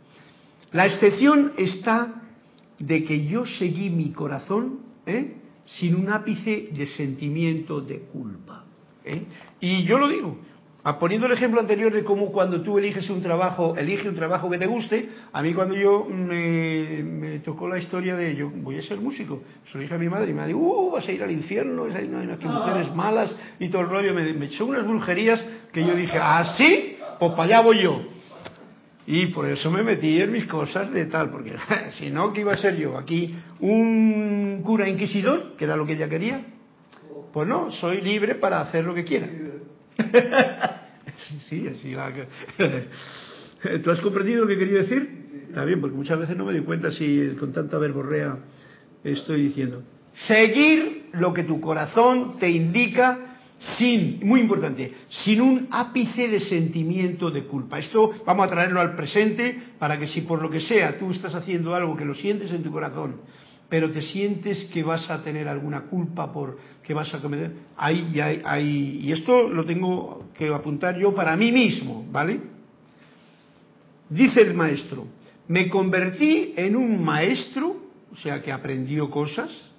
La 0.72 0.86
excepción 0.86 1.54
está 1.58 2.22
de 2.80 3.04
que 3.04 3.26
yo 3.26 3.46
seguí 3.46 3.90
mi 3.90 4.12
corazón 4.12 4.80
¿eh? 5.06 5.36
sin 5.66 5.96
un 5.96 6.10
ápice 6.10 6.70
de 6.72 6.86
sentimiento 6.86 7.82
de 7.82 8.00
culpa. 8.00 8.64
¿eh? 9.04 9.24
Y 9.60 9.84
yo 9.84 9.98
lo 9.98 10.08
digo, 10.08 10.38
poniendo 11.00 11.28
el 11.28 11.34
ejemplo 11.34 11.60
anterior 11.60 11.94
de 11.94 12.04
cómo 12.04 12.32
cuando 12.32 12.62
tú 12.62 12.80
eliges 12.80 13.10
un 13.10 13.22
trabajo, 13.22 13.76
elige 13.76 14.10
un 14.10 14.16
trabajo 14.16 14.50
que 14.50 14.58
te 14.58 14.66
guste, 14.66 15.10
a 15.32 15.42
mí 15.44 15.54
cuando 15.54 15.76
yo 15.76 16.06
me, 16.06 17.40
tocó 17.44 17.68
la 17.68 17.78
historia 17.78 18.16
de 18.16 18.36
yo 18.36 18.50
voy 18.50 18.78
a 18.78 18.84
ser 18.84 19.00
músico, 19.00 19.44
se 19.70 19.78
lo 19.78 19.82
dije 19.82 19.94
a 19.94 20.00
mi 20.00 20.10
madre 20.10 20.32
y 20.32 20.34
me 20.34 20.48
dijo, 20.48 20.60
uh, 20.60 20.92
vas 20.92 21.08
a 21.08 21.12
ir 21.12 21.22
al 21.22 21.32
infierno, 21.32 21.84
hay 21.84 22.08
que 22.40 22.48
mujeres 22.48 22.88
ah. 22.90 22.96
malas 22.96 23.36
y 23.60 23.70
todo 23.70 23.82
el 23.84 23.90
rollo, 23.90 24.14
me, 24.14 24.34
me 24.34 24.46
echó 24.46 24.66
unas 24.66 24.88
brujerías 24.88 25.44
que 25.72 25.86
yo 25.86 25.96
dije, 25.96 26.18
¿ah, 26.20 26.56
sí? 26.58 26.96
Pues 27.20 27.32
para 27.34 27.44
allá 27.44 27.62
voy 27.62 27.84
yo. 27.84 28.02
Y 29.08 29.28
por 29.28 29.48
eso 29.48 29.72
me 29.72 29.84
metí 29.84 30.22
en 30.22 30.32
mis 30.32 30.46
cosas 30.46 30.92
de 30.92 31.06
tal, 31.06 31.30
porque 31.32 31.56
si 31.98 32.10
no, 32.10 32.32
¿qué 32.34 32.42
iba 32.42 32.54
a 32.54 32.58
ser 32.58 32.78
yo? 32.78 32.98
Aquí 32.98 33.36
un 33.60 34.62
cura 34.64 34.88
inquisidor, 34.88 35.56
que 35.58 35.66
era 35.66 35.76
lo 35.76 35.86
que 35.86 35.94
ella 35.94 36.10
quería. 36.10 36.46
Pues 37.34 37.48
no, 37.48 37.72
soy 37.72 38.02
libre 38.02 38.36
para 38.36 38.62
hacer 38.62 38.84
lo 38.86 38.94
que 38.94 39.04
quiera. 39.04 39.28
sí, 41.18 41.40
sí, 41.50 41.68
así 41.68 41.94
la... 41.94 42.12
¿Tú 43.84 43.92
has 43.92 44.02
comprendido 44.02 44.42
lo 44.42 44.48
que 44.48 44.58
quería 44.58 44.80
decir? 44.80 45.22
Está 45.48 45.66
bien, 45.66 45.82
porque 45.82 45.96
muchas 45.96 46.18
veces 46.18 46.36
no 46.36 46.46
me 46.46 46.52
doy 46.52 46.62
cuenta 46.62 46.92
si 46.92 47.36
con 47.40 47.54
tanta 47.54 47.78
verborrea 47.78 48.38
estoy 49.04 49.44
diciendo. 49.44 49.84
Seguir 50.14 51.10
lo 51.14 51.34
que 51.34 51.44
tu 51.44 51.62
corazón 51.62 52.38
te 52.40 52.50
indica 52.50 53.31
sin, 53.78 54.20
muy 54.24 54.40
importante, 54.40 54.92
sin 55.10 55.40
un 55.40 55.68
ápice 55.70 56.28
de 56.28 56.40
sentimiento 56.40 57.30
de 57.30 57.44
culpa. 57.44 57.80
Esto 57.80 58.12
vamos 58.26 58.48
a 58.48 58.50
traerlo 58.50 58.82
al 58.82 58.96
presente 58.96 59.56
para 59.78 60.00
que 60.00 60.08
si 60.08 60.22
por 60.22 60.42
lo 60.42 60.50
que 60.50 60.62
sea 60.62 60.98
tú 60.98 61.12
estás 61.12 61.36
haciendo 61.36 61.76
algo 61.76 61.96
que 61.96 62.06
lo 62.06 62.16
sientes 62.16 62.52
en 62.52 62.64
tu 62.64 62.72
corazón, 62.72 63.22
pero 63.70 63.92
te 63.92 64.02
sientes 64.02 64.66
que 64.74 64.84
vas 64.84 65.10
a 65.10 65.24
tener 65.24 65.48
alguna 65.48 65.82
culpa 65.82 66.34
por 66.34 66.58
que 66.84 66.94
vas 66.94 67.14
a 67.14 67.22
cometer, 67.22 67.52
ahí 67.78 69.00
y 69.04 69.12
esto 69.12 69.48
lo 69.48 69.64
tengo 69.64 70.30
que 70.34 70.48
apuntar 70.48 70.98
yo 70.98 71.14
para 71.14 71.38
mí 71.38 71.52
mismo, 71.52 72.06
¿vale? 72.12 72.40
Dice 74.10 74.42
el 74.42 74.56
maestro, 74.56 75.08
me 75.48 75.70
convertí 75.70 76.54
en 76.58 76.76
un 76.76 77.02
maestro, 77.04 77.78
o 78.12 78.16
sea 78.18 78.42
que 78.42 78.52
aprendió 78.52 79.10
cosas, 79.10 79.70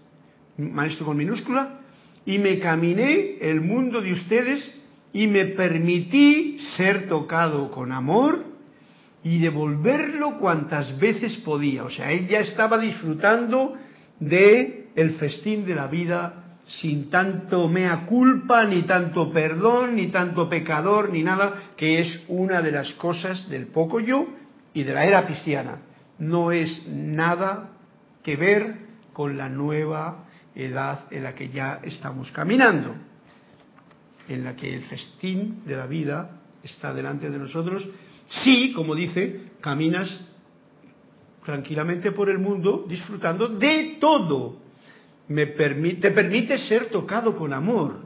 maestro 0.57 1.05
con 1.05 1.17
minúscula, 1.17 1.81
y 2.25 2.39
me 2.39 2.59
caminé 2.59 3.39
el 3.41 3.61
mundo 3.61 4.01
de 4.01 4.13
ustedes 4.13 4.73
y 5.13 5.27
me 5.27 5.47
permití 5.47 6.59
ser 6.77 7.09
tocado 7.09 7.71
con 7.71 7.93
amor 7.93 8.45
y 9.25 9.39
devolverlo 9.39 10.39
cuantas 10.39 10.99
veces 10.99 11.37
podía. 11.39 11.85
O 11.85 11.91
sea, 11.91 12.11
él 12.13 12.29
ya 12.29 12.41
estaba 12.41 12.79
disfrutando 12.79 13.75
de 14.19 14.89
el 14.95 15.13
festín 15.13 15.65
de 15.65 15.75
la 15.75 15.87
vida 15.87 16.59
sin 16.67 17.11
tanto 17.11 17.69
mea 17.69 18.07
culpa, 18.07 18.65
ni 18.65 18.83
tanto 18.83 19.33
perdón, 19.33 19.97
ni 19.97 20.07
tanto 20.09 20.49
pecador, 20.49 21.11
ni 21.11 21.23
nada, 21.23 21.73
que 21.77 22.01
es 22.01 22.25
una 22.29 22.63
de 22.63 22.73
las 22.73 22.93
cosas 22.95 23.49
del 23.51 23.67
poco 23.67 24.01
yo 24.01 24.27
y 24.73 24.85
de 24.85 24.95
la 24.95 25.05
era 25.05 25.27
cristiana. 25.27 25.79
No 26.19 26.53
es 26.53 26.87
nada 26.89 27.71
que 28.23 28.37
ver 28.37 28.77
con 29.13 29.37
la 29.37 29.49
nueva 29.49 30.25
edad 30.55 31.07
en 31.11 31.23
la 31.23 31.35
que 31.35 31.49
ya 31.49 31.81
estamos 31.83 32.31
caminando, 32.31 32.95
en 34.29 34.45
la 34.45 34.55
que 34.55 34.75
el 34.75 34.85
festín 34.85 35.63
de 35.65 35.77
la 35.77 35.87
vida 35.87 36.41
está 36.63 36.93
delante 36.95 37.31
de 37.31 37.39
nosotros, 37.39 37.87
si, 38.45 38.73
como 38.73 38.95
dice, 38.95 39.53
caminas 39.61 40.25
tranquilamente 41.45 42.13
por 42.13 42.29
el 42.31 42.39
mundo 42.39 42.85
disfrutando 42.89 43.49
de 43.49 43.97
todo. 44.01 44.61
Me 45.29 45.47
permite, 45.47 46.01
te 46.01 46.11
permite 46.11 46.59
ser 46.59 46.87
tocado 46.87 47.37
con 47.37 47.53
amor, 47.53 48.01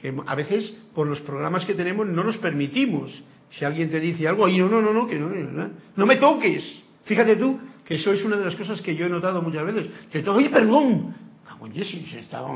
que 0.00 0.14
a 0.26 0.34
veces 0.34 0.74
por 0.94 1.06
los 1.06 1.20
programas 1.20 1.64
que 1.64 1.74
tenemos 1.74 2.06
no 2.06 2.22
nos 2.24 2.36
permitimos. 2.38 3.22
Si 3.50 3.64
alguien 3.64 3.90
te 3.90 3.98
dice 3.98 4.28
algo, 4.28 4.46
y 4.48 4.58
no, 4.58 4.68
no, 4.68 4.82
no, 4.82 4.92
no, 4.92 5.06
que 5.06 5.18
no, 5.18 5.28
no, 5.28 5.70
no 5.96 6.06
me 6.06 6.16
toques. 6.16 6.82
Fíjate 7.04 7.36
tú 7.36 7.58
que 7.84 7.94
eso 7.94 8.12
es 8.12 8.22
una 8.22 8.36
de 8.36 8.44
las 8.44 8.54
cosas 8.54 8.82
que 8.82 8.94
yo 8.94 9.06
he 9.06 9.08
notado 9.08 9.40
muchas 9.40 9.64
veces. 9.64 9.86
Que 10.12 10.20
perdón, 10.20 11.14
Oye, 11.60 11.84
si 11.84 12.06
estaba, 12.16 12.48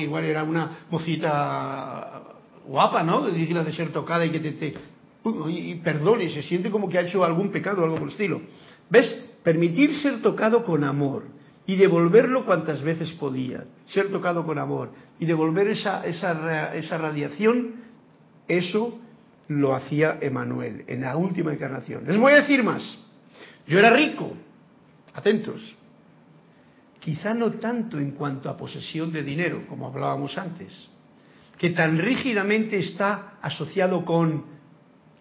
igual 0.00 0.24
era 0.24 0.42
una 0.42 0.78
mocita 0.90 2.22
guapa, 2.66 3.02
¿no? 3.02 3.26
Digna 3.28 3.62
de 3.64 3.72
ser 3.72 3.92
tocada 3.92 4.24
y 4.24 4.30
que 4.30 4.40
te, 4.40 4.52
te 4.52 4.74
y 5.48 5.76
perdone, 5.76 6.28
se 6.30 6.42
siente 6.42 6.70
como 6.70 6.88
que 6.88 6.98
ha 6.98 7.02
hecho 7.02 7.24
algún 7.24 7.50
pecado, 7.50 7.82
algo 7.82 7.96
por 7.96 8.08
el 8.08 8.12
estilo. 8.12 8.42
¿Ves? 8.90 9.30
Permitir 9.42 9.94
ser 9.94 10.20
tocado 10.20 10.64
con 10.64 10.84
amor 10.84 11.24
y 11.66 11.76
devolverlo 11.76 12.44
cuantas 12.44 12.82
veces 12.82 13.10
podía. 13.12 13.64
Ser 13.86 14.10
tocado 14.10 14.44
con 14.44 14.58
amor 14.58 14.90
y 15.18 15.26
devolver 15.26 15.68
esa, 15.68 16.04
esa, 16.04 16.74
esa 16.74 16.98
radiación, 16.98 17.76
eso 18.48 18.98
lo 19.48 19.74
hacía 19.74 20.18
Emanuel 20.20 20.84
en 20.86 21.02
la 21.02 21.16
última 21.16 21.52
encarnación. 21.52 22.04
Les 22.06 22.18
voy 22.18 22.32
a 22.32 22.42
decir 22.42 22.62
más. 22.62 22.82
Yo 23.66 23.78
era 23.78 23.90
rico, 23.90 24.32
atentos, 25.14 25.74
quizá 27.04 27.34
no 27.34 27.52
tanto 27.60 27.98
en 27.98 28.12
cuanto 28.12 28.48
a 28.48 28.56
posesión 28.56 29.12
de 29.12 29.22
dinero, 29.22 29.66
como 29.68 29.88
hablábamos 29.88 30.38
antes, 30.38 30.88
que 31.58 31.70
tan 31.70 31.98
rígidamente 31.98 32.78
está 32.78 33.36
asociado 33.42 34.06
con 34.06 34.46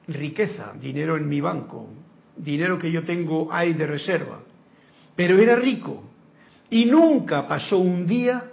riqueza, 0.08 0.72
dinero 0.80 1.18
en 1.18 1.28
mi 1.28 1.42
banco, 1.42 1.90
dinero 2.38 2.80
que 2.80 2.90
yo 2.90 3.04
tengo 3.04 3.52
ahí 3.52 3.74
de 3.74 3.86
reserva. 3.86 4.40
Pero 5.14 5.38
era 5.38 5.58
rico 5.58 6.10
y 6.70 6.86
nunca 6.86 7.46
pasó 7.50 7.78
un 7.80 8.08
día 8.08 8.50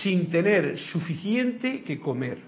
sin 0.00 0.30
tener 0.30 0.78
suficiente 0.78 1.82
que 1.82 1.98
comer. 1.98 2.38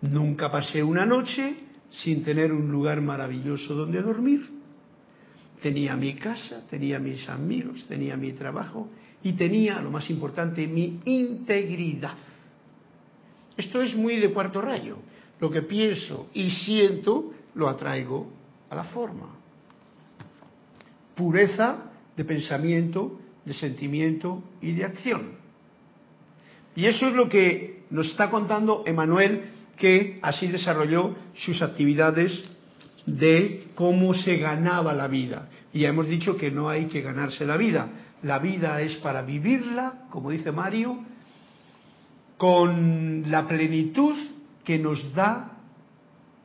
Nunca 0.00 0.50
pasé 0.50 0.82
una 0.82 1.06
noche 1.06 1.54
sin 1.90 2.24
tener 2.24 2.52
un 2.52 2.72
lugar 2.72 3.00
maravilloso 3.02 3.72
donde 3.76 4.02
dormir. 4.02 4.61
Tenía 5.62 5.96
mi 5.96 6.14
casa, 6.14 6.66
tenía 6.68 6.98
mis 6.98 7.28
amigos, 7.28 7.84
tenía 7.86 8.16
mi 8.16 8.32
trabajo 8.32 8.88
y 9.22 9.32
tenía, 9.34 9.80
lo 9.80 9.90
más 9.90 10.10
importante, 10.10 10.66
mi 10.66 11.00
integridad. 11.04 12.16
Esto 13.56 13.80
es 13.80 13.94
muy 13.94 14.16
de 14.16 14.32
cuarto 14.32 14.60
rayo. 14.60 14.98
Lo 15.38 15.50
que 15.50 15.62
pienso 15.62 16.28
y 16.34 16.50
siento 16.50 17.32
lo 17.54 17.68
atraigo 17.68 18.28
a 18.70 18.74
la 18.74 18.84
forma. 18.84 19.28
Pureza 21.14 21.90
de 22.16 22.24
pensamiento, 22.24 23.20
de 23.44 23.54
sentimiento 23.54 24.42
y 24.60 24.72
de 24.72 24.84
acción. 24.84 25.32
Y 26.74 26.86
eso 26.86 27.08
es 27.08 27.14
lo 27.14 27.28
que 27.28 27.82
nos 27.90 28.06
está 28.08 28.30
contando 28.30 28.82
Emanuel, 28.86 29.42
que 29.76 30.18
así 30.22 30.48
desarrolló 30.48 31.14
sus 31.34 31.60
actividades 31.62 32.51
de 33.06 33.68
cómo 33.74 34.14
se 34.14 34.36
ganaba 34.36 34.92
la 34.92 35.08
vida. 35.08 35.48
Y 35.72 35.80
ya 35.80 35.88
hemos 35.88 36.08
dicho 36.08 36.36
que 36.36 36.50
no 36.50 36.68
hay 36.68 36.86
que 36.86 37.02
ganarse 37.02 37.44
la 37.44 37.56
vida. 37.56 37.88
La 38.22 38.38
vida 38.38 38.80
es 38.80 38.96
para 38.96 39.22
vivirla, 39.22 40.04
como 40.10 40.30
dice 40.30 40.52
Mario, 40.52 40.98
con 42.36 43.30
la 43.30 43.46
plenitud 43.46 44.14
que 44.64 44.78
nos 44.78 45.12
da 45.14 45.52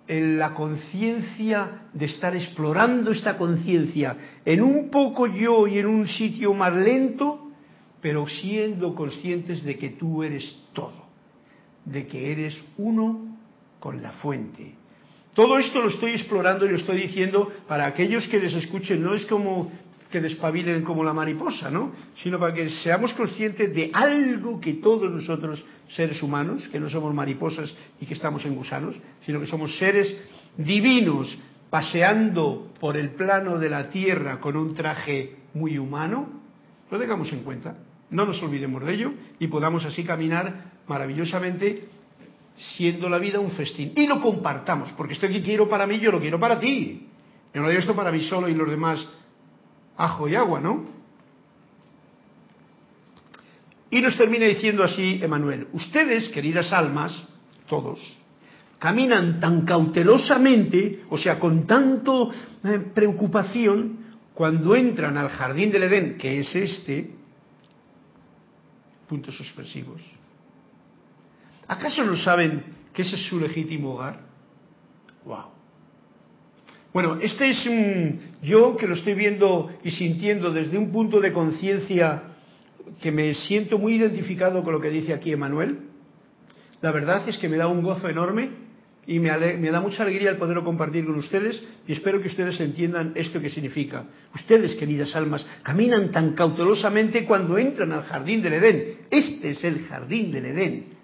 en 0.07 0.39
la 0.39 0.53
conciencia 0.53 1.81
de 1.93 2.05
estar 2.05 2.35
explorando 2.35 3.11
esta 3.11 3.37
conciencia 3.37 4.39
en 4.45 4.61
un 4.61 4.89
poco 4.89 5.27
yo 5.27 5.67
y 5.67 5.79
en 5.79 5.85
un 5.85 6.07
sitio 6.07 6.53
más 6.53 6.73
lento, 6.73 7.51
pero 8.01 8.25
siendo 8.27 8.95
conscientes 8.95 9.63
de 9.63 9.77
que 9.77 9.89
tú 9.89 10.23
eres 10.23 10.55
todo, 10.73 11.05
de 11.85 12.07
que 12.07 12.31
eres 12.31 12.57
uno 12.77 13.37
con 13.79 14.01
la 14.01 14.11
fuente. 14.13 14.75
Todo 15.37 15.59
esto 15.59 15.83
lo 15.83 15.89
estoy 15.89 16.13
explorando 16.13 16.65
y 16.65 16.69
lo 16.69 16.77
estoy 16.77 16.97
diciendo 16.97 17.51
para 17.67 17.85
aquellos 17.85 18.27
que 18.27 18.39
les 18.39 18.55
escuchen, 18.55 19.03
no 19.03 19.13
es 19.13 19.23
como 19.27 19.71
que 20.09 20.19
despabilen 20.19 20.81
como 20.81 21.03
la 21.03 21.13
mariposa, 21.13 21.69
¿no? 21.69 21.91
Sino 22.23 22.39
para 22.39 22.55
que 22.55 22.71
seamos 22.81 23.13
conscientes 23.13 23.71
de 23.71 23.91
algo 23.93 24.59
que 24.59 24.73
todos 24.73 25.11
nosotros, 25.11 25.63
seres 25.89 26.23
humanos, 26.23 26.67
que 26.71 26.79
no 26.79 26.89
somos 26.89 27.13
mariposas 27.13 27.71
y 28.01 28.07
que 28.07 28.15
estamos 28.15 28.45
en 28.45 28.55
gusanos, 28.55 28.95
sino 29.27 29.39
que 29.39 29.45
somos 29.45 29.77
seres 29.77 30.17
divinos 30.57 31.37
paseando 31.69 32.73
por 32.79 32.97
el 32.97 33.11
plano 33.11 33.59
de 33.59 33.69
la 33.69 33.91
tierra 33.91 34.39
con 34.39 34.57
un 34.57 34.73
traje 34.73 35.35
muy 35.53 35.77
humano, 35.77 36.29
lo 36.89 36.97
tengamos 36.97 37.31
en 37.31 37.43
cuenta, 37.43 37.77
no 38.09 38.25
nos 38.25 38.41
olvidemos 38.41 38.83
de 38.83 38.91
ello 38.91 39.13
y 39.37 39.45
podamos 39.45 39.85
así 39.85 40.03
caminar 40.03 40.71
maravillosamente 40.87 41.89
siendo 42.57 43.07
la 43.09 43.19
vida 43.19 43.39
un 43.39 43.51
festín. 43.51 43.93
Y 43.95 44.07
lo 44.07 44.19
compartamos, 44.19 44.91
porque 44.93 45.13
esto 45.13 45.27
que 45.27 45.41
quiero 45.41 45.69
para 45.69 45.85
mí, 45.85 45.99
yo 45.99 46.11
lo 46.11 46.19
quiero 46.19 46.39
para 46.39 46.59
ti. 46.59 47.07
Yo 47.53 47.61
no 47.61 47.69
digo 47.69 47.79
esto 47.79 47.95
para 47.95 48.11
mí 48.11 48.23
solo 48.23 48.49
y 48.49 48.53
los 48.53 48.69
demás 48.69 49.07
ajo 49.95 50.27
y 50.27 50.35
agua, 50.35 50.59
¿no? 50.59 50.85
Y 53.89 54.01
nos 54.01 54.17
termina 54.17 54.45
diciendo 54.45 54.83
así 54.83 55.19
Emanuel, 55.21 55.67
ustedes, 55.71 56.27
queridas 56.29 56.73
almas, 56.73 57.23
todos, 57.67 57.99
caminan 58.79 59.39
tan 59.39 59.65
cautelosamente, 59.65 61.03
o 61.09 61.17
sea, 61.17 61.39
con 61.39 61.65
tanto 61.65 62.31
eh, 62.63 62.79
preocupación, 62.93 64.05
cuando 64.33 64.75
entran 64.75 65.17
al 65.17 65.29
jardín 65.29 65.71
del 65.71 65.83
Edén, 65.83 66.17
que 66.17 66.41
es 66.41 66.55
este, 66.55 67.09
puntos 69.07 69.35
suspensivos. 69.35 70.01
¿Acaso 71.67 72.03
no 72.03 72.15
saben 72.15 72.63
que 72.93 73.01
ese 73.01 73.15
es 73.15 73.23
su 73.23 73.39
legítimo 73.39 73.93
hogar? 73.93 74.21
Wow. 75.25 75.57
Bueno, 76.93 77.19
este 77.21 77.49
es 77.49 77.65
un 77.65 78.19
yo 78.41 78.75
que 78.77 78.87
lo 78.87 78.95
estoy 78.95 79.13
viendo 79.13 79.69
y 79.83 79.91
sintiendo 79.91 80.51
desde 80.51 80.77
un 80.77 80.91
punto 80.91 81.19
de 81.19 81.33
conciencia 81.33 82.23
que 83.01 83.11
me 83.11 83.33
siento 83.33 83.77
muy 83.77 83.95
identificado 83.95 84.63
con 84.63 84.73
lo 84.73 84.81
que 84.81 84.89
dice 84.89 85.13
aquí 85.13 85.31
Emanuel. 85.31 85.79
La 86.81 86.91
verdad 86.91 87.27
es 87.27 87.37
que 87.37 87.49
me 87.49 87.57
da 87.57 87.67
un 87.67 87.83
gozo 87.83 88.07
enorme 88.07 88.49
y 89.05 89.19
me, 89.19 89.31
me, 89.57 89.69
da 89.69 89.81
mucha 89.81 90.03
alegría 90.03 90.31
el 90.31 90.37
poderlo 90.37 90.63
compartir 90.63 91.05
con 91.05 91.15
ustedes 91.15 91.61
y 91.87 91.91
espero 91.91 92.21
que 92.21 92.29
ustedes 92.29 92.59
entiendan 92.59 93.11
esto 93.15 93.41
que 93.41 93.49
significa. 93.49 94.05
Ustedes, 94.33 94.75
queridas 94.75 95.15
almas, 95.15 95.45
caminan 95.63 96.11
tan 96.11 96.33
cautelosamente 96.33 97.25
cuando 97.25 97.57
entran 97.57 97.91
al 97.91 98.03
jardín 98.03 98.41
del 98.41 98.53
Edén. 98.53 98.97
Este 99.09 99.51
es 99.51 99.63
el 99.63 99.85
jardín 99.85 100.31
del 100.31 100.45
Edén. 100.45 100.96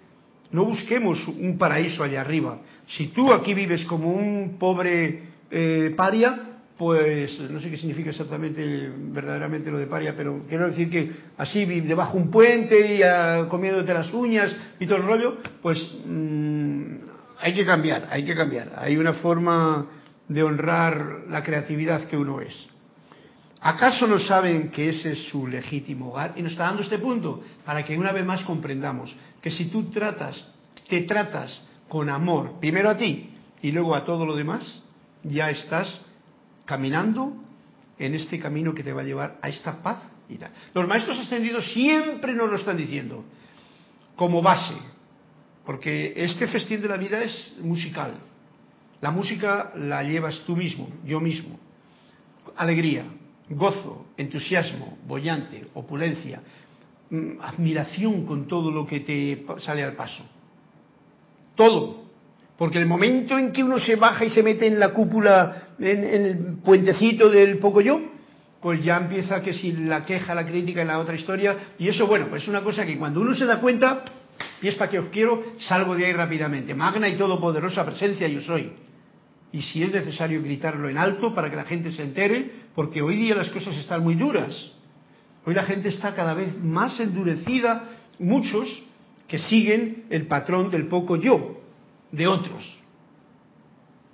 No 0.54 0.64
busquemos 0.64 1.26
un 1.26 1.58
paraíso 1.58 2.04
allá 2.04 2.20
arriba. 2.20 2.60
Si 2.86 3.08
tú 3.08 3.32
aquí 3.32 3.54
vives 3.54 3.84
como 3.86 4.12
un 4.12 4.56
pobre 4.56 5.22
eh, 5.50 5.92
paria, 5.96 6.60
pues 6.78 7.40
no 7.50 7.58
sé 7.58 7.70
qué 7.70 7.76
significa 7.76 8.10
exactamente 8.10 8.88
verdaderamente 8.96 9.68
lo 9.72 9.78
de 9.78 9.88
paria, 9.88 10.14
pero 10.16 10.44
quiero 10.48 10.68
decir 10.68 10.88
que 10.88 11.10
así 11.38 11.64
debajo 11.64 12.16
un 12.16 12.30
puente 12.30 12.94
y 12.98 13.02
a, 13.02 13.48
comiéndote 13.48 13.92
las 13.92 14.14
uñas 14.14 14.54
y 14.78 14.86
todo 14.86 14.98
el 14.98 15.04
rollo, 15.04 15.38
pues 15.60 15.76
mmm, 16.06 16.98
hay 17.40 17.52
que 17.52 17.66
cambiar, 17.66 18.06
hay 18.08 18.24
que 18.24 18.36
cambiar. 18.36 18.74
Hay 18.76 18.96
una 18.96 19.14
forma 19.14 19.86
de 20.28 20.40
honrar 20.44 21.24
la 21.30 21.42
creatividad 21.42 22.04
que 22.04 22.16
uno 22.16 22.40
es. 22.40 22.54
¿Acaso 23.64 24.06
no 24.06 24.18
saben 24.18 24.70
que 24.70 24.90
ese 24.90 25.12
es 25.12 25.28
su 25.28 25.46
legítimo 25.46 26.10
hogar? 26.10 26.34
Y 26.36 26.42
nos 26.42 26.52
está 26.52 26.64
dando 26.64 26.82
este 26.82 26.98
punto 26.98 27.42
para 27.64 27.82
que 27.82 27.96
una 27.96 28.12
vez 28.12 28.22
más 28.22 28.42
comprendamos 28.42 29.16
que 29.40 29.50
si 29.50 29.70
tú 29.70 29.84
tratas, 29.84 30.52
te 30.86 31.00
tratas 31.04 31.62
con 31.88 32.10
amor, 32.10 32.60
primero 32.60 32.90
a 32.90 32.98
ti 32.98 33.30
y 33.62 33.72
luego 33.72 33.94
a 33.94 34.04
todo 34.04 34.26
lo 34.26 34.36
demás, 34.36 34.82
ya 35.22 35.48
estás 35.48 35.98
caminando 36.66 37.32
en 37.98 38.14
este 38.14 38.38
camino 38.38 38.74
que 38.74 38.82
te 38.82 38.92
va 38.92 39.00
a 39.00 39.04
llevar 39.04 39.38
a 39.40 39.48
esta 39.48 39.82
paz. 39.82 40.10
Y 40.28 40.36
tal. 40.36 40.50
Los 40.74 40.86
maestros 40.86 41.18
ascendidos 41.18 41.72
siempre 41.72 42.34
nos 42.34 42.50
lo 42.50 42.56
están 42.56 42.76
diciendo, 42.76 43.24
como 44.14 44.42
base, 44.42 44.74
porque 45.64 46.12
este 46.14 46.48
festín 46.48 46.82
de 46.82 46.88
la 46.88 46.98
vida 46.98 47.22
es 47.22 47.54
musical. 47.62 48.18
La 49.00 49.10
música 49.10 49.72
la 49.74 50.02
llevas 50.02 50.38
tú 50.46 50.54
mismo, 50.54 50.90
yo 51.02 51.18
mismo. 51.18 51.58
Alegría, 52.56 53.06
gozo, 53.50 54.06
entusiasmo, 54.16 54.98
bollante, 55.06 55.66
opulencia, 55.74 56.40
mm, 57.10 57.40
admiración 57.40 58.24
con 58.24 58.46
todo 58.46 58.70
lo 58.70 58.86
que 58.86 59.00
te 59.00 59.44
sale 59.58 59.84
al 59.84 59.94
paso. 59.94 60.24
Todo, 61.54 62.04
porque 62.56 62.78
el 62.78 62.86
momento 62.86 63.38
en 63.38 63.52
que 63.52 63.62
uno 63.62 63.78
se 63.78 63.96
baja 63.96 64.24
y 64.24 64.30
se 64.30 64.42
mete 64.42 64.66
en 64.66 64.78
la 64.78 64.90
cúpula, 64.90 65.74
en, 65.78 66.04
el 66.04 66.56
puentecito 66.64 67.28
del 67.28 67.58
poco 67.58 67.80
yo, 67.80 68.00
pues 68.60 68.82
ya 68.82 68.96
empieza 68.96 69.42
que 69.42 69.52
si 69.52 69.72
la 69.72 70.04
queja, 70.04 70.34
la 70.34 70.46
crítica 70.46 70.82
y 70.82 70.86
la 70.86 70.98
otra 70.98 71.14
historia, 71.14 71.56
y 71.78 71.88
eso, 71.88 72.06
bueno, 72.06 72.28
pues 72.28 72.42
es 72.42 72.48
una 72.48 72.62
cosa 72.62 72.86
que 72.86 72.96
cuando 72.96 73.20
uno 73.20 73.34
se 73.34 73.44
da 73.44 73.60
cuenta, 73.60 74.04
y 74.62 74.68
es 74.68 74.74
para 74.76 74.90
que 74.90 74.98
os 74.98 75.08
quiero, 75.08 75.42
salgo 75.58 75.94
de 75.94 76.06
ahí 76.06 76.12
rápidamente. 76.12 76.74
Magna 76.74 77.08
y 77.08 77.16
todopoderosa 77.16 77.84
presencia 77.84 78.26
yo 78.26 78.40
soy. 78.40 78.72
Y 79.52 79.62
si 79.62 79.82
es 79.82 79.92
necesario 79.92 80.42
gritarlo 80.42 80.88
en 80.88 80.96
alto 80.96 81.34
para 81.34 81.50
que 81.50 81.56
la 81.56 81.64
gente 81.64 81.92
se 81.92 82.02
entere, 82.02 82.63
porque 82.74 83.02
hoy 83.02 83.16
día 83.16 83.34
las 83.34 83.50
cosas 83.50 83.76
están 83.76 84.02
muy 84.02 84.14
duras. 84.14 84.72
Hoy 85.44 85.54
la 85.54 85.64
gente 85.64 85.88
está 85.88 86.14
cada 86.14 86.34
vez 86.34 86.56
más 86.62 86.98
endurecida, 87.00 87.90
muchos 88.18 88.82
que 89.28 89.38
siguen 89.38 90.04
el 90.10 90.26
patrón 90.26 90.70
del 90.70 90.88
poco 90.88 91.16
yo, 91.16 91.60
de 92.10 92.26
otros. 92.26 92.80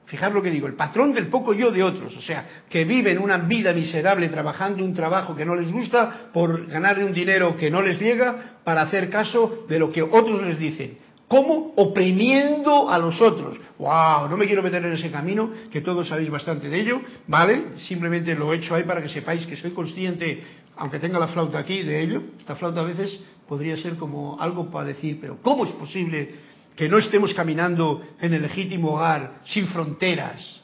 Fijar 0.06 0.32
lo 0.32 0.42
que 0.42 0.50
digo, 0.50 0.66
el 0.66 0.74
patrón 0.74 1.12
del 1.12 1.28
poco 1.28 1.54
yo 1.54 1.70
de 1.70 1.84
otros, 1.84 2.16
o 2.16 2.20
sea, 2.20 2.64
que 2.68 2.84
viven 2.84 3.18
una 3.18 3.38
vida 3.38 3.72
miserable 3.72 4.28
trabajando 4.28 4.84
un 4.84 4.92
trabajo 4.92 5.36
que 5.36 5.44
no 5.44 5.54
les 5.54 5.70
gusta 5.70 6.30
por 6.32 6.66
ganarle 6.66 7.04
un 7.04 7.12
dinero 7.12 7.56
que 7.56 7.70
no 7.70 7.80
les 7.80 8.00
llega 8.00 8.58
para 8.64 8.82
hacer 8.82 9.08
caso 9.08 9.66
de 9.68 9.78
lo 9.78 9.92
que 9.92 10.02
otros 10.02 10.42
les 10.42 10.58
dicen. 10.58 10.98
¿Cómo? 11.30 11.74
Oprimiendo 11.76 12.90
a 12.90 12.98
los 12.98 13.20
otros. 13.20 13.56
¡Wow! 13.78 14.28
No 14.28 14.36
me 14.36 14.46
quiero 14.46 14.64
meter 14.64 14.84
en 14.84 14.94
ese 14.94 15.12
camino, 15.12 15.48
que 15.70 15.80
todos 15.80 16.08
sabéis 16.08 16.28
bastante 16.28 16.68
de 16.68 16.80
ello, 16.80 17.00
¿vale? 17.28 17.78
Simplemente 17.86 18.34
lo 18.34 18.52
he 18.52 18.56
hecho 18.56 18.74
ahí 18.74 18.82
para 18.82 19.00
que 19.00 19.08
sepáis 19.08 19.46
que 19.46 19.54
soy 19.54 19.70
consciente, 19.70 20.42
aunque 20.76 20.98
tenga 20.98 21.20
la 21.20 21.28
flauta 21.28 21.60
aquí, 21.60 21.84
de 21.84 22.02
ello. 22.02 22.20
Esta 22.40 22.56
flauta 22.56 22.80
a 22.80 22.82
veces 22.82 23.16
podría 23.46 23.76
ser 23.76 23.94
como 23.94 24.40
algo 24.40 24.72
para 24.72 24.88
decir, 24.88 25.18
pero 25.20 25.38
¿cómo 25.40 25.64
es 25.64 25.70
posible 25.70 26.34
que 26.74 26.88
no 26.88 26.98
estemos 26.98 27.32
caminando 27.32 28.02
en 28.20 28.34
el 28.34 28.42
legítimo 28.42 28.94
hogar 28.94 29.42
sin 29.44 29.68
fronteras, 29.68 30.60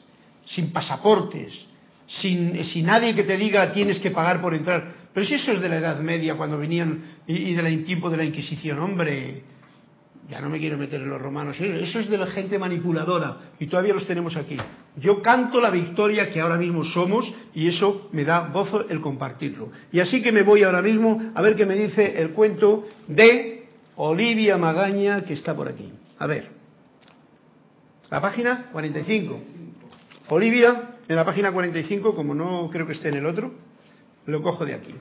sin 0.47 0.73
pasaportes, 0.73 1.65
sin, 2.09 2.65
sin, 2.65 2.87
nadie 2.87 3.15
que 3.15 3.23
te 3.23 3.37
diga 3.37 3.71
tienes 3.71 4.01
que 4.01 4.11
pagar 4.11 4.41
por 4.41 4.53
entrar. 4.53 5.07
Pero 5.15 5.25
si 5.25 5.35
eso 5.35 5.53
es 5.53 5.61
de 5.61 5.69
la 5.69 5.77
Edad 5.77 6.01
Media, 6.01 6.35
cuando 6.35 6.59
venían, 6.59 7.03
y, 7.29 7.55
del 7.55 7.85
tiempo 7.85 8.11
de 8.11 8.17
la 8.17 8.25
Inquisición, 8.25 8.81
hombre, 8.81 9.45
ya 10.29 10.41
no 10.41 10.49
me 10.49 10.59
quiero 10.59 10.77
meter 10.77 11.01
en 11.01 11.09
los 11.09 11.21
romanos, 11.21 11.57
eso 11.61 12.01
es 12.01 12.09
de 12.09 12.19
la 12.19 12.27
gente 12.27 12.59
manipuladora, 12.59 13.53
y 13.61 13.67
todavía 13.67 13.95
los 13.95 14.07
tenemos 14.07 14.37
aquí. 14.37 14.57
Yo 14.97 15.23
canto 15.23 15.61
la 15.61 15.71
victoria 15.71 16.31
que 16.31 16.41
ahora 16.41 16.57
mismo 16.57 16.85
somos, 16.85 17.33
y 17.55 17.69
eso 17.69 18.09
me 18.13 18.25
da 18.25 18.49
gozo 18.49 18.89
el 18.89 19.01
compartirlo. 19.01 19.71
Y 19.93 20.01
así 20.01 20.23
que 20.23 20.33
me 20.33 20.43
voy 20.43 20.65
ahora 20.65 20.83
mismo 20.83 21.31
a 21.35 21.43
ver 21.43 21.55
qué 21.55 21.65
me 21.65 21.77
dice 21.77 22.21
el 22.21 22.31
cuento 22.31 22.87
de 23.07 23.69
Olivia 23.97 24.59
Magaña, 24.59 25.23
que 25.23 25.35
está 25.35 25.55
por 25.55 25.69
aquí. 25.69 25.93
A 26.19 26.27
ver, 26.27 26.51
la 28.11 28.21
página 28.21 28.67
45. 28.73 29.41
Olivia, 30.29 30.97
en 31.07 31.15
la 31.15 31.25
página 31.25 31.53
45, 31.53 32.17
como 32.17 32.35
no 32.35 32.69
creo 32.71 32.87
que 32.87 32.95
esté 32.95 33.11
en 33.11 33.17
el 33.17 33.27
otro, 33.27 33.55
lo 34.27 34.43
cojo 34.43 34.67
de 34.67 34.75
aquí. 34.75 34.95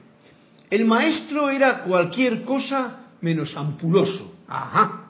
El 0.70 0.86
maestro 0.86 1.50
era 1.50 1.84
cualquier 1.84 2.44
cosa 2.44 3.08
menos 3.22 3.56
ampuloso. 3.56 4.36
Ajá. 4.48 5.05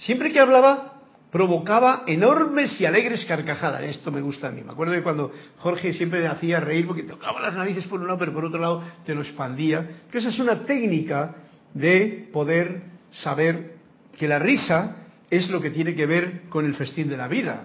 Siempre 0.00 0.32
que 0.32 0.40
hablaba, 0.40 0.94
provocaba 1.30 2.04
enormes 2.06 2.80
y 2.80 2.86
alegres 2.86 3.24
carcajadas. 3.26 3.82
Esto 3.82 4.10
me 4.10 4.22
gusta 4.22 4.48
a 4.48 4.50
mí. 4.50 4.62
Me 4.62 4.72
acuerdo 4.72 4.94
de 4.94 5.02
cuando 5.02 5.30
Jorge 5.58 5.92
siempre 5.92 6.26
hacía 6.26 6.58
reír 6.58 6.86
porque 6.86 7.02
tocaba 7.02 7.40
las 7.40 7.54
narices 7.54 7.86
por 7.86 8.00
un 8.00 8.06
lado, 8.06 8.18
pero 8.18 8.32
por 8.32 8.46
otro 8.46 8.58
lado 8.58 8.82
te 9.04 9.14
lo 9.14 9.20
expandía. 9.20 10.00
Que 10.10 10.18
esa 10.18 10.30
es 10.30 10.38
una 10.38 10.64
técnica 10.64 11.34
de 11.74 12.28
poder 12.32 12.82
saber 13.12 13.74
que 14.16 14.26
la 14.26 14.38
risa 14.38 14.96
es 15.28 15.50
lo 15.50 15.60
que 15.60 15.70
tiene 15.70 15.94
que 15.94 16.06
ver 16.06 16.48
con 16.48 16.64
el 16.64 16.74
festín 16.74 17.10
de 17.10 17.18
la 17.18 17.28
vida. 17.28 17.64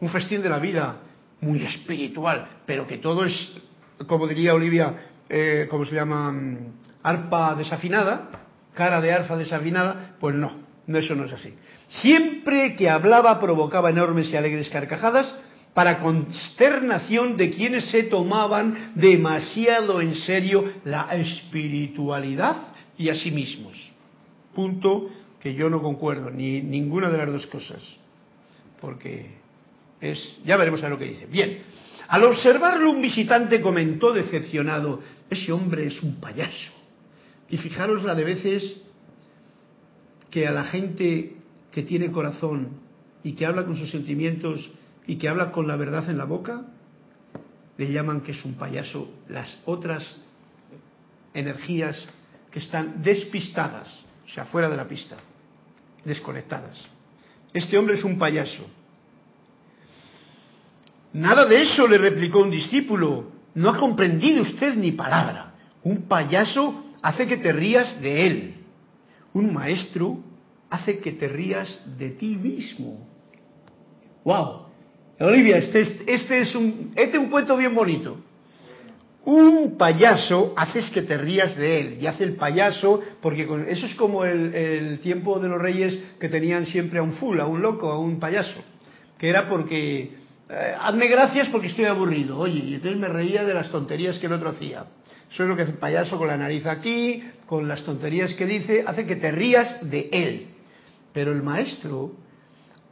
Un 0.00 0.10
festín 0.10 0.42
de 0.42 0.48
la 0.48 0.58
vida 0.58 0.96
muy 1.40 1.62
espiritual, 1.62 2.48
pero 2.66 2.86
que 2.86 2.98
todo 2.98 3.24
es, 3.24 3.52
como 4.08 4.26
diría 4.26 4.54
Olivia, 4.54 4.94
eh, 5.28 5.66
¿cómo 5.70 5.84
se 5.84 5.94
llama? 5.94 6.34
Arpa 7.02 7.54
desafinada, 7.54 8.28
cara 8.74 9.00
de 9.00 9.12
arpa 9.12 9.36
desafinada, 9.36 10.16
pues 10.18 10.34
no. 10.34 10.66
No, 10.86 10.98
eso 10.98 11.14
no 11.14 11.24
es 11.24 11.32
así. 11.32 11.52
Siempre 11.88 12.74
que 12.76 12.90
hablaba 12.90 13.40
provocaba 13.40 13.90
enormes 13.90 14.30
y 14.30 14.36
alegres 14.36 14.68
carcajadas 14.68 15.34
para 15.74 16.00
consternación 16.00 17.36
de 17.36 17.50
quienes 17.50 17.90
se 17.90 18.04
tomaban 18.04 18.92
demasiado 18.94 20.00
en 20.00 20.14
serio 20.14 20.64
la 20.84 21.14
espiritualidad 21.14 22.56
y 22.96 23.10
a 23.10 23.14
sí 23.14 23.30
mismos. 23.30 23.92
Punto 24.54 25.10
que 25.40 25.54
yo 25.54 25.68
no 25.68 25.82
concuerdo, 25.82 26.30
ni 26.30 26.62
ninguna 26.62 27.10
de 27.10 27.18
las 27.18 27.30
dos 27.30 27.46
cosas. 27.46 27.82
Porque 28.80 29.36
es, 30.00 30.38
ya 30.44 30.56
veremos 30.56 30.82
a 30.82 30.88
lo 30.88 30.98
que 30.98 31.04
dice. 31.04 31.26
Bien, 31.26 31.58
al 32.08 32.24
observarlo 32.24 32.90
un 32.90 33.02
visitante 33.02 33.60
comentó 33.60 34.12
decepcionado, 34.12 35.02
ese 35.28 35.52
hombre 35.52 35.86
es 35.86 36.02
un 36.02 36.16
payaso. 36.16 36.72
Y 37.50 37.58
fijaros 37.58 38.02
la 38.02 38.14
de 38.14 38.24
veces 38.24 38.76
que 40.30 40.46
a 40.46 40.52
la 40.52 40.64
gente 40.64 41.35
que 41.76 41.82
tiene 41.82 42.10
corazón 42.10 42.70
y 43.22 43.32
que 43.32 43.44
habla 43.44 43.66
con 43.66 43.76
sus 43.76 43.90
sentimientos 43.90 44.70
y 45.06 45.16
que 45.16 45.28
habla 45.28 45.52
con 45.52 45.68
la 45.68 45.76
verdad 45.76 46.08
en 46.08 46.16
la 46.16 46.24
boca, 46.24 46.62
le 47.76 47.92
llaman 47.92 48.22
que 48.22 48.32
es 48.32 48.42
un 48.46 48.54
payaso 48.54 49.10
las 49.28 49.60
otras 49.66 50.22
energías 51.34 52.02
que 52.50 52.60
están 52.60 53.02
despistadas, 53.02 53.88
o 54.24 54.28
sea, 54.30 54.46
fuera 54.46 54.70
de 54.70 54.76
la 54.78 54.88
pista, 54.88 55.16
desconectadas. 56.02 56.82
Este 57.52 57.76
hombre 57.76 57.96
es 57.96 58.04
un 58.04 58.18
payaso. 58.18 58.64
Nada 61.12 61.44
de 61.44 61.60
eso 61.60 61.86
le 61.86 61.98
replicó 61.98 62.38
un 62.38 62.52
discípulo. 62.52 63.32
No 63.54 63.68
ha 63.68 63.76
comprendido 63.76 64.40
usted 64.40 64.76
ni 64.76 64.92
palabra. 64.92 65.52
Un 65.82 66.04
payaso 66.08 66.86
hace 67.02 67.26
que 67.26 67.36
te 67.36 67.52
rías 67.52 68.00
de 68.00 68.26
él. 68.26 68.54
Un 69.34 69.52
maestro 69.52 70.24
hace 70.70 70.98
que 70.98 71.12
te 71.12 71.28
rías 71.28 71.80
de 71.98 72.10
ti 72.10 72.36
mismo. 72.36 73.08
¡Wow! 74.24 74.66
Olivia, 75.20 75.58
este, 75.58 75.80
este 76.06 76.40
es 76.40 76.54
un, 76.54 76.92
este 76.94 77.16
es 77.16 77.22
un 77.22 77.30
cuento 77.30 77.56
bien 77.56 77.74
bonito. 77.74 78.18
Un 79.24 79.76
payaso 79.76 80.52
haces 80.56 80.88
que 80.90 81.02
te 81.02 81.16
rías 81.16 81.56
de 81.56 81.80
él 81.80 81.98
y 82.00 82.06
hace 82.06 82.22
el 82.22 82.36
payaso 82.36 83.00
porque 83.20 83.48
eso 83.68 83.86
es 83.86 83.94
como 83.94 84.24
el, 84.24 85.00
tiempo 85.00 85.40
de 85.40 85.48
los 85.48 85.60
reyes 85.60 85.98
que 86.20 86.28
tenían 86.28 86.66
siempre 86.66 87.00
a 87.00 87.02
un 87.02 87.14
full, 87.14 87.40
a 87.40 87.46
un 87.46 87.60
loco, 87.60 87.90
a 87.90 87.98
un 87.98 88.20
payaso, 88.20 88.60
que 89.18 89.28
era 89.28 89.48
porque 89.48 90.12
eh, 90.48 90.74
hazme 90.80 91.08
gracias 91.08 91.48
porque 91.48 91.66
estoy 91.68 91.86
aburrido, 91.86 92.38
oye, 92.38 92.60
y 92.60 92.74
entonces 92.74 93.00
me 93.00 93.08
reía 93.08 93.42
de 93.42 93.54
las 93.54 93.70
tonterías 93.70 94.18
que 94.18 94.26
el 94.26 94.32
otro 94.34 94.50
hacía. 94.50 94.84
Eso 95.28 95.42
es 95.42 95.48
lo 95.48 95.56
que 95.56 95.62
hace 95.62 95.72
el 95.72 95.78
payaso 95.78 96.18
con 96.18 96.28
la 96.28 96.36
nariz 96.36 96.64
aquí, 96.66 97.24
con 97.46 97.66
las 97.66 97.82
tonterías 97.82 98.32
que 98.34 98.46
dice, 98.46 98.84
hace 98.86 99.06
que 99.06 99.16
te 99.16 99.32
rías 99.32 99.90
de 99.90 100.08
él. 100.12 100.46
Pero 101.16 101.32
el 101.32 101.42
maestro 101.42 102.12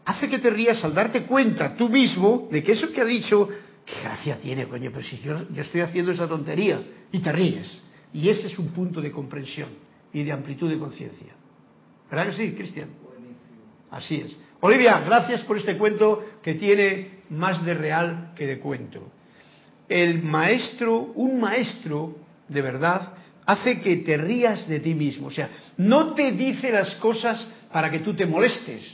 hace 0.07 0.31
que 0.31 0.39
te 0.39 0.49
rías 0.49 0.83
al 0.83 0.95
darte 0.95 1.25
cuenta 1.25 1.77
tú 1.77 1.91
mismo 1.91 2.49
de 2.51 2.63
que 2.63 2.73
eso 2.73 2.91
que 2.91 3.03
ha 3.03 3.05
dicho, 3.05 3.51
qué 3.85 4.01
gracia 4.03 4.39
tiene, 4.39 4.67
coño, 4.67 4.91
pero 4.91 5.05
si 5.05 5.19
yo, 5.19 5.43
estoy 5.55 5.83
haciendo 5.83 6.11
esa 6.11 6.27
tontería 6.27 6.81
y 7.13 7.19
te 7.19 7.31
ríes. 7.31 7.83
Y 8.15 8.31
ese 8.31 8.47
es 8.47 8.59
un 8.59 8.69
punto 8.69 9.03
de 9.03 9.13
comprensión 9.13 9.69
y 10.11 10.23
de 10.23 10.33
amplitud 10.33 10.71
de 10.71 10.79
conciencia. 10.79 11.35
¿Verdad 12.11 12.29
que 12.29 12.33
sí, 12.33 12.55
Cristian? 12.55 12.89
Así 13.91 14.23
es. 14.25 14.35
Olivia, 14.61 15.01
gracias 15.01 15.43
por 15.43 15.59
este 15.59 15.77
cuento 15.77 16.25
que 16.43 16.55
tiene 16.55 17.25
más 17.29 17.63
de 17.63 17.75
real 17.75 18.33
que 18.35 18.47
de 18.47 18.59
cuento. 18.59 19.03
El 19.87 20.23
maestro, 20.23 21.13
un 21.15 21.41
maestro 21.41 22.17
de 22.49 22.63
verdad, 22.63 23.13
hace 23.45 23.83
que 23.83 23.97
te 23.97 24.17
rías 24.17 24.67
de 24.67 24.81
ti 24.81 24.95
mismo. 24.95 25.27
O 25.27 25.31
sea, 25.31 25.51
no 25.77 26.15
te 26.15 26.33
dice 26.33 26.73
las 26.73 26.95
cosas 26.95 27.47
para 27.75 27.91
que 27.91 27.99
tú 27.99 28.15
te 28.15 28.25
molestes 28.25 28.89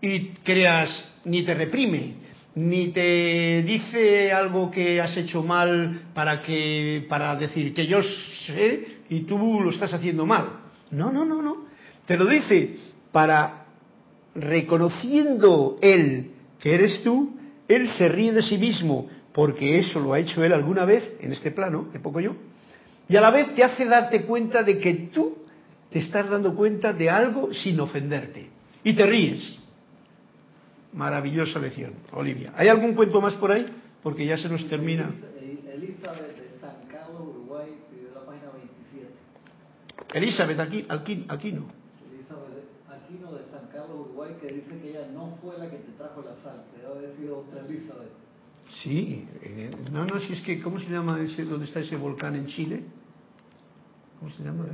y 0.00 0.28
creas, 0.42 0.88
ni 1.26 1.42
te 1.42 1.52
reprime, 1.52 2.14
ni 2.54 2.88
te 2.88 3.62
dice 3.62 4.32
algo 4.32 4.70
que 4.70 4.98
has 4.98 5.14
hecho 5.18 5.42
mal 5.42 6.04
para 6.14 6.40
que 6.40 7.04
para 7.06 7.36
decir 7.36 7.74
que 7.74 7.86
yo 7.86 8.00
sé 8.46 9.02
y 9.10 9.20
tú 9.24 9.60
lo 9.60 9.68
estás 9.68 9.92
haciendo 9.92 10.24
mal. 10.24 10.60
No, 10.90 11.12
no, 11.12 11.26
no, 11.26 11.42
no. 11.42 11.66
Te 12.06 12.16
lo 12.16 12.24
dice 12.24 12.76
para 13.12 13.66
reconociendo 14.34 15.78
él 15.82 16.30
que 16.60 16.76
eres 16.76 17.02
tú, 17.02 17.36
él 17.68 17.88
se 17.88 18.08
ríe 18.08 18.32
de 18.32 18.40
sí 18.40 18.56
mismo 18.56 19.06
porque 19.34 19.80
eso 19.80 20.00
lo 20.00 20.14
ha 20.14 20.18
hecho 20.18 20.42
él 20.42 20.54
alguna 20.54 20.86
vez 20.86 21.12
en 21.20 21.30
este 21.32 21.50
plano, 21.50 21.90
de 21.92 22.00
poco 22.00 22.20
yo, 22.20 22.34
y 23.06 23.16
a 23.16 23.20
la 23.20 23.30
vez 23.30 23.54
te 23.54 23.62
hace 23.62 23.84
darte 23.84 24.22
cuenta 24.22 24.62
de 24.62 24.78
que 24.78 24.94
tú 25.12 25.36
te 25.90 26.00
estás 26.00 26.28
dando 26.28 26.54
cuenta 26.54 26.92
de 26.92 27.08
algo 27.08 27.52
sin 27.52 27.80
ofenderte. 27.80 28.48
Y 28.84 28.94
te 28.94 29.06
ríes. 29.06 29.58
Maravillosa 30.92 31.58
lección, 31.58 31.92
Olivia. 32.12 32.52
¿Hay 32.56 32.68
algún 32.68 32.94
cuento 32.94 33.20
más 33.20 33.34
por 33.34 33.52
ahí? 33.52 33.66
Porque 34.02 34.26
ya 34.26 34.38
se 34.38 34.48
nos 34.48 34.66
termina. 34.68 35.10
Elizabeth 35.72 36.36
de 36.36 36.58
San 36.60 36.88
Carlos, 36.90 37.20
Uruguay, 37.20 37.68
pidió 37.90 38.08
la 38.14 38.24
página 38.24 38.50
27. 38.52 39.08
Elizabeth 40.14 40.60
aquí, 40.60 40.86
aquí, 40.88 41.24
Aquino. 41.28 41.66
Elizabeth 42.10 42.64
Aquino 42.88 43.32
de 43.32 43.44
San 43.44 43.68
Carlos, 43.68 44.06
Uruguay, 44.06 44.36
que 44.40 44.48
dice 44.48 44.78
que 44.80 44.90
ella 44.90 45.08
no 45.12 45.36
fue 45.42 45.58
la 45.58 45.70
que 45.70 45.76
te 45.76 45.92
trajo 45.92 46.22
la 46.22 46.36
sal, 46.42 46.64
que 46.72 46.82
debe 46.82 46.98
haber 46.98 47.16
sido 47.16 47.38
otra 47.40 47.60
Elizabeth. 47.66 48.12
Sí, 48.82 49.26
eh, 49.42 49.70
no, 49.92 50.04
no, 50.04 50.20
si 50.20 50.34
es 50.34 50.42
que, 50.42 50.60
¿cómo 50.60 50.78
se 50.78 50.86
llama 50.86 51.20
ese, 51.22 51.44
dónde 51.44 51.66
está 51.66 51.80
ese 51.80 51.96
volcán 51.96 52.36
en 52.36 52.46
Chile? 52.48 52.82
¿Cómo 54.18 54.32
se 54.32 54.42
llama? 54.42 54.66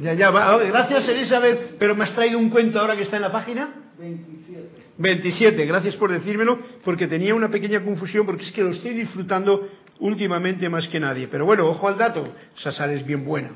Ya, 0.00 0.14
ya, 0.14 0.30
va, 0.30 0.58
gracias 0.58 1.08
Elizabeth, 1.08 1.76
pero 1.78 1.94
me 1.94 2.04
has 2.04 2.14
traído 2.14 2.38
un 2.38 2.50
cuento 2.50 2.80
ahora 2.80 2.96
que 2.96 3.02
está 3.02 3.16
en 3.16 3.22
la 3.22 3.32
página. 3.32 3.92
27. 3.98 4.68
27, 4.96 5.66
gracias 5.66 5.96
por 5.96 6.10
decírmelo, 6.10 6.58
porque 6.84 7.06
tenía 7.06 7.34
una 7.34 7.50
pequeña 7.50 7.84
confusión, 7.84 8.26
porque 8.26 8.44
es 8.44 8.52
que 8.52 8.62
lo 8.62 8.70
estoy 8.70 8.94
disfrutando 8.94 9.68
últimamente 10.00 10.68
más 10.68 10.88
que 10.88 10.98
nadie. 10.98 11.28
Pero 11.28 11.44
bueno, 11.44 11.66
ojo 11.66 11.86
al 11.88 11.98
dato, 11.98 12.34
esa 12.56 12.72
sal 12.72 12.90
es 12.90 13.04
bien 13.04 13.24
buena, 13.24 13.50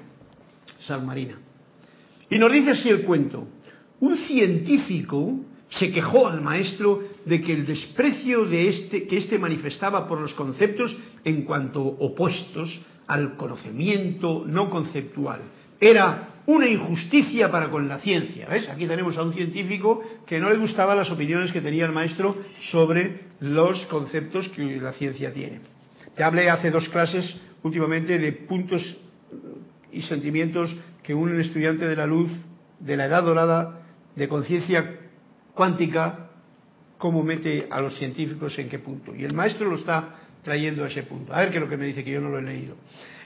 sal 0.81 1.05
marina. 1.05 1.39
Y 2.29 2.39
nos 2.39 2.53
dice 2.53 2.72
así 2.72 2.89
el 2.89 3.03
cuento, 3.03 3.49
un 4.01 4.16
científico 4.18 5.41
se 5.70 5.91
quejó 5.91 6.29
al 6.29 6.41
maestro 6.41 7.01
de 7.24 7.41
que 7.41 7.53
el 7.53 7.66
desprecio 7.66 8.45
de 8.45 8.68
este, 8.68 9.07
que 9.07 9.18
éste 9.18 9.39
manifestaba 9.39 10.07
por 10.07 10.20
los 10.20 10.35
conceptos 10.35 10.97
en 11.24 11.43
cuanto 11.43 11.83
opuestos 11.83 12.81
al 13.09 13.37
conocimiento 13.37 14.45
no 14.47 14.71
conceptual. 14.71 15.41
Era 15.81 16.29
una 16.47 16.67
injusticia 16.67 17.51
para 17.51 17.69
con 17.69 17.89
la 17.89 17.99
ciencia. 17.99 18.49
¿Ves? 18.49 18.69
Aquí 18.69 18.87
tenemos 18.87 19.17
a 19.19 19.23
un 19.23 19.35
científico 19.35 20.03
que 20.27 20.39
no 20.39 20.51
le 20.51 20.59
gustaban 20.59 20.97
las 20.97 21.11
opiniones 21.11 21.53
que 21.53 21.61
tenía 21.61 21.87
el 21.87 21.93
maestro 21.93 22.37
sobre 22.71 23.29
los 23.41 23.85
conceptos 23.87 24.49
que 24.51 24.63
la 24.81 24.93
ciencia 24.93 25.33
tiene. 25.33 25.61
Te 26.17 26.25
hablé 26.25 26.49
hace 26.49 26.71
dos 26.71 26.89
clases 26.89 27.39
últimamente 27.63 28.19
de 28.19 28.33
puntos 28.33 28.97
y 29.93 30.03
sentimientos 30.03 30.75
que 31.03 31.15
un 31.15 31.39
estudiante 31.41 31.87
de 31.87 31.97
la 31.97 32.07
luz, 32.07 32.31
de 32.81 32.97
la 32.97 33.07
edad 33.07 33.25
dorada, 33.25 33.83
de 34.17 34.29
conciencia 34.29 35.01
cuántica, 35.55 36.31
cómo 36.99 37.23
mete 37.23 37.69
a 37.71 37.81
los 37.81 37.97
científicos 37.97 38.59
en 38.59 38.69
qué 38.69 38.79
punto. 38.79 39.15
Y 39.15 39.25
el 39.25 39.35
maestro 39.35 39.69
lo 39.69 39.77
está 39.77 40.17
trayendo 40.49 40.84
a 40.84 40.88
ese 40.88 41.03
punto. 41.03 41.34
A 41.34 41.40
ver 41.40 41.51
qué 41.51 41.57
es 41.57 41.62
lo 41.62 41.68
que 41.68 41.76
me 41.76 41.84
dice, 41.84 42.03
que 42.03 42.11
yo 42.11 42.20
no 42.20 42.30
lo 42.30 42.38
he 42.38 42.42
leído. 42.42 42.76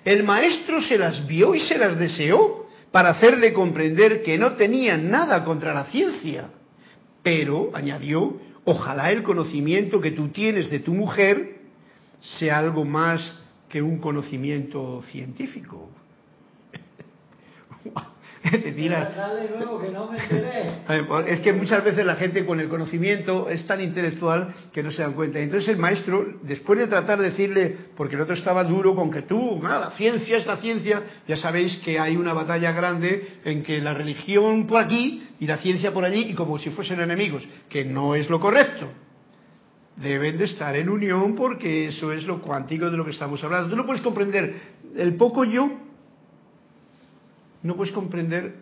El 0.05 0.25
maestro 0.25 0.83
se 0.83 0.99
las 0.99 1.25
vio 1.27 1.55
y 1.55 1.61
se 1.61 1.79
las 1.79 1.97
deseó 1.97 2.67
para 2.91 3.11
hacerle 3.11 3.53
comprender 3.53 4.25
que 4.25 4.37
no 4.37 4.55
tenía 4.55 4.97
nada 4.97 5.45
contra 5.45 5.73
la 5.73 5.85
ciencia. 5.85 6.51
Pero, 7.23 7.71
añadió, 7.75 8.41
ojalá 8.65 9.13
el 9.13 9.23
conocimiento 9.23 10.01
que 10.01 10.11
tú 10.11 10.29
tienes 10.29 10.69
de 10.69 10.81
tu 10.81 10.93
mujer 10.93 11.61
sea 12.21 12.59
algo 12.59 12.85
más 12.85 13.39
que 13.69 13.81
un 13.81 13.99
conocimiento 13.99 15.03
científico. 15.13 15.89
Es 21.27 21.41
que 21.41 21.53
muchas 21.53 21.85
veces 21.85 22.05
la 22.05 22.17
gente 22.17 22.45
con 22.45 22.59
el 22.59 22.69
conocimiento 22.69 23.49
es 23.49 23.67
tan 23.67 23.81
intelectual 23.81 24.55
que 24.73 24.83
no 24.83 24.91
se 24.91 25.03
dan 25.03 25.13
cuenta. 25.13 25.39
Entonces 25.39 25.69
el 25.69 25.77
maestro, 25.77 26.27
después 26.43 26.79
de 26.79 26.89
tratar 26.89 27.21
de 27.21 27.31
decirle, 27.31 27.77
porque 27.97 28.17
el 28.17 28.23
otro 28.23 28.35
estaba 28.35 28.65
duro 28.65 28.95
con 28.95 29.11
que 29.11 29.23
tú, 29.23 29.61
la 29.63 29.93
ciencia 29.93 30.37
es 30.37 30.47
la 30.47 30.57
ciencia, 30.57 31.03
ya 31.29 31.37
sabéis 31.37 31.77
que 31.79 32.01
hay 32.01 32.17
una 32.17 32.33
batalla 32.33 32.73
grande 32.73 33.39
en 33.45 33.63
que 33.63 33.81
la 33.81 33.95
religión 33.95 34.67
por 34.67 34.83
aquí 34.83 35.23
y 35.39 35.47
la 35.47 35.59
ciencia 35.59 35.93
por 35.93 36.05
allí 36.05 36.31
y 36.31 36.35
como 36.35 36.59
si 36.59 36.71
fuesen 36.71 37.01
enemigos, 37.01 37.47
que 37.69 37.85
no 37.85 38.15
es 38.15 38.29
lo 38.29 38.41
correcto. 38.41 38.89
Deben 39.97 40.39
de 40.39 40.45
estar 40.47 40.75
en 40.75 40.89
unión 40.89 41.35
porque 41.37 41.89
eso 41.89 42.13
es 42.13 42.25
lo 42.25 42.41
cuántico 42.41 42.91
de 42.91 42.97
lo 42.97 43.05
que 43.05 43.11
estamos 43.13 43.43
hablando. 43.45 43.69
Tú 43.69 43.77
no 43.77 43.87
puedes 43.87 44.03
comprender 44.03 44.55
el 44.97 45.15
poco 45.15 45.45
yo 45.45 45.71
no 47.63 47.77
puedes 47.77 47.93
comprender 47.93 48.57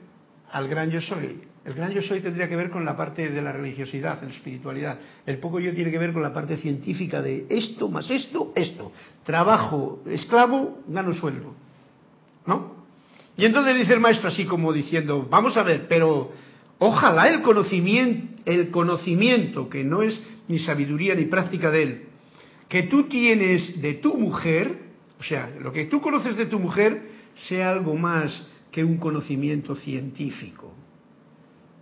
al 0.50 0.68
gran 0.68 0.90
yo 0.90 1.00
soy. 1.00 1.42
El 1.64 1.74
gran 1.74 1.92
yo 1.92 2.00
soy 2.02 2.20
tendría 2.20 2.48
que 2.48 2.56
ver 2.56 2.70
con 2.70 2.84
la 2.84 2.96
parte 2.96 3.28
de 3.28 3.42
la 3.42 3.52
religiosidad, 3.52 4.22
la 4.22 4.30
espiritualidad. 4.30 4.98
El 5.26 5.38
poco 5.38 5.60
yo 5.60 5.74
tiene 5.74 5.90
que 5.90 5.98
ver 5.98 6.12
con 6.12 6.22
la 6.22 6.32
parte 6.32 6.56
científica 6.56 7.20
de 7.20 7.46
esto 7.50 7.88
más 7.88 8.10
esto, 8.10 8.52
esto. 8.56 8.92
Trabajo, 9.24 10.02
esclavo, 10.06 10.80
gano 10.88 11.12
sueldo. 11.12 11.54
¿No? 12.46 12.80
Y 13.36 13.44
entonces 13.44 13.76
dice 13.76 13.94
el 13.94 14.00
maestro 14.00 14.28
así 14.28 14.44
como 14.44 14.72
diciendo, 14.72 15.26
vamos 15.30 15.56
a 15.56 15.62
ver, 15.62 15.86
pero 15.88 16.32
ojalá 16.78 17.28
el 17.28 17.42
conocimiento, 17.42 18.42
el 18.46 18.70
conocimiento 18.70 19.68
que 19.68 19.84
no 19.84 20.02
es 20.02 20.20
ni 20.48 20.58
sabiduría 20.58 21.14
ni 21.14 21.26
práctica 21.26 21.70
de 21.70 21.82
él, 21.82 22.02
que 22.68 22.84
tú 22.84 23.04
tienes 23.04 23.80
de 23.80 23.94
tu 23.94 24.16
mujer, 24.16 24.78
o 25.18 25.22
sea, 25.22 25.50
lo 25.60 25.72
que 25.72 25.84
tú 25.84 26.00
conoces 26.00 26.36
de 26.36 26.46
tu 26.46 26.58
mujer, 26.58 27.02
sea 27.48 27.70
algo 27.70 27.94
más 27.96 28.46
que 28.70 28.84
un 28.84 28.98
conocimiento 28.98 29.74
científico. 29.74 30.74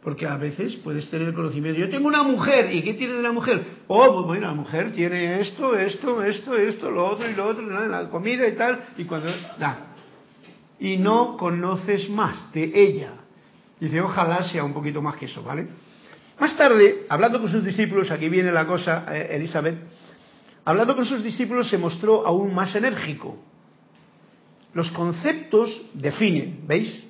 Porque 0.02 0.26
a 0.26 0.36
veces 0.36 0.76
puedes 0.76 1.10
tener 1.10 1.34
conocimiento. 1.34 1.80
Yo 1.80 1.90
tengo 1.90 2.06
una 2.06 2.22
mujer, 2.22 2.72
¿y 2.74 2.82
qué 2.82 2.94
tiene 2.94 3.14
de 3.14 3.22
la 3.22 3.32
mujer? 3.32 3.62
Oh, 3.88 4.14
pues 4.14 4.26
bueno, 4.26 4.46
la 4.46 4.54
mujer 4.54 4.92
tiene 4.92 5.40
esto, 5.40 5.76
esto, 5.76 6.22
esto, 6.22 6.56
esto, 6.56 6.90
lo 6.90 7.06
otro 7.06 7.28
y 7.28 7.34
lo 7.34 7.46
otro, 7.46 7.66
la 7.88 8.08
comida 8.08 8.46
y 8.46 8.52
tal, 8.52 8.80
y 8.96 9.04
cuando... 9.04 9.28
Da. 9.58 9.94
Y 10.80 10.96
no 10.96 11.36
conoces 11.36 12.08
más 12.08 12.52
de 12.52 12.70
ella. 12.72 13.14
Dice, 13.80 14.00
ojalá 14.00 14.44
sea 14.44 14.64
un 14.64 14.72
poquito 14.72 15.02
más 15.02 15.16
que 15.16 15.26
eso, 15.26 15.42
¿vale? 15.42 15.66
Más 16.38 16.56
tarde, 16.56 17.04
hablando 17.08 17.40
con 17.40 17.50
sus 17.50 17.64
discípulos, 17.64 18.10
aquí 18.10 18.28
viene 18.28 18.52
la 18.52 18.66
cosa, 18.66 19.04
eh, 19.10 19.28
Elizabeth, 19.32 19.76
hablando 20.64 20.94
con 20.94 21.04
sus 21.04 21.22
discípulos 21.22 21.68
se 21.68 21.78
mostró 21.78 22.24
aún 22.24 22.54
más 22.54 22.74
enérgico. 22.76 23.47
Los 24.74 24.90
conceptos 24.90 25.86
definen, 25.94 26.60
¿veis? 26.66 27.04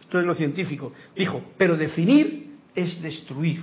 Esto 0.00 0.20
es 0.20 0.26
lo 0.26 0.34
científico. 0.34 0.92
Dijo, 1.16 1.42
pero 1.56 1.76
definir 1.76 2.56
es 2.74 3.00
destruir. 3.02 3.62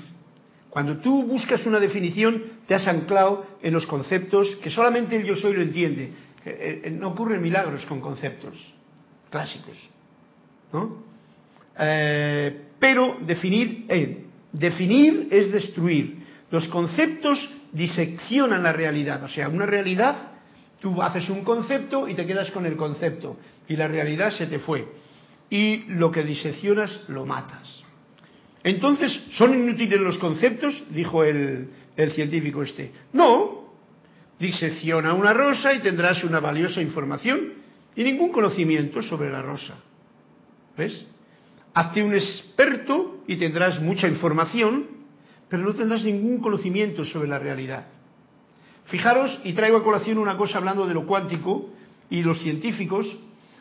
Cuando 0.69 0.97
tú 0.97 1.23
buscas 1.23 1.65
una 1.65 1.79
definición, 1.79 2.43
te 2.67 2.75
has 2.75 2.87
anclado 2.87 3.45
en 3.61 3.73
los 3.73 3.87
conceptos 3.87 4.55
que 4.57 4.69
solamente 4.69 5.15
el 5.15 5.23
yo 5.23 5.35
soy 5.35 5.53
lo 5.53 5.61
entiende. 5.61 6.11
Eh, 6.45 6.81
eh, 6.85 6.91
no 6.91 7.09
ocurren 7.09 7.41
milagros 7.41 7.85
con 7.85 7.99
conceptos 7.99 8.55
clásicos. 9.29 9.77
¿no? 10.71 11.09
pero 12.79 13.17
definir 13.25 13.85
Definir 14.51 15.27
es 15.31 15.51
destruir. 15.51 16.17
Los 16.51 16.67
conceptos 16.67 17.49
diseccionan 17.71 18.63
la 18.63 18.73
realidad. 18.73 19.23
O 19.23 19.27
sea, 19.27 19.47
una 19.47 19.65
realidad, 19.65 20.28
tú 20.79 21.01
haces 21.01 21.29
un 21.29 21.43
concepto 21.43 22.07
y 22.07 22.13
te 22.13 22.25
quedas 22.25 22.51
con 22.51 22.65
el 22.65 22.75
concepto. 22.75 23.37
Y 23.67 23.75
la 23.75 23.87
realidad 23.87 24.31
se 24.31 24.47
te 24.47 24.59
fue. 24.59 24.87
Y 25.49 25.85
lo 25.87 26.11
que 26.11 26.23
diseccionas 26.23 27.01
lo 27.07 27.25
matas. 27.25 27.83
Entonces, 28.63 29.19
¿son 29.31 29.53
inútiles 29.53 29.99
los 29.99 30.17
conceptos? 30.17 30.83
Dijo 30.89 31.23
el, 31.23 31.69
científico 32.13 32.63
este. 32.63 32.91
No. 33.13 33.69
Disecciona 34.39 35.13
una 35.13 35.33
rosa 35.33 35.73
y 35.73 35.79
tendrás 35.79 36.23
una 36.23 36.39
valiosa 36.39 36.81
información 36.81 37.53
y 37.95 38.03
ningún 38.03 38.31
conocimiento 38.31 39.01
sobre 39.01 39.29
la 39.29 39.41
rosa. 39.41 39.75
¿Ves? 40.77 41.05
Hazte 41.73 42.03
un 42.03 42.13
experto 42.13 43.23
y 43.27 43.35
tendrás 43.35 43.81
mucha 43.81 44.07
información, 44.07 44.87
pero 45.49 45.63
no 45.63 45.73
tendrás 45.73 46.03
ningún 46.03 46.39
conocimiento 46.39 47.03
sobre 47.03 47.27
la 47.27 47.39
realidad. 47.39 47.87
Fijaros, 48.89 49.39
y 49.43 49.53
traigo 49.53 49.77
a 49.77 49.83
colación 49.83 50.17
una 50.17 50.35
cosa 50.35 50.57
hablando 50.57 50.87
de 50.87 50.93
lo 50.93 51.05
cuántico 51.05 51.69
y 52.09 52.21
los 52.21 52.39
científicos. 52.39 53.05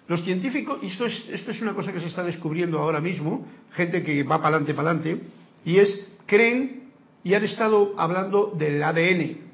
Los 0.07 0.25
científicos, 0.25 0.79
esto 0.83 1.05
es, 1.05 1.29
esto 1.31 1.51
es 1.51 1.61
una 1.61 1.75
cosa 1.75 1.93
que 1.93 2.01
se 2.01 2.07
está 2.07 2.23
descubriendo 2.23 2.79
ahora 2.79 3.01
mismo, 3.01 3.47
gente 3.73 4.03
que 4.03 4.23
va 4.23 4.39
para 4.39 4.57
adelante, 4.57 4.75
para 4.75 4.91
adelante, 4.91 5.27
y 5.67 5.79
es, 5.79 6.07
creen 6.27 6.91
y 7.23 7.35
han 7.35 7.45
estado 7.45 7.95
hablando 7.99 8.55
del 8.57 8.83
ADN, 8.83 9.49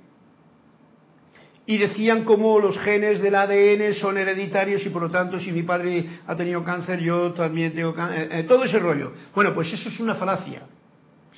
y 1.66 1.78
decían 1.78 2.24
cómo 2.24 2.60
los 2.60 2.78
genes 2.78 3.20
del 3.20 3.34
ADN 3.34 3.94
son 3.94 4.18
hereditarios 4.18 4.84
y 4.84 4.90
por 4.90 5.02
lo 5.02 5.10
tanto 5.10 5.40
si 5.40 5.50
mi 5.50 5.62
padre 5.62 6.20
ha 6.26 6.36
tenido 6.36 6.62
cáncer 6.62 7.00
yo 7.00 7.32
también 7.32 7.72
tengo 7.72 7.94
cáncer, 7.94 8.28
eh, 8.30 8.40
eh, 8.40 8.42
todo 8.44 8.64
ese 8.64 8.78
rollo. 8.78 9.12
Bueno, 9.34 9.54
pues 9.54 9.72
eso 9.72 9.88
es 9.88 9.98
una 9.98 10.14
falacia, 10.14 10.62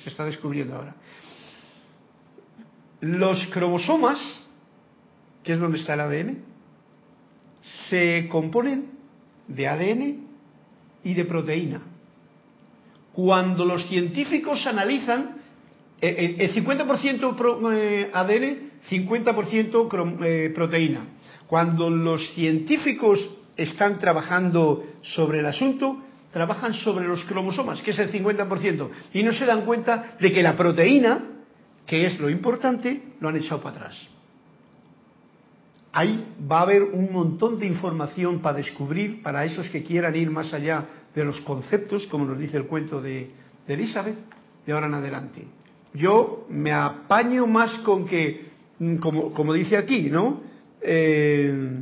se 0.03 0.09
está 0.09 0.25
descubriendo 0.25 0.75
ahora. 0.75 0.95
Los 3.01 3.45
cromosomas, 3.47 4.19
que 5.43 5.53
es 5.53 5.59
donde 5.59 5.77
está 5.77 5.93
el 5.93 6.01
ADN, 6.01 6.37
se 7.89 8.27
componen 8.29 8.91
de 9.47 9.67
ADN 9.67 10.27
y 11.03 11.13
de 11.13 11.25
proteína. 11.25 11.81
Cuando 13.13 13.65
los 13.65 13.87
científicos 13.87 14.65
analizan, 14.67 15.37
el 15.99 16.53
50% 16.53 18.09
ADN 18.13 18.67
50% 18.89 20.23
eh, 20.23 20.51
proteína. 20.53 21.07
Cuando 21.47 21.89
los 21.89 22.33
científicos 22.33 23.29
están 23.55 23.99
trabajando 23.99 24.83
sobre 25.01 25.39
el 25.39 25.45
asunto, 25.45 26.03
trabajan 26.31 26.73
sobre 26.73 27.07
los 27.07 27.23
cromosomas, 27.25 27.81
que 27.81 27.91
es 27.91 27.99
el 27.99 28.11
50%, 28.11 28.89
y 29.13 29.23
no 29.23 29.33
se 29.33 29.45
dan 29.45 29.65
cuenta 29.65 30.15
de 30.19 30.31
que 30.31 30.43
la 30.43 30.55
proteína, 30.55 31.36
que 31.87 32.05
es 32.05 32.19
lo 32.19 32.29
importante, 32.29 33.01
lo 33.19 33.29
han 33.29 33.37
echado 33.37 33.61
para 33.61 33.77
atrás. 33.77 34.07
Ahí 35.93 36.35
va 36.49 36.59
a 36.59 36.61
haber 36.61 36.83
un 36.83 37.11
montón 37.11 37.57
de 37.57 37.65
información 37.65 38.39
para 38.39 38.57
descubrir 38.57 39.23
para 39.23 39.43
esos 39.45 39.67
que 39.69 39.81
quieran 39.81 40.15
ir 40.15 40.29
más 40.29 40.53
allá 40.53 40.85
de 41.15 41.25
los 41.25 41.39
conceptos, 41.41 42.05
como 42.05 42.25
nos 42.25 42.37
dice 42.37 42.57
el 42.57 42.67
cuento 42.67 43.01
de, 43.01 43.31
de 43.65 43.73
Elizabeth, 43.73 44.17
de 44.65 44.73
ahora 44.73 44.85
en 44.85 44.93
adelante. 44.93 45.47
Yo 45.95 46.45
me 46.49 46.71
apaño 46.71 47.47
más 47.47 47.79
con 47.79 48.05
que 48.05 48.47
Mm, 48.79 48.97
como, 48.97 49.53
dice 49.53 49.77
aquí, 49.77 50.09
¿no? 50.09 50.41
Eh, 50.81 51.81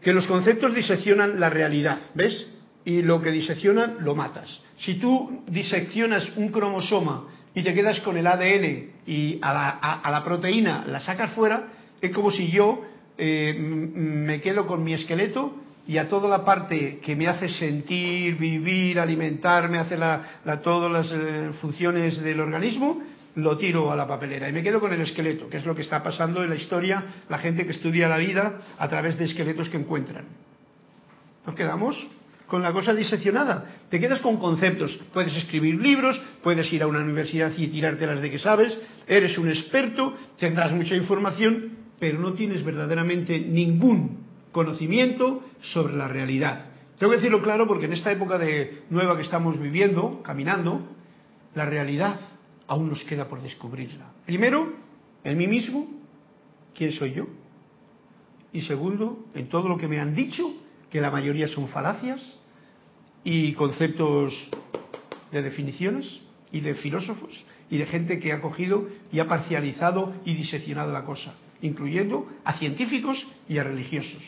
que 0.00 0.12
los 0.12 0.26
conceptos 0.26 0.74
diseccionan 0.74 1.38
la 1.40 1.48
realidad, 1.48 1.98
¿ves? 2.14 2.46
Y 2.84 3.02
lo 3.02 3.22
que 3.22 3.30
diseccionan 3.30 3.98
lo 4.00 4.14
matas. 4.14 4.60
Si 4.78 4.94
tú 4.94 5.42
diseccionas 5.46 6.36
un 6.36 6.48
cromosoma 6.48 7.24
y 7.54 7.62
te 7.62 7.72
quedas 7.74 8.00
con 8.00 8.16
el 8.16 8.26
ADN 8.26 8.90
y 9.06 9.38
a 9.40 9.52
la, 9.52 9.68
a, 9.70 10.10
la 10.10 10.24
proteína 10.24 10.84
la 10.86 11.00
sacas 11.00 11.32
fuera, 11.32 11.68
es 12.00 12.10
como 12.10 12.30
si 12.30 12.50
yo 12.50 12.84
eh, 13.16 13.54
me 13.56 14.40
quedo 14.40 14.66
con 14.66 14.82
mi 14.82 14.94
esqueleto 14.94 15.54
y 15.86 15.98
a 15.98 16.08
toda 16.08 16.28
la 16.28 16.44
parte 16.44 16.98
que 17.00 17.14
me 17.14 17.28
hace 17.28 17.48
sentir, 17.48 18.36
vivir, 18.36 18.98
alimentarme, 18.98 19.78
hace 19.78 19.96
la, 19.96 20.40
la, 20.44 20.60
todas 20.62 20.90
las 20.90 21.12
eh, 21.12 21.50
funciones 21.60 22.20
del 22.20 22.40
organismo, 22.40 23.02
lo 23.36 23.56
tiro 23.58 23.90
a 23.90 23.96
la 23.96 24.06
papelera 24.06 24.48
y 24.48 24.52
me 24.52 24.62
quedo 24.62 24.80
con 24.80 24.92
el 24.92 25.00
esqueleto, 25.00 25.48
que 25.48 25.58
es 25.58 25.66
lo 25.66 25.74
que 25.74 25.82
está 25.82 26.02
pasando 26.02 26.42
en 26.42 26.50
la 26.50 26.56
historia, 26.56 27.04
la 27.28 27.38
gente 27.38 27.66
que 27.66 27.72
estudia 27.72 28.08
la 28.08 28.18
vida 28.18 28.60
a 28.78 28.88
través 28.88 29.18
de 29.18 29.26
esqueletos 29.26 29.68
que 29.68 29.76
encuentran. 29.76 30.24
Nos 31.46 31.54
quedamos 31.54 32.06
con 32.54 32.62
la 32.62 32.72
cosa 32.72 32.94
diseccionada. 32.94 33.64
Te 33.88 33.98
quedas 33.98 34.20
con 34.20 34.36
conceptos. 34.36 34.96
Puedes 35.12 35.34
escribir 35.34 35.74
libros, 35.74 36.20
puedes 36.40 36.72
ir 36.72 36.84
a 36.84 36.86
una 36.86 37.00
universidad 37.00 37.50
y 37.56 37.66
tirártelas 37.66 38.22
de 38.22 38.30
que 38.30 38.38
sabes, 38.38 38.78
eres 39.08 39.36
un 39.38 39.48
experto, 39.48 40.14
tendrás 40.38 40.70
mucha 40.70 40.94
información, 40.94 41.72
pero 41.98 42.20
no 42.20 42.32
tienes 42.34 42.62
verdaderamente 42.62 43.40
ningún 43.40 44.20
conocimiento 44.52 45.42
sobre 45.62 45.96
la 45.96 46.06
realidad. 46.06 46.66
Tengo 46.96 47.10
que 47.10 47.16
decirlo 47.16 47.42
claro 47.42 47.66
porque 47.66 47.86
en 47.86 47.94
esta 47.94 48.12
época 48.12 48.38
de 48.38 48.84
nueva 48.88 49.16
que 49.16 49.24
estamos 49.24 49.58
viviendo, 49.58 50.22
caminando, 50.22 50.86
la 51.56 51.66
realidad 51.66 52.20
aún 52.68 52.88
nos 52.88 53.02
queda 53.02 53.26
por 53.26 53.42
descubrirla. 53.42 54.12
Primero, 54.26 54.74
en 55.24 55.36
mí 55.36 55.48
mismo, 55.48 55.88
quién 56.72 56.92
soy 56.92 57.14
yo. 57.14 57.26
Y 58.52 58.60
segundo, 58.60 59.26
en 59.34 59.48
todo 59.48 59.68
lo 59.68 59.76
que 59.76 59.88
me 59.88 59.98
han 59.98 60.14
dicho, 60.14 60.54
que 60.88 61.00
la 61.00 61.10
mayoría 61.10 61.48
son 61.48 61.66
falacias 61.66 62.43
y 63.24 63.54
conceptos 63.54 64.34
de 65.32 65.42
definiciones 65.42 66.20
y 66.52 66.60
de 66.60 66.74
filósofos 66.74 67.44
y 67.70 67.78
de 67.78 67.86
gente 67.86 68.20
que 68.20 68.32
ha 68.32 68.40
cogido 68.40 68.86
y 69.10 69.18
ha 69.18 69.26
parcializado 69.26 70.14
y 70.24 70.34
diseccionado 70.34 70.92
la 70.92 71.04
cosa, 71.04 71.34
incluyendo 71.62 72.28
a 72.44 72.52
científicos 72.58 73.26
y 73.48 73.58
a 73.58 73.64
religiosos. 73.64 74.22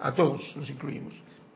A 0.00 0.12
todos 0.12 0.54
los 0.56 0.68
incluimos. 0.68 1.14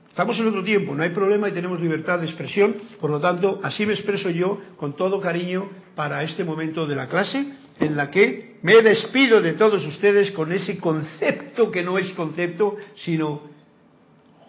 Estamos 0.08 0.38
en 0.38 0.48
otro 0.48 0.64
tiempo, 0.64 0.94
no 0.94 1.02
hay 1.02 1.10
problema 1.10 1.48
y 1.48 1.52
tenemos 1.52 1.80
libertad 1.80 2.18
de 2.18 2.26
expresión, 2.26 2.74
por 2.98 3.10
lo 3.10 3.20
tanto, 3.20 3.60
así 3.62 3.84
me 3.84 3.92
expreso 3.92 4.30
yo 4.30 4.58
con 4.76 4.96
todo 4.96 5.20
cariño 5.20 5.68
para 5.94 6.22
este 6.22 6.44
momento 6.44 6.86
de 6.86 6.96
la 6.96 7.08
clase, 7.08 7.52
en 7.78 7.96
la 7.96 8.10
que 8.10 8.56
me 8.62 8.82
despido 8.82 9.40
de 9.40 9.52
todos 9.52 9.86
ustedes 9.86 10.32
con 10.32 10.52
ese 10.52 10.78
concepto 10.78 11.70
que 11.70 11.84
no 11.84 11.98
es 11.98 12.10
concepto, 12.12 12.76
sino 12.96 13.42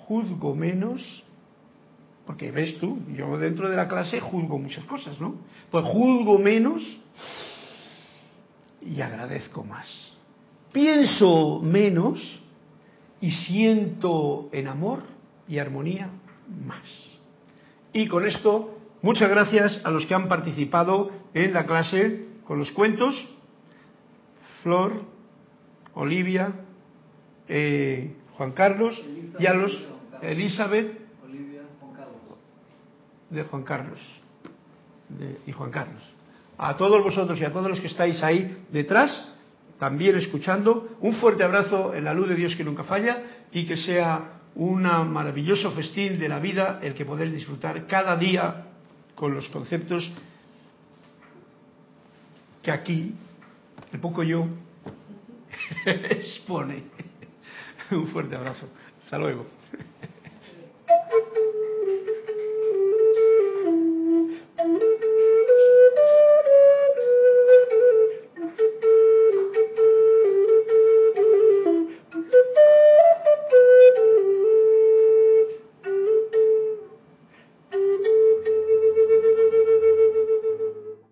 juzgo 0.07 0.55
menos, 0.55 1.23
porque 2.30 2.51
ves 2.51 2.77
tú, 2.77 2.99
yo 3.17 3.39
dentro 3.39 3.67
de 3.67 3.75
la 3.75 3.88
clase 3.88 4.19
juzgo 4.19 4.59
muchas 4.59 4.84
cosas, 4.84 5.19
¿no? 5.19 5.34
Pues 5.71 5.84
juzgo 5.84 6.38
menos 6.38 6.80
y 8.84 9.01
agradezco 9.01 9.63
más. 9.63 10.13
Pienso 10.71 11.59
menos 11.63 12.39
y 13.19 13.32
siento 13.32 14.47
en 14.51 14.67
amor 14.67 15.01
y 15.47 15.57
armonía 15.57 16.11
más. 16.67 16.88
Y 17.93 18.05
con 18.05 18.27
esto, 18.27 18.77
muchas 19.01 19.32
gracias 19.32 19.82
a 19.84 19.89
los 19.89 20.05
que 20.05 20.13
han 20.13 20.27
participado 20.27 21.09
en 21.34 21.51
la 21.51 21.65
clase 21.65 22.27
con 22.45 22.59
los 22.59 22.71
cuentos. 22.73 23.27
Flor, 24.61 25.01
Olivia, 25.95 26.53
eh, 27.47 28.13
Juan 28.38 28.51
Carlos 28.51 29.01
y 29.39 29.47
a 29.47 29.53
los 29.55 29.75
Elizabeth. 30.21 30.99
De 33.30 33.43
Juan 33.43 33.63
Carlos. 33.63 33.99
y 35.45 35.51
Juan 35.51 35.71
Carlos. 35.71 36.03
A 36.57 36.75
todos 36.75 37.01
vosotros 37.03 37.39
y 37.39 37.45
a 37.45 37.53
todos 37.53 37.69
los 37.69 37.80
que 37.80 37.88
estáis 37.88 38.21
ahí 38.21 38.65
detrás, 38.71 39.25
también 39.80 40.17
escuchando, 40.17 40.97
un 40.99 41.13
fuerte 41.15 41.43
abrazo 41.43 41.93
en 41.93 42.03
la 42.03 42.13
luz 42.13 42.30
de 42.30 42.36
Dios 42.36 42.55
que 42.55 42.63
nunca 42.63 42.84
falla 42.84 43.23
y 43.51 43.65
que 43.65 43.77
sea 43.77 44.39
un 44.55 44.82
maravilloso 44.82 45.71
festín 45.71 46.19
de 46.19 46.27
la 46.27 46.39
vida 46.39 46.80
el 46.82 46.93
que 46.93 47.05
podéis 47.05 47.32
disfrutar 47.32 47.88
cada 47.88 48.17
día 48.17 48.65
con 49.15 49.34
los 49.34 49.47
conceptos 49.49 50.11
que 52.61 52.71
aquí, 52.71 53.15
el 53.93 53.99
poco 53.99 54.23
yo, 54.23 54.47
expone. 55.86 56.84
Un 57.91 58.07
fuerte 58.07 58.36
abrazo. 58.36 58.67
Hasta 59.03 59.17
luego. 59.17 59.45